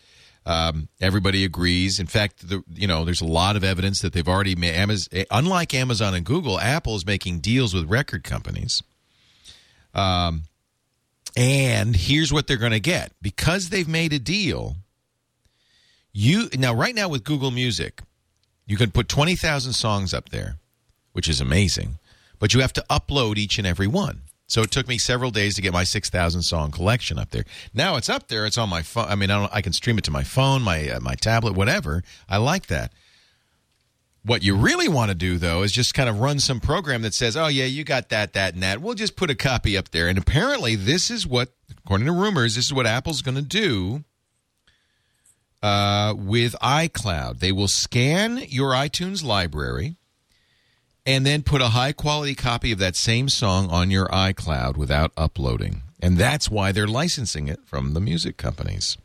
[0.46, 2.00] Um, everybody agrees.
[2.00, 4.76] In fact, the, you know, there's a lot of evidence that they've already made.
[4.76, 8.84] Amaz- unlike Amazon and Google, Apple is making deals with record companies.
[9.94, 10.44] Um,
[11.36, 14.76] and here's what they're going to get because they've made a deal.
[16.12, 18.02] You now right now with Google Music,
[18.66, 20.58] you can put 20,000 songs up there,
[21.14, 21.98] which is amazing,
[22.40, 24.22] but you have to upload each and every one.
[24.46, 27.46] So it took me several days to get my 6,000 song collection up there.
[27.74, 29.08] Now it's up there, it's on my phone.
[29.10, 32.04] I mean, I, I can stream it to my phone, my uh, my tablet, whatever.
[32.30, 32.94] I like that.
[34.26, 37.14] What you really want to do, though, is just kind of run some program that
[37.14, 38.82] says, oh, yeah, you got that, that, and that.
[38.82, 40.08] We'll just put a copy up there.
[40.08, 41.50] And apparently, this is what,
[41.84, 44.06] according to rumors, this is what Apple's going to do
[45.62, 47.40] uh, with iCloud.
[47.40, 49.98] They will scan your iTunes library
[51.06, 55.12] and then put a high quality copy of that same song on your iCloud without
[55.18, 55.82] uploading.
[56.02, 58.98] And that's why they're licensing it from the music companies.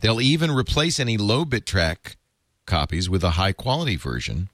[0.00, 2.16] They'll even replace any low bit track
[2.68, 4.48] copies with a high quality version,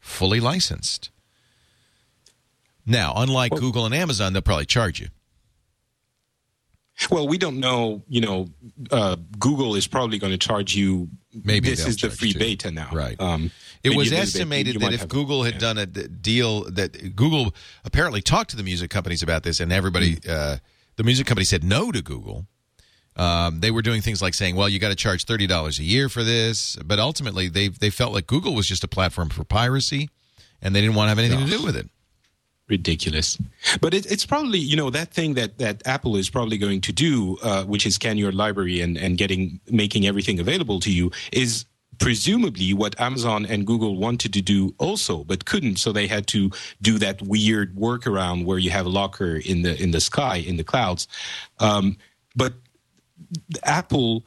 [0.00, 1.10] fully licensed.
[2.84, 5.08] Now, unlike Google and Amazon, they'll probably charge you.
[7.10, 8.02] Well, we don't know.
[8.08, 8.48] You know,
[8.90, 11.08] uh, Google is probably going to charge you.
[11.44, 13.18] Maybe this is the free beta now, Right.
[13.20, 13.50] Um,
[13.82, 14.22] It was a little bit.
[14.22, 15.60] estimated that if have- Google had yeah.
[15.60, 17.54] done a deal, that Google
[17.84, 20.30] apparently talked to the music companies about this, and everybody, Hmm.
[20.30, 20.56] uh,
[20.96, 22.46] the music company said no to Google.
[23.16, 25.84] Um, they were doing things like saying, "Well, you got to charge thirty dollars a
[25.84, 29.44] year for this," but ultimately they they felt like Google was just a platform for
[29.44, 30.08] piracy,
[30.60, 31.88] and they didn't want to have anything to do with it.
[32.68, 33.36] ridiculous.
[33.80, 36.92] But it, it's probably you know that thing that that Apple is probably going to
[36.92, 41.10] do, uh, which is scan your library and and getting making everything available to you,
[41.32, 41.66] is
[41.98, 45.76] presumably what Amazon and Google wanted to do also, but couldn't.
[45.76, 49.80] So they had to do that weird workaround where you have a locker in the
[49.80, 51.06] in the sky in the clouds.
[51.60, 51.96] Um,
[52.34, 52.54] but
[53.62, 54.24] Apple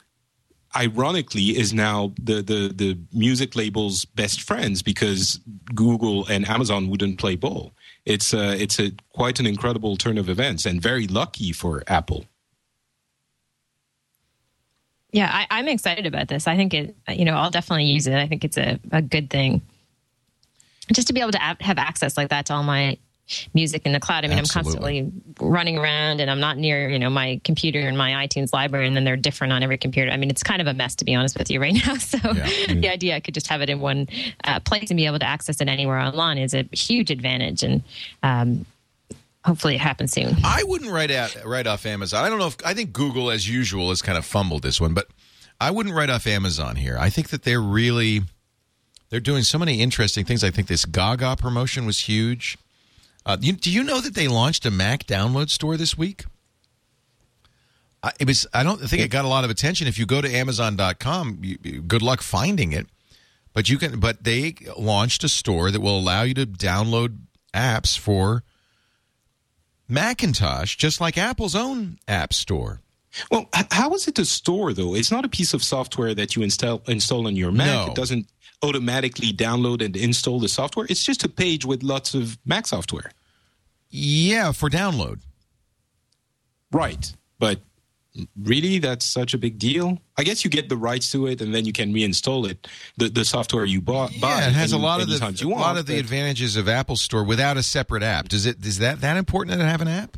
[0.75, 5.39] ironically is now the, the the music label's best friends because
[5.73, 7.73] Google and Amazon wouldn't play ball.
[8.05, 12.25] It's uh, it's a quite an incredible turn of events and very lucky for Apple.
[15.11, 16.45] Yeah, I, am excited about this.
[16.45, 16.95] I think it.
[17.07, 18.15] You know, I'll definitely use it.
[18.15, 19.61] I think it's a, a good thing.
[20.91, 22.97] Just to be able to have access like that to all my
[23.53, 24.23] music in the cloud.
[24.23, 24.99] I mean, Absolutely.
[24.99, 28.53] I'm constantly running around and I'm not near, you know, my computer and my iTunes
[28.53, 30.11] library and then they're different on every computer.
[30.11, 31.95] I mean, it's kind of a mess to be honest with you right now.
[31.95, 32.45] So yeah.
[32.73, 34.07] the idea I could just have it in one
[34.43, 37.63] uh, place and be able to access it anywhere online is a huge advantage.
[37.63, 37.83] And,
[38.23, 38.65] um,
[39.43, 40.35] hopefully it happens soon.
[40.43, 42.25] I wouldn't write out right off Amazon.
[42.25, 44.95] I don't know if I think Google, as usual, has kind of fumbled this one,
[44.95, 45.07] but
[45.61, 46.97] I wouldn't write off Amazon here.
[46.99, 48.23] I think that they're really
[49.09, 50.43] they're doing so many interesting things.
[50.43, 52.57] I think this Gaga promotion was huge.
[53.25, 56.25] Uh, you, do you know that they launched a Mac download store this week?
[58.03, 58.45] I, it was.
[58.53, 59.87] I don't think it got a lot of attention.
[59.87, 62.87] If you go to Amazon.com, you, good luck finding it.
[63.53, 63.99] But you can.
[63.99, 67.17] But they launched a store that will allow you to download
[67.53, 68.43] apps for
[69.87, 72.81] Macintosh, just like Apple's own app store.
[73.31, 74.93] Well, how is it a store though?
[74.93, 77.67] It's not a piece of software that you install install on your Mac.
[77.67, 77.87] No.
[77.87, 78.27] It doesn't
[78.63, 80.85] automatically download and install the software.
[80.89, 83.11] It's just a page with lots of Mac software.
[83.89, 85.19] Yeah, for download.
[86.71, 87.13] Right.
[87.39, 87.61] But
[88.41, 91.53] really that's such a big deal i guess you get the rights to it and
[91.53, 92.67] then you can reinstall it
[92.97, 95.77] the, the software you bought yeah it has a lot of the a want, lot
[95.77, 99.17] of the advantages of apple store without a separate app does it is that that
[99.17, 100.17] important to have an app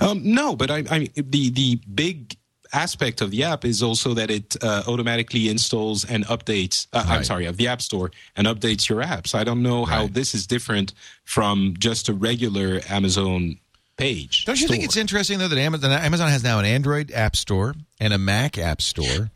[0.00, 2.36] um, no but i i the the big
[2.74, 6.86] aspect of the app is also that it uh, automatically installs and updates.
[6.92, 7.16] Uh, right.
[7.18, 9.34] I'm sorry, of the App Store and updates your apps.
[9.34, 10.14] I don't know how right.
[10.14, 10.92] this is different
[11.24, 13.58] from just a regular Amazon
[13.96, 14.44] page.
[14.44, 14.74] Don't you store.
[14.74, 18.18] think it's interesting though that Amazon, Amazon has now an Android App Store and a
[18.18, 19.30] Mac App Store?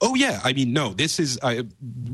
[0.00, 0.90] Oh yeah, I mean no.
[0.94, 1.64] This is uh,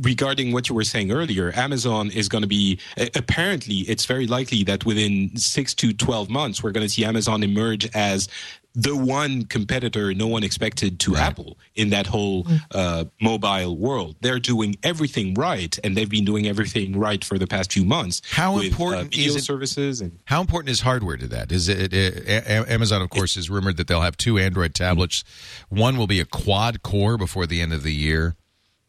[0.00, 1.52] regarding what you were saying earlier.
[1.54, 6.30] Amazon is going to be uh, apparently it's very likely that within six to twelve
[6.30, 8.28] months we're going to see Amazon emerge as
[8.74, 11.22] the one competitor no one expected to right.
[11.22, 12.60] Apple in that whole mm.
[12.72, 14.16] uh, mobile world.
[14.20, 18.20] They're doing everything right, and they've been doing everything right for the past few months.
[18.30, 20.00] How with, uh, important uh, is it, services?
[20.00, 21.52] And how important is hardware to that?
[21.52, 22.28] Is it, it
[22.68, 23.02] Amazon?
[23.02, 25.22] Of course, is rumored that they'll have two Android tablets.
[25.68, 28.34] One will be a quad core before the end of the year.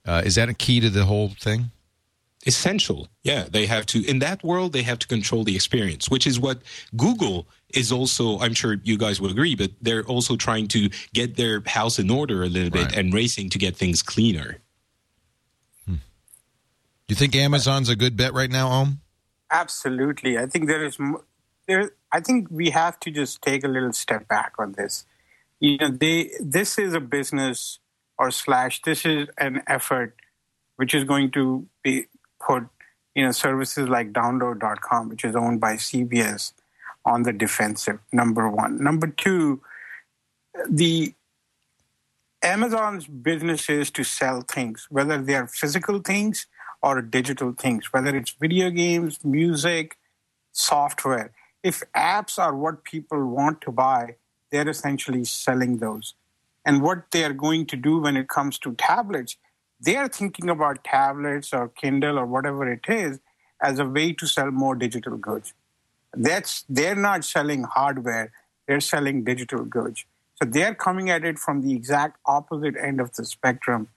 [0.05, 1.71] Uh, is that a key to the whole thing?
[2.45, 3.07] essential.
[3.23, 6.39] Yeah, they have to in that world they have to control the experience, which is
[6.39, 6.59] what
[6.95, 11.35] Google is also I'm sure you guys will agree, but they're also trying to get
[11.35, 12.89] their house in order a little right.
[12.89, 14.57] bit and racing to get things cleaner.
[15.85, 15.95] Hmm.
[15.95, 15.99] Do
[17.09, 19.01] you think Amazon's a good bet right now, Om?
[19.51, 20.37] Absolutely.
[20.37, 20.97] I think there is
[21.67, 25.05] there I think we have to just take a little step back on this.
[25.59, 27.79] You know, they this is a business
[28.17, 30.15] or slash this is an effort
[30.77, 32.05] which is going to be
[32.45, 32.63] put
[33.13, 36.53] you know services like download.com which is owned by cbs
[37.05, 38.83] on the defensive number one.
[38.83, 39.61] Number two
[40.69, 41.13] the
[42.41, 46.47] amazon's business is to sell things whether they are physical things
[46.81, 49.97] or digital things whether it's video games music
[50.51, 51.31] software.
[51.63, 54.15] If apps are what people want to buy
[54.51, 56.13] they're essentially selling those.
[56.67, 59.37] And what they are going to do when it comes to tablets
[59.79, 63.19] they're thinking about tablets or Kindle or whatever it is
[63.61, 65.53] as a way to sell more digital goods.
[66.15, 68.31] That's they're not selling hardware;
[68.67, 70.05] they're selling digital goods.
[70.35, 73.87] So they're coming at it from the exact opposite end of the spectrum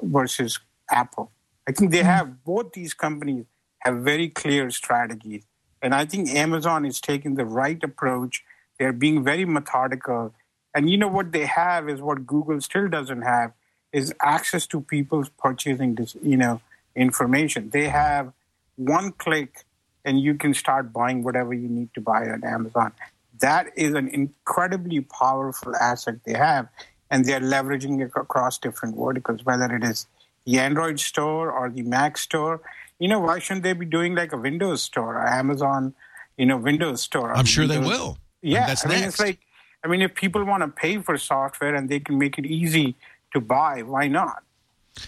[0.00, 0.58] versus
[0.90, 1.30] Apple.
[1.68, 2.06] I think they mm-hmm.
[2.06, 3.44] have both these companies
[3.80, 5.44] have very clear strategies,
[5.80, 8.44] and I think Amazon is taking the right approach.
[8.78, 10.34] They're being very methodical,
[10.74, 13.52] and you know what they have is what Google still doesn't have
[13.92, 16.60] is access to people's purchasing, you know,
[16.96, 17.70] information.
[17.70, 18.32] They have
[18.76, 19.64] one click,
[20.04, 22.92] and you can start buying whatever you need to buy on Amazon.
[23.40, 26.68] That is an incredibly powerful asset they have,
[27.10, 30.06] and they're leveraging it across different verticals, whether it is
[30.44, 32.60] the Android store or the Mac store.
[32.98, 35.94] You know, why shouldn't they be doing like a Windows store or Amazon,
[36.36, 37.32] you know, Windows store?
[37.32, 37.84] I'm sure Windows?
[37.84, 38.18] they will.
[38.42, 39.14] Yeah, that's I mean, next.
[39.14, 39.38] it's like,
[39.84, 42.96] I mean, if people want to pay for software and they can make it easy
[43.32, 44.42] to buy, why not?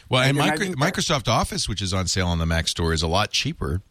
[0.08, 3.02] Well, and, and Micro- Microsoft Office, which is on sale on the Mac Store, is
[3.02, 3.82] a lot cheaper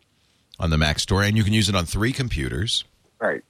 [0.59, 2.83] on the Mac Store, and you can use it on three computers.
[3.19, 3.43] Right.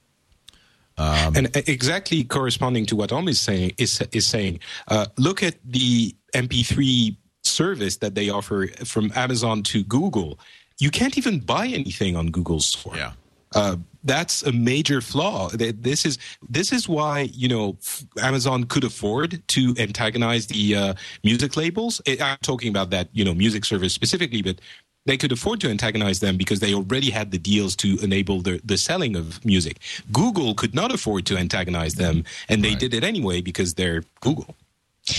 [0.96, 5.56] Um, and exactly corresponding to what Om is saying is is saying, uh, look at
[5.64, 10.38] the MP3 service that they offer from Amazon to Google,
[10.78, 12.96] you can't even buy anything on Google's store.
[12.96, 13.12] Yeah.
[13.54, 15.48] Uh, that's a major flaw.
[15.48, 16.18] This is
[16.48, 17.76] this is why you know
[18.20, 22.02] Amazon could afford to antagonize the uh, music labels.
[22.06, 24.60] I'm talking about that you know music service specifically, but
[25.06, 28.60] they could afford to antagonize them because they already had the deals to enable the,
[28.64, 29.78] the selling of music.
[30.12, 32.78] Google could not afford to antagonize them, and they Right.
[32.78, 34.56] did it anyway because they're Google.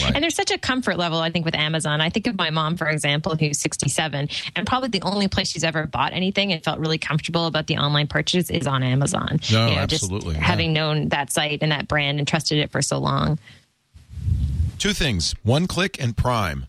[0.01, 0.15] Right.
[0.15, 2.01] And there's such a comfort level, I think, with Amazon.
[2.01, 5.63] I think of my mom, for example, who's 67, and probably the only place she's
[5.63, 9.39] ever bought anything and felt really comfortable about the online purchase is on Amazon.
[9.51, 10.41] No, just absolutely, yeah.
[10.41, 13.37] having known that site and that brand and trusted it for so long.
[14.79, 16.65] Two things one click and Prime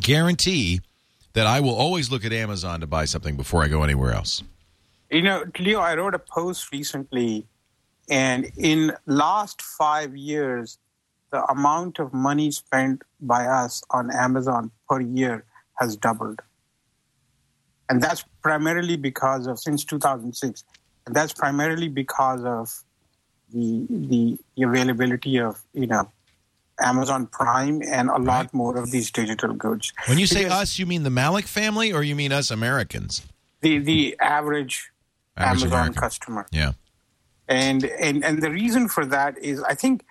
[0.00, 0.80] guarantee
[1.38, 4.42] that I will always look at Amazon to buy something before I go anywhere else.
[5.08, 7.46] You know, Leo, I wrote a post recently,
[8.10, 10.78] and in last five years,
[11.30, 15.44] the amount of money spent by us on Amazon per year
[15.74, 16.40] has doubled,
[17.88, 20.64] and that's primarily because of since 2006,
[21.06, 22.82] and that's primarily because of
[23.54, 26.10] the the, the availability of you know
[26.80, 29.92] Amazon Prime and a lot more of these digital goods.
[30.06, 33.22] When you say Because us, you mean the Malik family or you mean us Americans?
[33.60, 34.90] the the average,
[35.36, 35.94] Average Amazon American.
[35.94, 36.46] customer.
[36.52, 36.72] Yeah.
[37.48, 40.04] and and and the reason for that is i think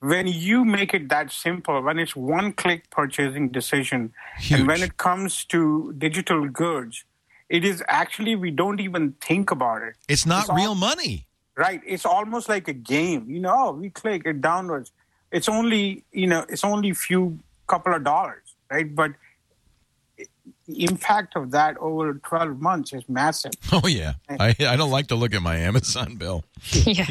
[0.00, 4.60] when you make it that simple when it's one click purchasing decision Huge.
[4.60, 7.04] and when it comes to digital goods
[7.50, 11.26] it is actually we don't even think about it It's not It's all- real money.
[11.56, 14.92] right it's almost like a game you know we click it downwards
[15.32, 19.12] it's only you know it's only a few couple of dollars right but
[20.66, 24.14] the impact of that over 12 months is massive Oh, yeah.
[24.28, 26.44] I, I don't like to look at my Amazon bill.
[26.72, 27.06] yeah.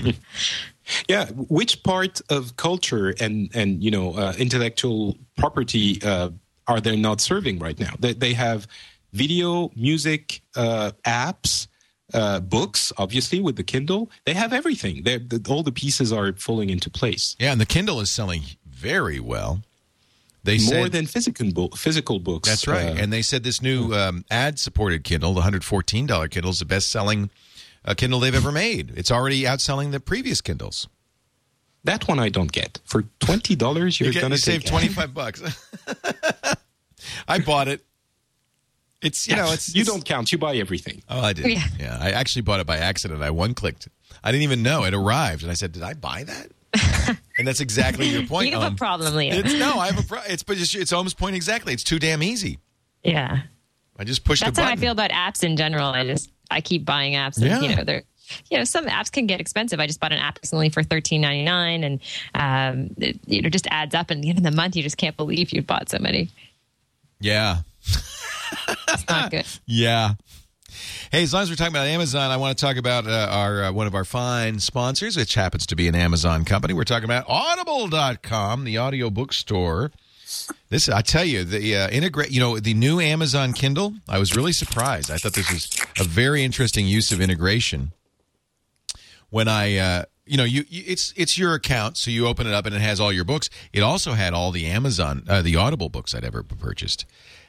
[1.09, 6.29] Yeah, which part of culture and and you know uh, intellectual property uh,
[6.67, 7.93] are they not serving right now?
[7.99, 8.67] They they have
[9.11, 11.67] video, music, uh, apps,
[12.13, 14.09] uh, books, obviously with the Kindle.
[14.25, 15.03] They have everything.
[15.03, 17.35] They're, the, all the pieces are falling into place.
[17.39, 19.61] Yeah, and the Kindle is selling very well.
[20.43, 22.47] They More said, than physical bo- physical books.
[22.47, 22.85] That's right.
[22.85, 26.65] uh, and they said this new um, ad supported Kindle, the $114 Kindle, is the
[26.65, 27.29] best selling
[27.83, 28.93] uh, Kindle they've ever made.
[28.95, 30.87] It's already outselling the previous Kindles.
[31.83, 32.79] that one I don't get.
[32.85, 35.41] For twenty dollars, you're you get, gonna save take 25 bucks.
[37.27, 37.83] I bought it.
[39.01, 39.73] It's, you know, it's.
[39.75, 40.31] you it's- don't count.
[40.31, 41.01] You buy everything.
[41.09, 41.45] Oh, I did.
[41.45, 41.63] Yeah.
[41.79, 41.97] Yeah.
[42.01, 43.21] I actually bought it by accident.
[43.21, 43.87] I one clicked.
[44.23, 47.59] I didn't even know it arrived, and I said, "Did I buy that?" and that's
[47.61, 48.47] exactly your point.
[48.47, 48.73] You have Ellen.
[48.73, 49.35] a problem, Leo.
[49.35, 50.31] It's no, I have a problem.
[50.31, 51.73] it's but it's, it's almost point exactly.
[51.73, 52.59] It's too damn easy.
[53.03, 53.41] yeah.
[53.99, 54.71] I just pushed That's a how.
[54.71, 55.87] I feel about apps in general.
[55.89, 57.61] I just I keep buying apps, and Yeah.
[57.61, 58.03] you know they're
[58.49, 59.79] you know some apps can get expensive.
[59.79, 61.99] I just bought an app recently for thirteen ninety nine, and
[62.35, 64.09] um, it, you know just adds up.
[64.11, 66.29] And at the end of the month, you just can't believe you bought so many.
[67.19, 67.61] Yeah,
[68.89, 69.45] It's not good.
[69.65, 70.13] yeah.
[71.11, 73.63] Hey, as long as we're talking about Amazon, I want to talk about uh, our
[73.65, 76.73] uh, one of our fine sponsors, which happens to be an Amazon company.
[76.73, 79.91] We're talking about Audible.com, the audio bookstore.
[80.69, 83.93] This, I tell you, the uh, integrate, you know, the new Amazon Kindle.
[84.09, 85.09] I was really surprised.
[85.09, 85.69] I thought this was
[85.99, 87.93] a very interesting use of integration.
[89.29, 92.53] When I, uh, you know, you, you it's it's your account, so you open it
[92.53, 93.49] up and it has all your books.
[93.71, 97.05] It also had all the Amazon, uh, the Audible books I'd ever purchased,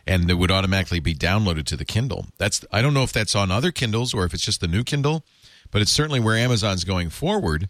[0.08, 2.26] and it would automatically be downloaded to the Kindle.
[2.38, 4.82] That's I don't know if that's on other Kindles or if it's just the new
[4.82, 5.24] Kindle,
[5.70, 7.68] but it's certainly where Amazon's going forward.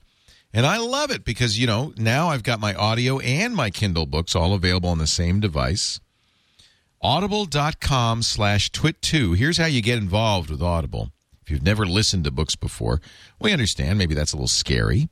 [0.55, 4.07] And I love it because, you know, now I've got my audio and my Kindle
[4.07, 6.01] books all available on the same device.
[7.03, 9.37] Audible.com slash twit2.
[9.37, 11.11] Here's how you get involved with Audible.
[11.43, 13.01] If you've never listened to books before,
[13.41, 15.09] we understand maybe that's a little scary.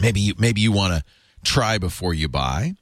[0.00, 1.04] Maybe you, maybe you want to
[1.44, 2.74] try before you buy.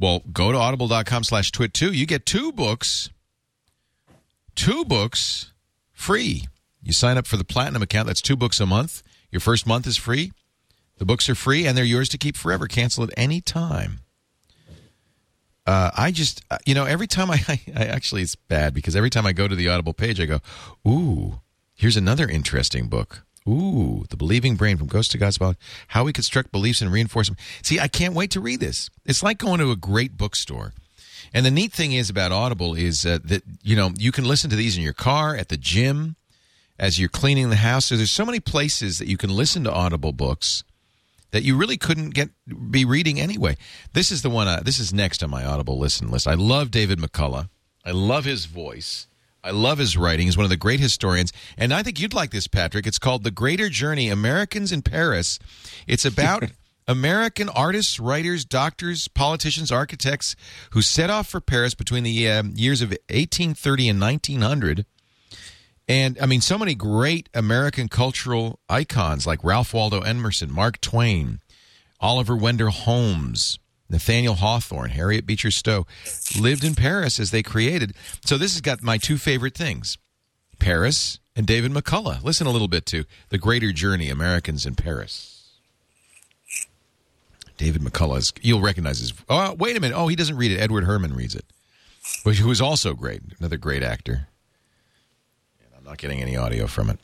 [0.00, 1.94] Well, go to audible.com slash twit2.
[1.94, 3.10] You get two books,
[4.54, 5.52] two books
[5.92, 6.46] free.
[6.82, 8.06] You sign up for the platinum account.
[8.06, 9.02] That's two books a month.
[9.30, 10.32] Your first month is free.
[10.96, 12.66] The books are free and they're yours to keep forever.
[12.66, 14.00] Cancel at any time.
[15.66, 18.96] Uh, I just, uh, you know, every time I, I, I actually, it's bad because
[18.96, 20.40] every time I go to the Audible page, I go,
[20.88, 21.40] ooh,
[21.74, 23.24] here's another interesting book.
[23.48, 25.56] Ooh, The Believing Brain from Ghost to God's About
[25.88, 27.36] How We Construct Beliefs and Reinforce Them.
[27.62, 28.90] See, I can't wait to read this.
[29.04, 30.74] It's like going to a great bookstore.
[31.32, 34.50] And the neat thing is about Audible is uh, that, you know, you can listen
[34.50, 36.16] to these in your car, at the gym,
[36.78, 37.86] as you're cleaning the house.
[37.86, 40.64] So there's so many places that you can listen to Audible books
[41.30, 42.30] that you really couldn't get
[42.70, 43.56] be reading anyway.
[43.92, 44.48] This is the one.
[44.48, 46.26] Uh, this is next on my Audible listen list.
[46.26, 47.48] I love David McCullough.
[47.84, 49.06] I love his voice.
[49.42, 50.26] I love his writing.
[50.26, 52.86] He's one of the great historians, and I think you'd like this, Patrick.
[52.86, 55.38] It's called "The Greater Journey: Americans in Paris."
[55.86, 56.44] It's about
[56.86, 60.34] American artists, writers, doctors, politicians, architects
[60.70, 64.86] who set off for Paris between the um, years of 1830 and 1900.
[65.88, 71.40] And I mean, so many great American cultural icons like Ralph Waldo Emerson, Mark Twain,
[72.00, 73.58] Oliver Wendell Holmes,
[73.90, 75.86] Nathaniel Hawthorne, Harriet Beecher Stowe
[76.38, 77.92] lived in Paris as they created.
[78.24, 79.98] So this has got my two favorite things
[80.58, 82.22] Paris and David McCullough.
[82.22, 85.36] Listen a little bit to The Greater Journey Americans in Paris.
[87.56, 89.12] David McCullough is, you'll recognize his.
[89.28, 89.94] Oh, wait a minute.
[89.94, 90.60] Oh, he doesn't read it.
[90.60, 91.44] Edward Herrmann reads it,
[92.24, 93.20] who is also great.
[93.38, 94.28] Another great actor.
[95.60, 96.98] And I'm not getting any audio from it.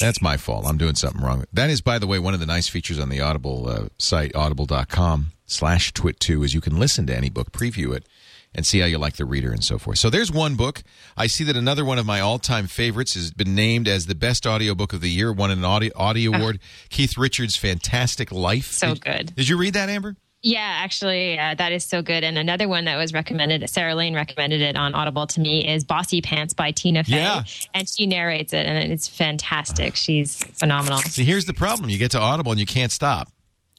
[0.00, 0.66] That's my fault.
[0.66, 1.44] I'm doing something wrong.
[1.52, 4.34] That is, by the way, one of the nice features on the Audible uh, site,
[4.34, 8.06] audible.com slash twit2, is you can listen to any book, preview it,
[8.54, 9.98] and see how you like the reader and so forth.
[9.98, 10.82] So there's one book.
[11.16, 14.46] I see that another one of my all-time favorites has been named as the best
[14.46, 16.58] audiobook of the year, won an audio, audio award.
[16.88, 18.72] Keith Richards' Fantastic Life.
[18.72, 19.34] So did, good.
[19.36, 20.16] Did you read that, Amber?
[20.42, 22.24] Yeah, actually, uh, that is so good.
[22.24, 25.84] And another one that was recommended, Sarah Lane recommended it on Audible to me, is
[25.84, 27.16] Bossypants by Tina Fey.
[27.16, 27.42] Yeah.
[27.74, 29.96] And she narrates it, and it's fantastic.
[29.96, 30.98] She's phenomenal.
[31.00, 31.90] See, here's the problem.
[31.90, 33.28] You get to Audible and you can't stop.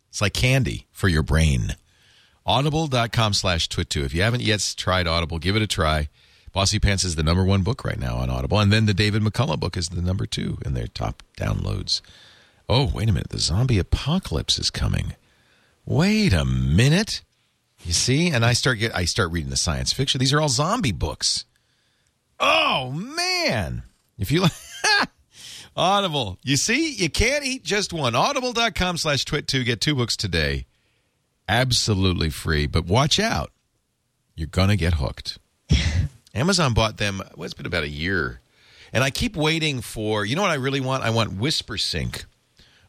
[0.10, 1.76] It's like candy for your brain.
[2.46, 4.04] Audible.com slash twit2.
[4.04, 6.10] If you haven't yet tried Audible, give it a try.
[6.54, 8.60] Bossypants is the number one book right now on Audible.
[8.60, 12.02] And then the David McCullough book is the number two in their top downloads.
[12.68, 13.30] Oh, wait a minute.
[13.30, 15.16] The zombie apocalypse is coming.
[15.86, 17.22] Wait a minute.
[17.84, 18.30] You see?
[18.30, 20.20] And I start get I start reading the science fiction.
[20.20, 21.46] These are all zombie books.
[22.40, 23.84] Oh man.
[24.18, 24.52] If you like
[25.76, 26.38] Audible.
[26.44, 28.14] You see, you can't eat just one.
[28.14, 29.66] Audible.com slash twit2.
[29.66, 30.66] Get two books today.
[31.48, 32.68] Absolutely free.
[32.68, 33.52] But watch out.
[34.36, 35.40] You're gonna get hooked.
[36.34, 38.42] Amazon bought them, well, it's been about a year.
[38.94, 41.04] And I keep waiting for you know what I really want?
[41.04, 42.26] I want Whispersync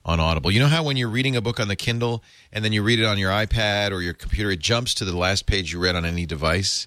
[0.05, 0.51] on Audible.
[0.51, 2.23] You know how when you're reading a book on the Kindle
[2.53, 5.17] and then you read it on your iPad or your computer, it jumps to the
[5.17, 6.87] last page you read on any device?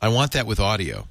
[0.00, 1.08] I want that with audio.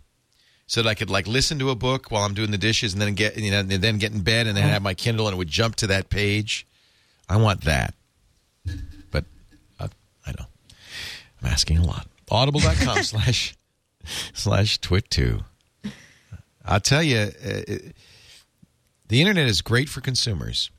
[0.67, 3.01] So that I could like listen to a book while I'm doing the dishes and
[3.01, 5.35] then get you know and then get in bed and then have my Kindle and
[5.35, 6.65] it would jump to that page.
[7.29, 7.93] I want that.
[9.11, 9.25] But
[9.79, 9.89] uh,
[10.25, 10.45] I know.
[11.41, 12.07] I'm asking a lot.
[12.31, 13.55] Audible.com slash
[14.33, 15.43] slash twit2.
[16.65, 17.61] I'll tell you, uh,
[19.07, 20.71] the internet is great for consumers.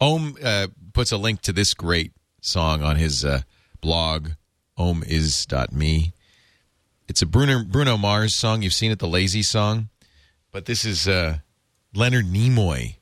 [0.00, 3.42] Om uh, puts a link to this great song on his uh,
[3.80, 4.30] blog,
[4.78, 6.12] ohmis.me.
[7.08, 8.62] It's a Bruno, Bruno Mars song.
[8.62, 9.88] You've seen it, the Lazy song.
[10.52, 11.38] But this is uh,
[11.94, 12.96] Leonard Nimoy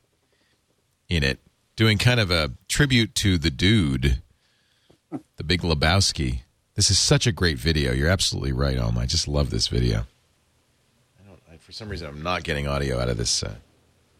[1.09, 1.39] in it,
[1.75, 4.21] doing kind of a tribute to the dude,
[5.37, 6.41] the Big Lebowski.
[6.75, 7.93] This is such a great video.
[7.93, 8.97] You're absolutely right, Om.
[8.97, 10.05] I just love this video.
[11.19, 13.43] I don't, I, for some reason, I'm not getting audio out of this.
[13.43, 13.55] Uh,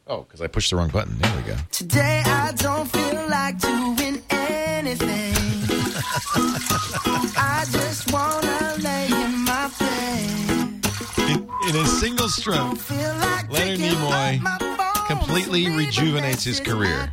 [0.08, 1.18] oh, because I pushed the wrong button.
[1.18, 1.56] There we go.
[1.72, 5.34] Today I don't feel like doing anything.
[7.38, 10.86] I just wanna lay in my bed.
[11.30, 16.44] In, in a single stroke, like Leonard picking Nimoy up my phone, completely leaving rejuvenates
[16.44, 17.12] his messages career.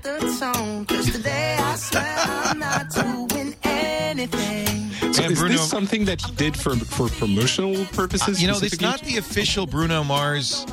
[5.25, 8.41] And is Bruno- this something that he did for for promotional purposes?
[8.41, 8.87] you know, it's specifically?
[8.87, 10.67] not the official Bruno Mars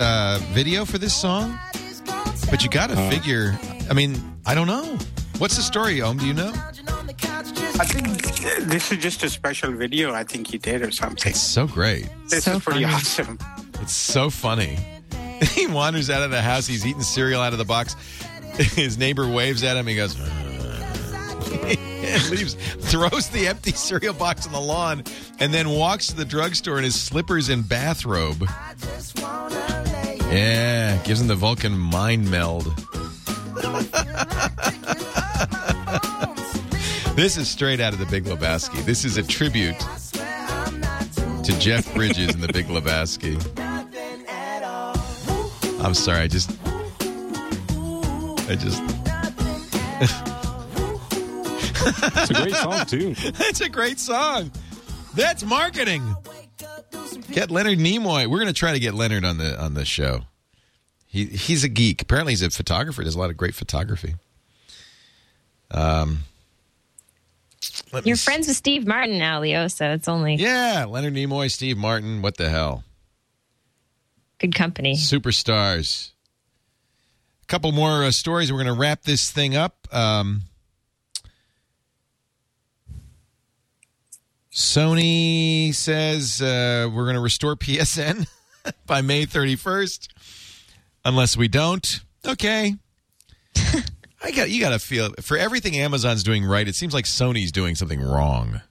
[0.00, 1.58] uh, video for this song,
[2.50, 3.58] but you got to figure.
[3.90, 4.98] I mean, I don't know.
[5.38, 6.18] What's the story, Om?
[6.18, 6.52] Do you know?
[7.78, 11.30] I think uh, this is just a special video I think he did or something.
[11.30, 12.08] It's so great.
[12.28, 12.94] This so is pretty funny.
[12.94, 13.38] awesome.
[13.82, 14.78] It's so funny.
[15.52, 16.66] he wanders out of the house.
[16.66, 17.94] He's eating cereal out of the box.
[18.56, 19.86] His neighbor waves at him.
[19.86, 20.16] He goes,
[22.06, 25.02] and leaves, throws the empty cereal box on the lawn,
[25.38, 28.44] and then walks to the drugstore in his slippers and bathrobe.
[30.30, 32.64] Yeah, gives him the Vulcan mind meld.
[37.16, 38.84] this is straight out of the Big Lebowski.
[38.84, 39.78] This is a tribute
[41.44, 43.36] to Jeff Bridges in the Big Lebowski.
[45.82, 46.50] I'm sorry, I just,
[48.48, 48.82] I just.
[51.86, 53.14] It's a great song too.
[53.32, 54.50] That's a great song.
[55.14, 56.14] That's marketing.
[57.30, 58.26] Get Leonard Nimoy.
[58.26, 60.22] We're going to try to get Leonard on the on the show.
[61.06, 62.02] He he's a geek.
[62.02, 63.02] Apparently, he's a photographer.
[63.02, 64.14] Does a lot of great photography.
[65.70, 66.20] Um,
[68.04, 71.76] You're s- friends with Steve Martin now, Leo, so it's only Yeah, Leonard Nimoy, Steve
[71.76, 72.22] Martin.
[72.22, 72.84] What the hell?
[74.38, 74.94] good company.
[74.96, 76.10] Superstars.
[77.42, 78.52] A couple more uh, stories.
[78.52, 79.88] We're going to wrap this thing up.
[79.90, 80.42] Um,
[84.56, 88.26] Sony says uh, we're going to restore PSN
[88.86, 90.08] by May 31st.
[91.04, 92.00] Unless we don't.
[92.26, 92.74] Okay.
[94.22, 96.66] I got you got to feel for everything Amazon's doing right.
[96.66, 98.62] It seems like Sony's doing something wrong.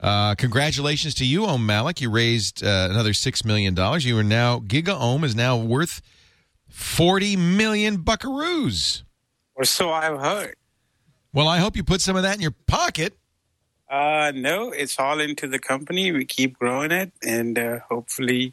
[0.00, 2.00] Uh, congratulations to you, Om Malik.
[2.00, 4.04] You raised uh, another six million dollars.
[4.04, 6.02] You are now GigaOM is now worth
[6.68, 9.04] forty million buckaroos.
[9.54, 10.56] Or so I've heard.
[11.32, 13.16] Well, I hope you put some of that in your pocket.
[13.90, 16.12] Uh, no, it's all into the company.
[16.12, 18.52] We keep growing it, and uh, hopefully,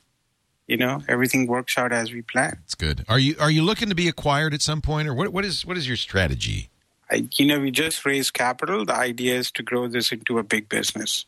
[0.68, 2.60] you know, everything works out as we plan.
[2.64, 3.04] It's good.
[3.10, 5.30] Are you are you looking to be acquired at some point, or what?
[5.34, 6.70] What is what is your strategy?
[7.12, 8.86] I, you know, we just raised capital.
[8.86, 11.26] The idea is to grow this into a big business,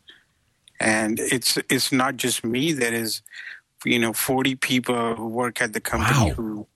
[0.79, 2.71] and it's it's not just me.
[2.71, 3.21] There is,
[3.85, 6.35] you know, forty people who work at the company Wow.
[6.35, 6.67] who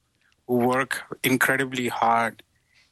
[0.48, 2.44] who work incredibly hard,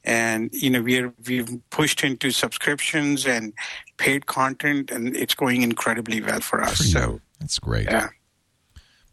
[0.03, 3.53] and you know, we're we've pushed into subscriptions and
[3.97, 6.77] paid content, and it's going incredibly well for us.
[6.91, 7.85] So, That's great.
[7.85, 8.09] yeah,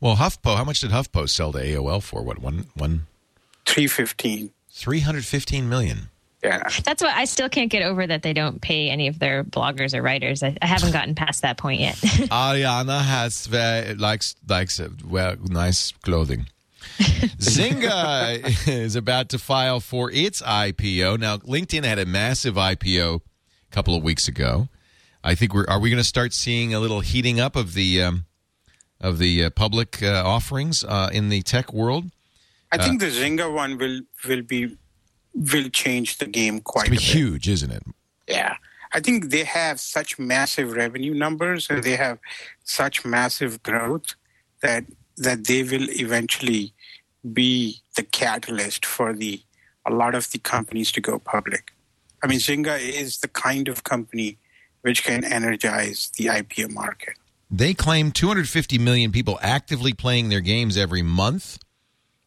[0.01, 2.23] Well, HuffPo, how much did HuffPo sell to AOL for?
[2.23, 3.07] What one one
[3.65, 4.51] three fifteen.
[4.71, 6.09] three hundred fifteen million?
[6.45, 6.63] Yeah.
[6.85, 9.95] That's what I still can't get over that they don't pay any of their bloggers
[9.95, 10.45] or writers.
[10.45, 11.97] I, I haven't gotten past that point yet.
[12.31, 16.47] Arianna has very likes likes uh, well nice clothing.
[17.39, 21.19] Zynga is about to file for its IPO.
[21.19, 24.69] Now, LinkedIn had a massive IPO a couple of weeks ago.
[25.23, 28.03] I think we're are we going to start seeing a little heating up of the
[28.03, 28.25] um,
[29.01, 32.11] of the uh, public uh, offerings uh, in the tech world?
[32.73, 34.77] I think the Zynga one will will be
[35.35, 37.13] will change the game quite It's a gonna bit.
[37.13, 37.83] be huge, isn't it?
[38.29, 38.57] Yeah.
[38.93, 42.19] I think they have such massive revenue numbers and they have
[42.65, 44.15] such massive growth
[44.63, 44.85] that
[45.19, 46.73] that they will eventually
[47.33, 49.43] be the catalyst for the
[49.87, 51.73] a lot of the companies to go public.
[52.23, 54.39] I mean Zynga is the kind of company
[54.83, 57.15] which can energize the IPO market.
[57.51, 61.59] They claim 250 million people actively playing their games every month.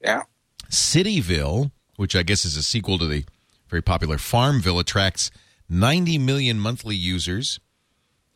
[0.01, 0.23] Yeah.
[0.69, 3.25] Cityville, which I guess is a sequel to the
[3.69, 5.31] very popular Farmville, attracts
[5.69, 7.59] 90 million monthly users.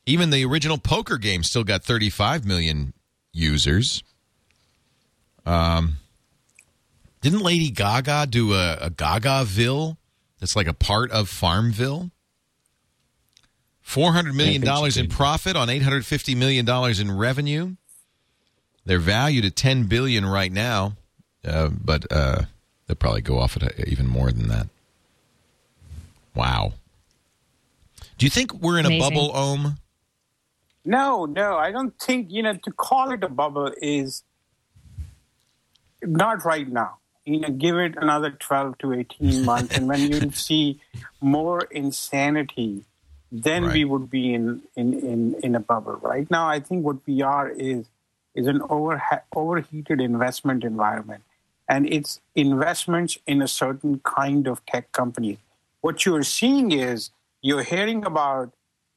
[0.05, 2.93] Even the original poker game still got 35 million
[3.31, 4.03] users.
[5.45, 5.97] Um,
[7.23, 9.95] didn't Lady Gaga do a, a Gagaville
[10.41, 12.11] that's like a part of Farmville?
[13.85, 16.69] $400 million I think she in profit on $850 million
[16.99, 17.75] in revenue.
[18.85, 20.97] They're valued at 10 billion right now,
[21.45, 22.41] uh, but uh,
[22.87, 24.67] they'll probably go off at a, even more than that.
[26.35, 26.73] Wow.
[28.17, 29.77] Do you think we're in a bubble, Om?
[30.83, 34.23] No, no, I don't think, you know, to call it a bubble is
[36.01, 36.97] not right now.
[37.25, 40.81] You know, give it another 12 to 18 months, and when you see
[41.21, 42.83] more insanity,
[43.31, 45.93] then we would be in, in, in, in a bubble.
[45.93, 47.85] Right now, I think what we are is
[48.35, 49.01] is an over,
[49.35, 51.23] overheated investment environment,
[51.69, 55.37] and it's investments in a certain kind of tech company.
[55.81, 58.53] What you're seeing is you're hearing about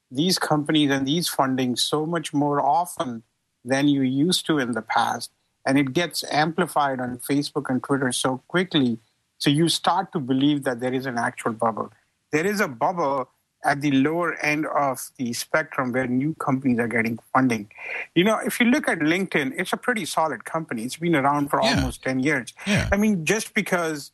[0.09, 3.23] these companies and these funding so much more often
[3.63, 5.31] than you used to in the past.
[5.67, 8.99] And it gets amplified on Facebook and Twitter so quickly.
[9.37, 11.91] So you start to believe that there is an actual bubble.
[12.31, 13.29] There is a bubble
[13.65, 17.69] at the lower end of the spectrum where new companies are getting funding.
[18.15, 20.83] You know, if you look at LinkedIn, it's a pretty solid company.
[20.83, 21.75] It's been around for Yeah.
[21.75, 22.53] almost 10 years.
[22.65, 22.87] Yeah.
[22.91, 24.11] I mean, just because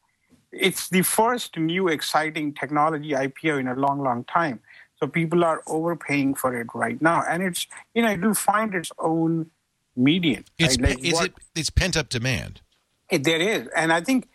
[0.51, 4.59] it's the first new exciting technology IPO in a long, long time.
[4.99, 8.73] So people are overpaying for it right now, and it's you know it will find
[8.73, 9.51] its own
[9.95, 10.45] median.
[10.57, 10.89] It's, right?
[10.95, 12.61] Like is what- it, it's pent up demand.
[13.09, 14.27] it- there is, and I think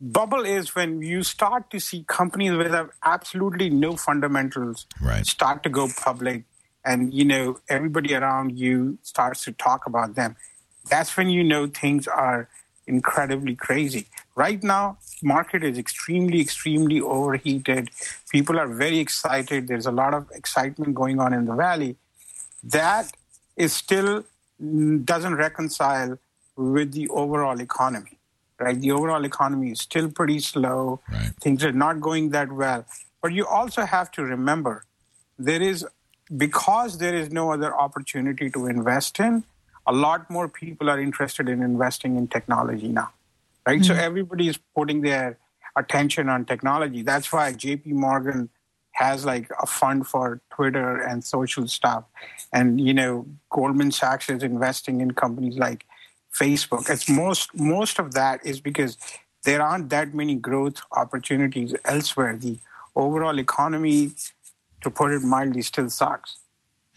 [0.00, 5.26] bubble is when you start to see companies with have absolutely no fundamentals Right.
[5.26, 6.44] start to go public,
[6.84, 10.36] and you know everybody around you starts to talk about them.
[10.88, 12.48] That's when you know things are
[12.86, 14.06] incredibly crazy.
[14.34, 17.90] Right now, market is extremely, extremely overheated.
[18.30, 19.68] People are very excited.
[19.68, 21.96] There's a lot of excitement going on in the valley.
[22.62, 23.12] That
[23.56, 24.24] is still
[25.04, 26.18] doesn't reconcile
[26.56, 28.18] with the overall economy.
[28.60, 31.00] Right, the overall economy is still pretty slow.
[31.12, 31.30] Right.
[31.40, 32.84] Things are not going that well.
[33.22, 34.84] But you also have to remember
[35.38, 35.86] there is
[36.36, 39.44] because there is no other opportunity to invest in
[39.88, 43.10] a lot more people are interested in investing in technology now
[43.66, 44.00] right so hmm.
[44.00, 45.38] everybody is putting their
[45.76, 48.48] attention on technology that's why jp morgan
[48.98, 52.04] has like a fund for twitter and social stuff.
[52.52, 55.86] And you know goldman sachs is investing in companies like
[56.40, 56.90] facebook.
[56.90, 58.98] It's most most of that is because
[59.44, 62.36] there aren't that many growth opportunities elsewhere.
[62.36, 62.58] The
[62.96, 64.12] overall economy
[64.82, 66.38] to put it mildly still sucks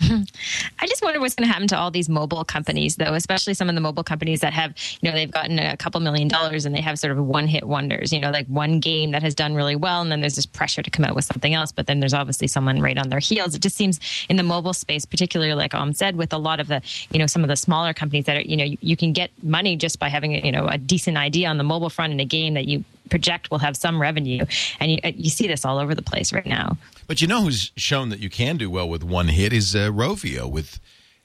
[0.01, 3.69] I just wonder what's going to happen to all these mobile companies, though, especially some
[3.69, 6.75] of the mobile companies that have, you know, they've gotten a couple million dollars and
[6.75, 9.53] they have sort of one hit wonders, you know, like one game that has done
[9.53, 10.01] really well.
[10.01, 11.71] And then there's this pressure to come out with something else.
[11.71, 13.55] But then there's obviously someone right on their heels.
[13.55, 13.99] It just seems
[14.29, 17.27] in the mobile space, particularly like Om said, with a lot of the, you know,
[17.27, 19.99] some of the smaller companies that are, you know, you, you can get money just
[19.99, 22.65] by having, you know, a decent idea on the mobile front in a game that
[22.65, 24.43] you project will have some revenue.
[24.79, 26.77] And you, you see this all over the place right now.
[27.05, 29.89] But you know who's shown that you can do well with one hit is uh,
[29.91, 30.79] Rovio with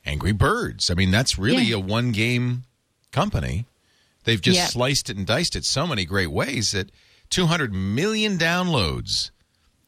[0.04, 0.90] Angry Birds.
[0.90, 1.76] I mean, that's really Yeah.
[1.76, 2.64] a one game
[3.12, 3.64] company.
[4.24, 6.90] They've just sliced it and diced it so many great ways that
[7.30, 9.30] 200 million downloads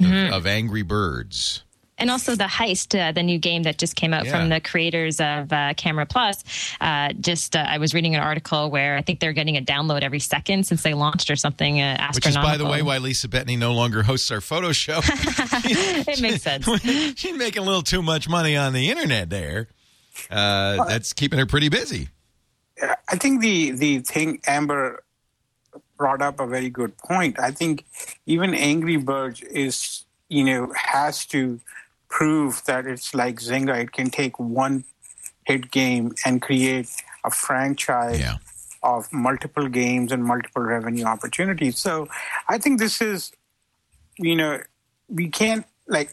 [0.00, 0.32] Mm-hmm.
[0.32, 1.64] of Angry Birds.
[1.98, 4.32] And also the heist uh, the new game that just came out Yeah.
[4.32, 6.44] from the creators of uh, camera plus
[6.80, 10.02] uh, just uh, i was reading an article where i think they're getting a download
[10.02, 13.28] every second since they launched or something uh, Which is, by the way, why Lisa
[13.28, 15.00] Bettany no longer hosts our photo show.
[15.04, 16.66] it makes sense
[17.18, 19.68] She's making a little too much money on the internet there.
[20.30, 22.08] Uh, that's keeping her pretty busy.
[23.08, 25.02] I think the the thing Amber
[25.96, 27.38] brought up a very good point.
[27.38, 27.84] I think
[28.26, 31.60] even Angry Birds is you know has to
[32.08, 33.78] prove that it's like Zynga.
[33.82, 34.84] It can take one
[35.44, 36.90] hit game and create
[37.24, 38.36] a franchise Yeah.
[38.82, 41.78] of multiple games and multiple revenue opportunities.
[41.78, 42.08] So
[42.48, 43.32] I think this is
[44.18, 44.60] you know
[45.08, 46.10] we can't like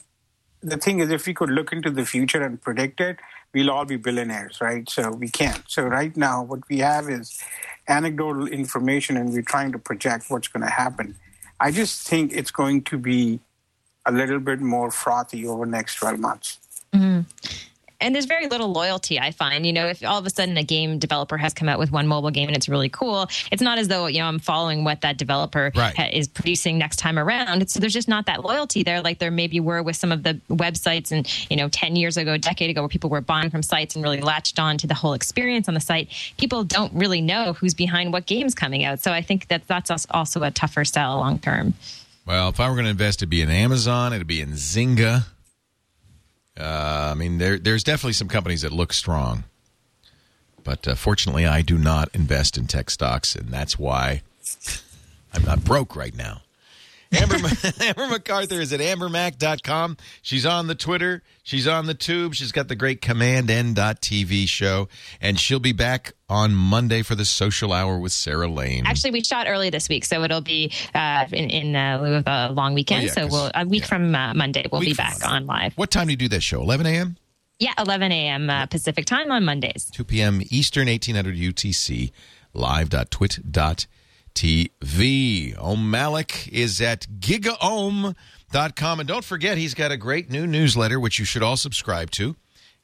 [0.61, 3.17] the thing is if we could look into the future and predict it
[3.53, 7.41] we'll all be billionaires right so we can't so right now what we have is
[7.87, 11.15] anecdotal information and we're trying to project what's going to happen
[11.59, 13.39] i just think it's going to be
[14.05, 16.59] a little bit more frothy over the next 12 months.
[16.93, 17.21] Mm-hmm.
[18.01, 19.65] And there's very little loyalty i find.
[19.65, 22.07] You know if all of a sudden a game developer has come out with one
[22.07, 24.99] mobile game and it's really cool it's not as though you know i'm following what
[25.01, 25.95] that developer Right.
[25.95, 27.67] ha- is producing next time around.
[27.69, 30.39] So there's just not that loyalty there like there maybe were with some of the
[30.49, 33.63] websites and you know 10 years ago a decade ago where people were buying from
[33.63, 36.09] sites and really latched on to the whole experience on the site.
[36.37, 38.99] People don't really know who's behind what games coming out.
[38.99, 41.73] So i think that that's als- also a tougher sell long term
[42.25, 44.11] Well, if I were going to invest, it'd be in Amazon.
[44.11, 45.25] It'd be in Zynga.
[46.59, 49.43] Uh, I mean, there, there's definitely some companies that look strong,
[50.63, 54.21] but uh, fortunately, I do not invest in tech stocks, and that's why
[55.33, 56.41] I'm not broke right now.
[57.11, 57.35] Amber,
[57.81, 59.97] Amber MacArthur is at ambermac.com.
[60.21, 61.23] She's on the Twitter.
[61.43, 62.33] She's on the tube.
[62.33, 64.87] She's got the great Command N.TV show,
[65.21, 68.85] and she'll be back on Monday for the social hour with Sarah Lane.
[68.85, 72.23] Actually, we shot early this week, so it'll be uh, in, in uh, lieu of
[72.27, 73.03] a long weekend.
[73.03, 73.87] Oh, yeah, so we'll a week yeah.
[73.87, 75.73] from uh, Monday, we'll Week be back on live.
[75.75, 76.61] what time do you do that show?
[76.61, 77.17] 11 a.m.?
[77.59, 78.49] Yeah, 11 a.m.
[78.49, 79.89] Uh, Pacific time on Mondays.
[79.93, 80.41] 2 p.m.
[80.49, 82.11] Eastern, 1800 UTC,
[84.35, 85.57] live.twit.tv.
[85.61, 88.99] Om Malik is at gigaom.com.
[88.99, 92.35] And don't forget, he's got a great new newsletter, which you should all subscribe to.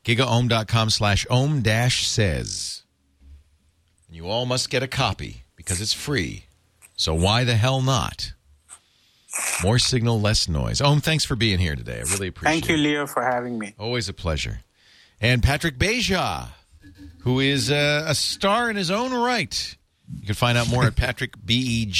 [0.05, 2.83] gigaom.com slash ohm dash says.
[4.07, 6.45] And you all must get a copy because it's free.
[6.95, 8.33] So why the hell not?
[9.63, 10.81] More signal, less noise.
[10.81, 11.99] Om, thanks for being here today.
[11.99, 12.61] I really appreciate it.
[12.65, 14.59] thank you leo for having me Always a pleasure.
[15.21, 16.49] And Patrick Beja,
[17.19, 19.77] who is a, a star in his own right.
[20.19, 20.95] You can find out more at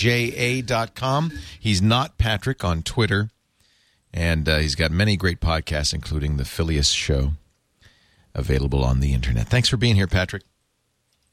[0.02, 1.32] patrickbeja.com.
[1.60, 3.30] He's not Patrick on Twitter.
[4.14, 7.32] And uh, he's got many great podcasts, including the Phileas Show,
[8.36, 9.48] available on the internet.
[9.48, 10.44] Thanks for being here, Patrick.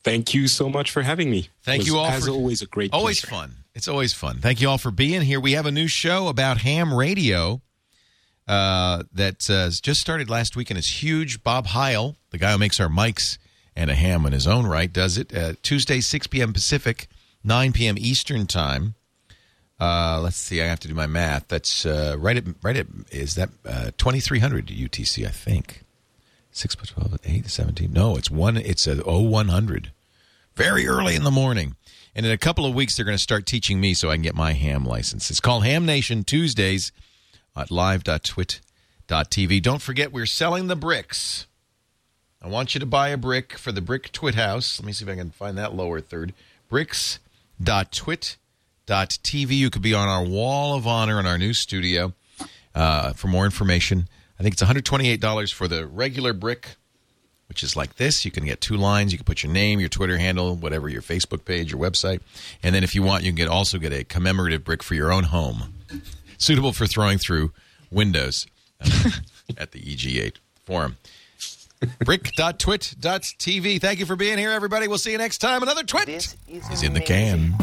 [0.04, 1.48] Thank you so much for having me.
[1.64, 3.34] Thank It you all As for- always, a great Always pleasure.
[3.34, 3.54] fun.
[3.74, 4.38] It's always fun.
[4.38, 5.40] Thank you all for being here.
[5.40, 7.60] We have a new show about ham radio
[8.46, 11.42] uh, that uh, just started last week and it's huge.
[11.42, 13.38] Bob Heil, the guy who makes our mics
[13.78, 16.52] and a ham in his own right, does it uh, Tuesday, 6 p.m.
[16.52, 17.06] Pacific,
[17.44, 17.94] 9 p.m.
[17.96, 18.96] Eastern time.
[19.80, 20.60] Uh, let's see.
[20.60, 21.46] I have to do my math.
[21.46, 25.24] That's uh, right at right at is that uh, 2300 UTC?
[25.24, 25.84] I think
[26.50, 27.92] six plus 12, 8, 17.
[27.92, 28.56] No, it's one.
[28.56, 29.92] It's a 0100
[30.56, 31.76] very early in the morning.
[32.16, 34.22] And in a couple of weeks, they're going to start teaching me so I can
[34.22, 35.30] get my ham license.
[35.30, 36.90] It's called Ham Nation Tuesdays
[37.56, 39.62] at live.twit.tv.
[39.62, 41.46] Don't forget, we're selling the bricks.
[42.40, 44.78] I want you to buy a brick for the Brick Twit House.
[44.78, 46.32] Let me see if I can find that lower third.
[46.68, 49.50] Bricks.twit.tv.
[49.50, 52.12] You could be on our wall of honor in our new studio.
[52.74, 54.08] Uh, for more information,
[54.38, 56.76] I think it's $128 for the regular brick
[57.48, 58.24] which is like this.
[58.24, 59.10] You can get two lines.
[59.10, 62.20] You can put your name, your Twitter handle, whatever, your Facebook page, your website,
[62.62, 65.10] and then if you want, you can get also get a commemorative brick for your
[65.10, 65.74] own home,
[66.36, 67.52] suitable for throwing through
[67.90, 68.46] windows
[68.80, 69.10] uh,
[69.58, 70.34] at the EG8
[70.64, 70.98] forum.
[72.04, 73.80] Brick.twit.tv.
[73.80, 74.88] Thank you for being here, everybody.
[74.88, 75.62] We'll see you next time.
[75.62, 77.54] Another twit is in the can.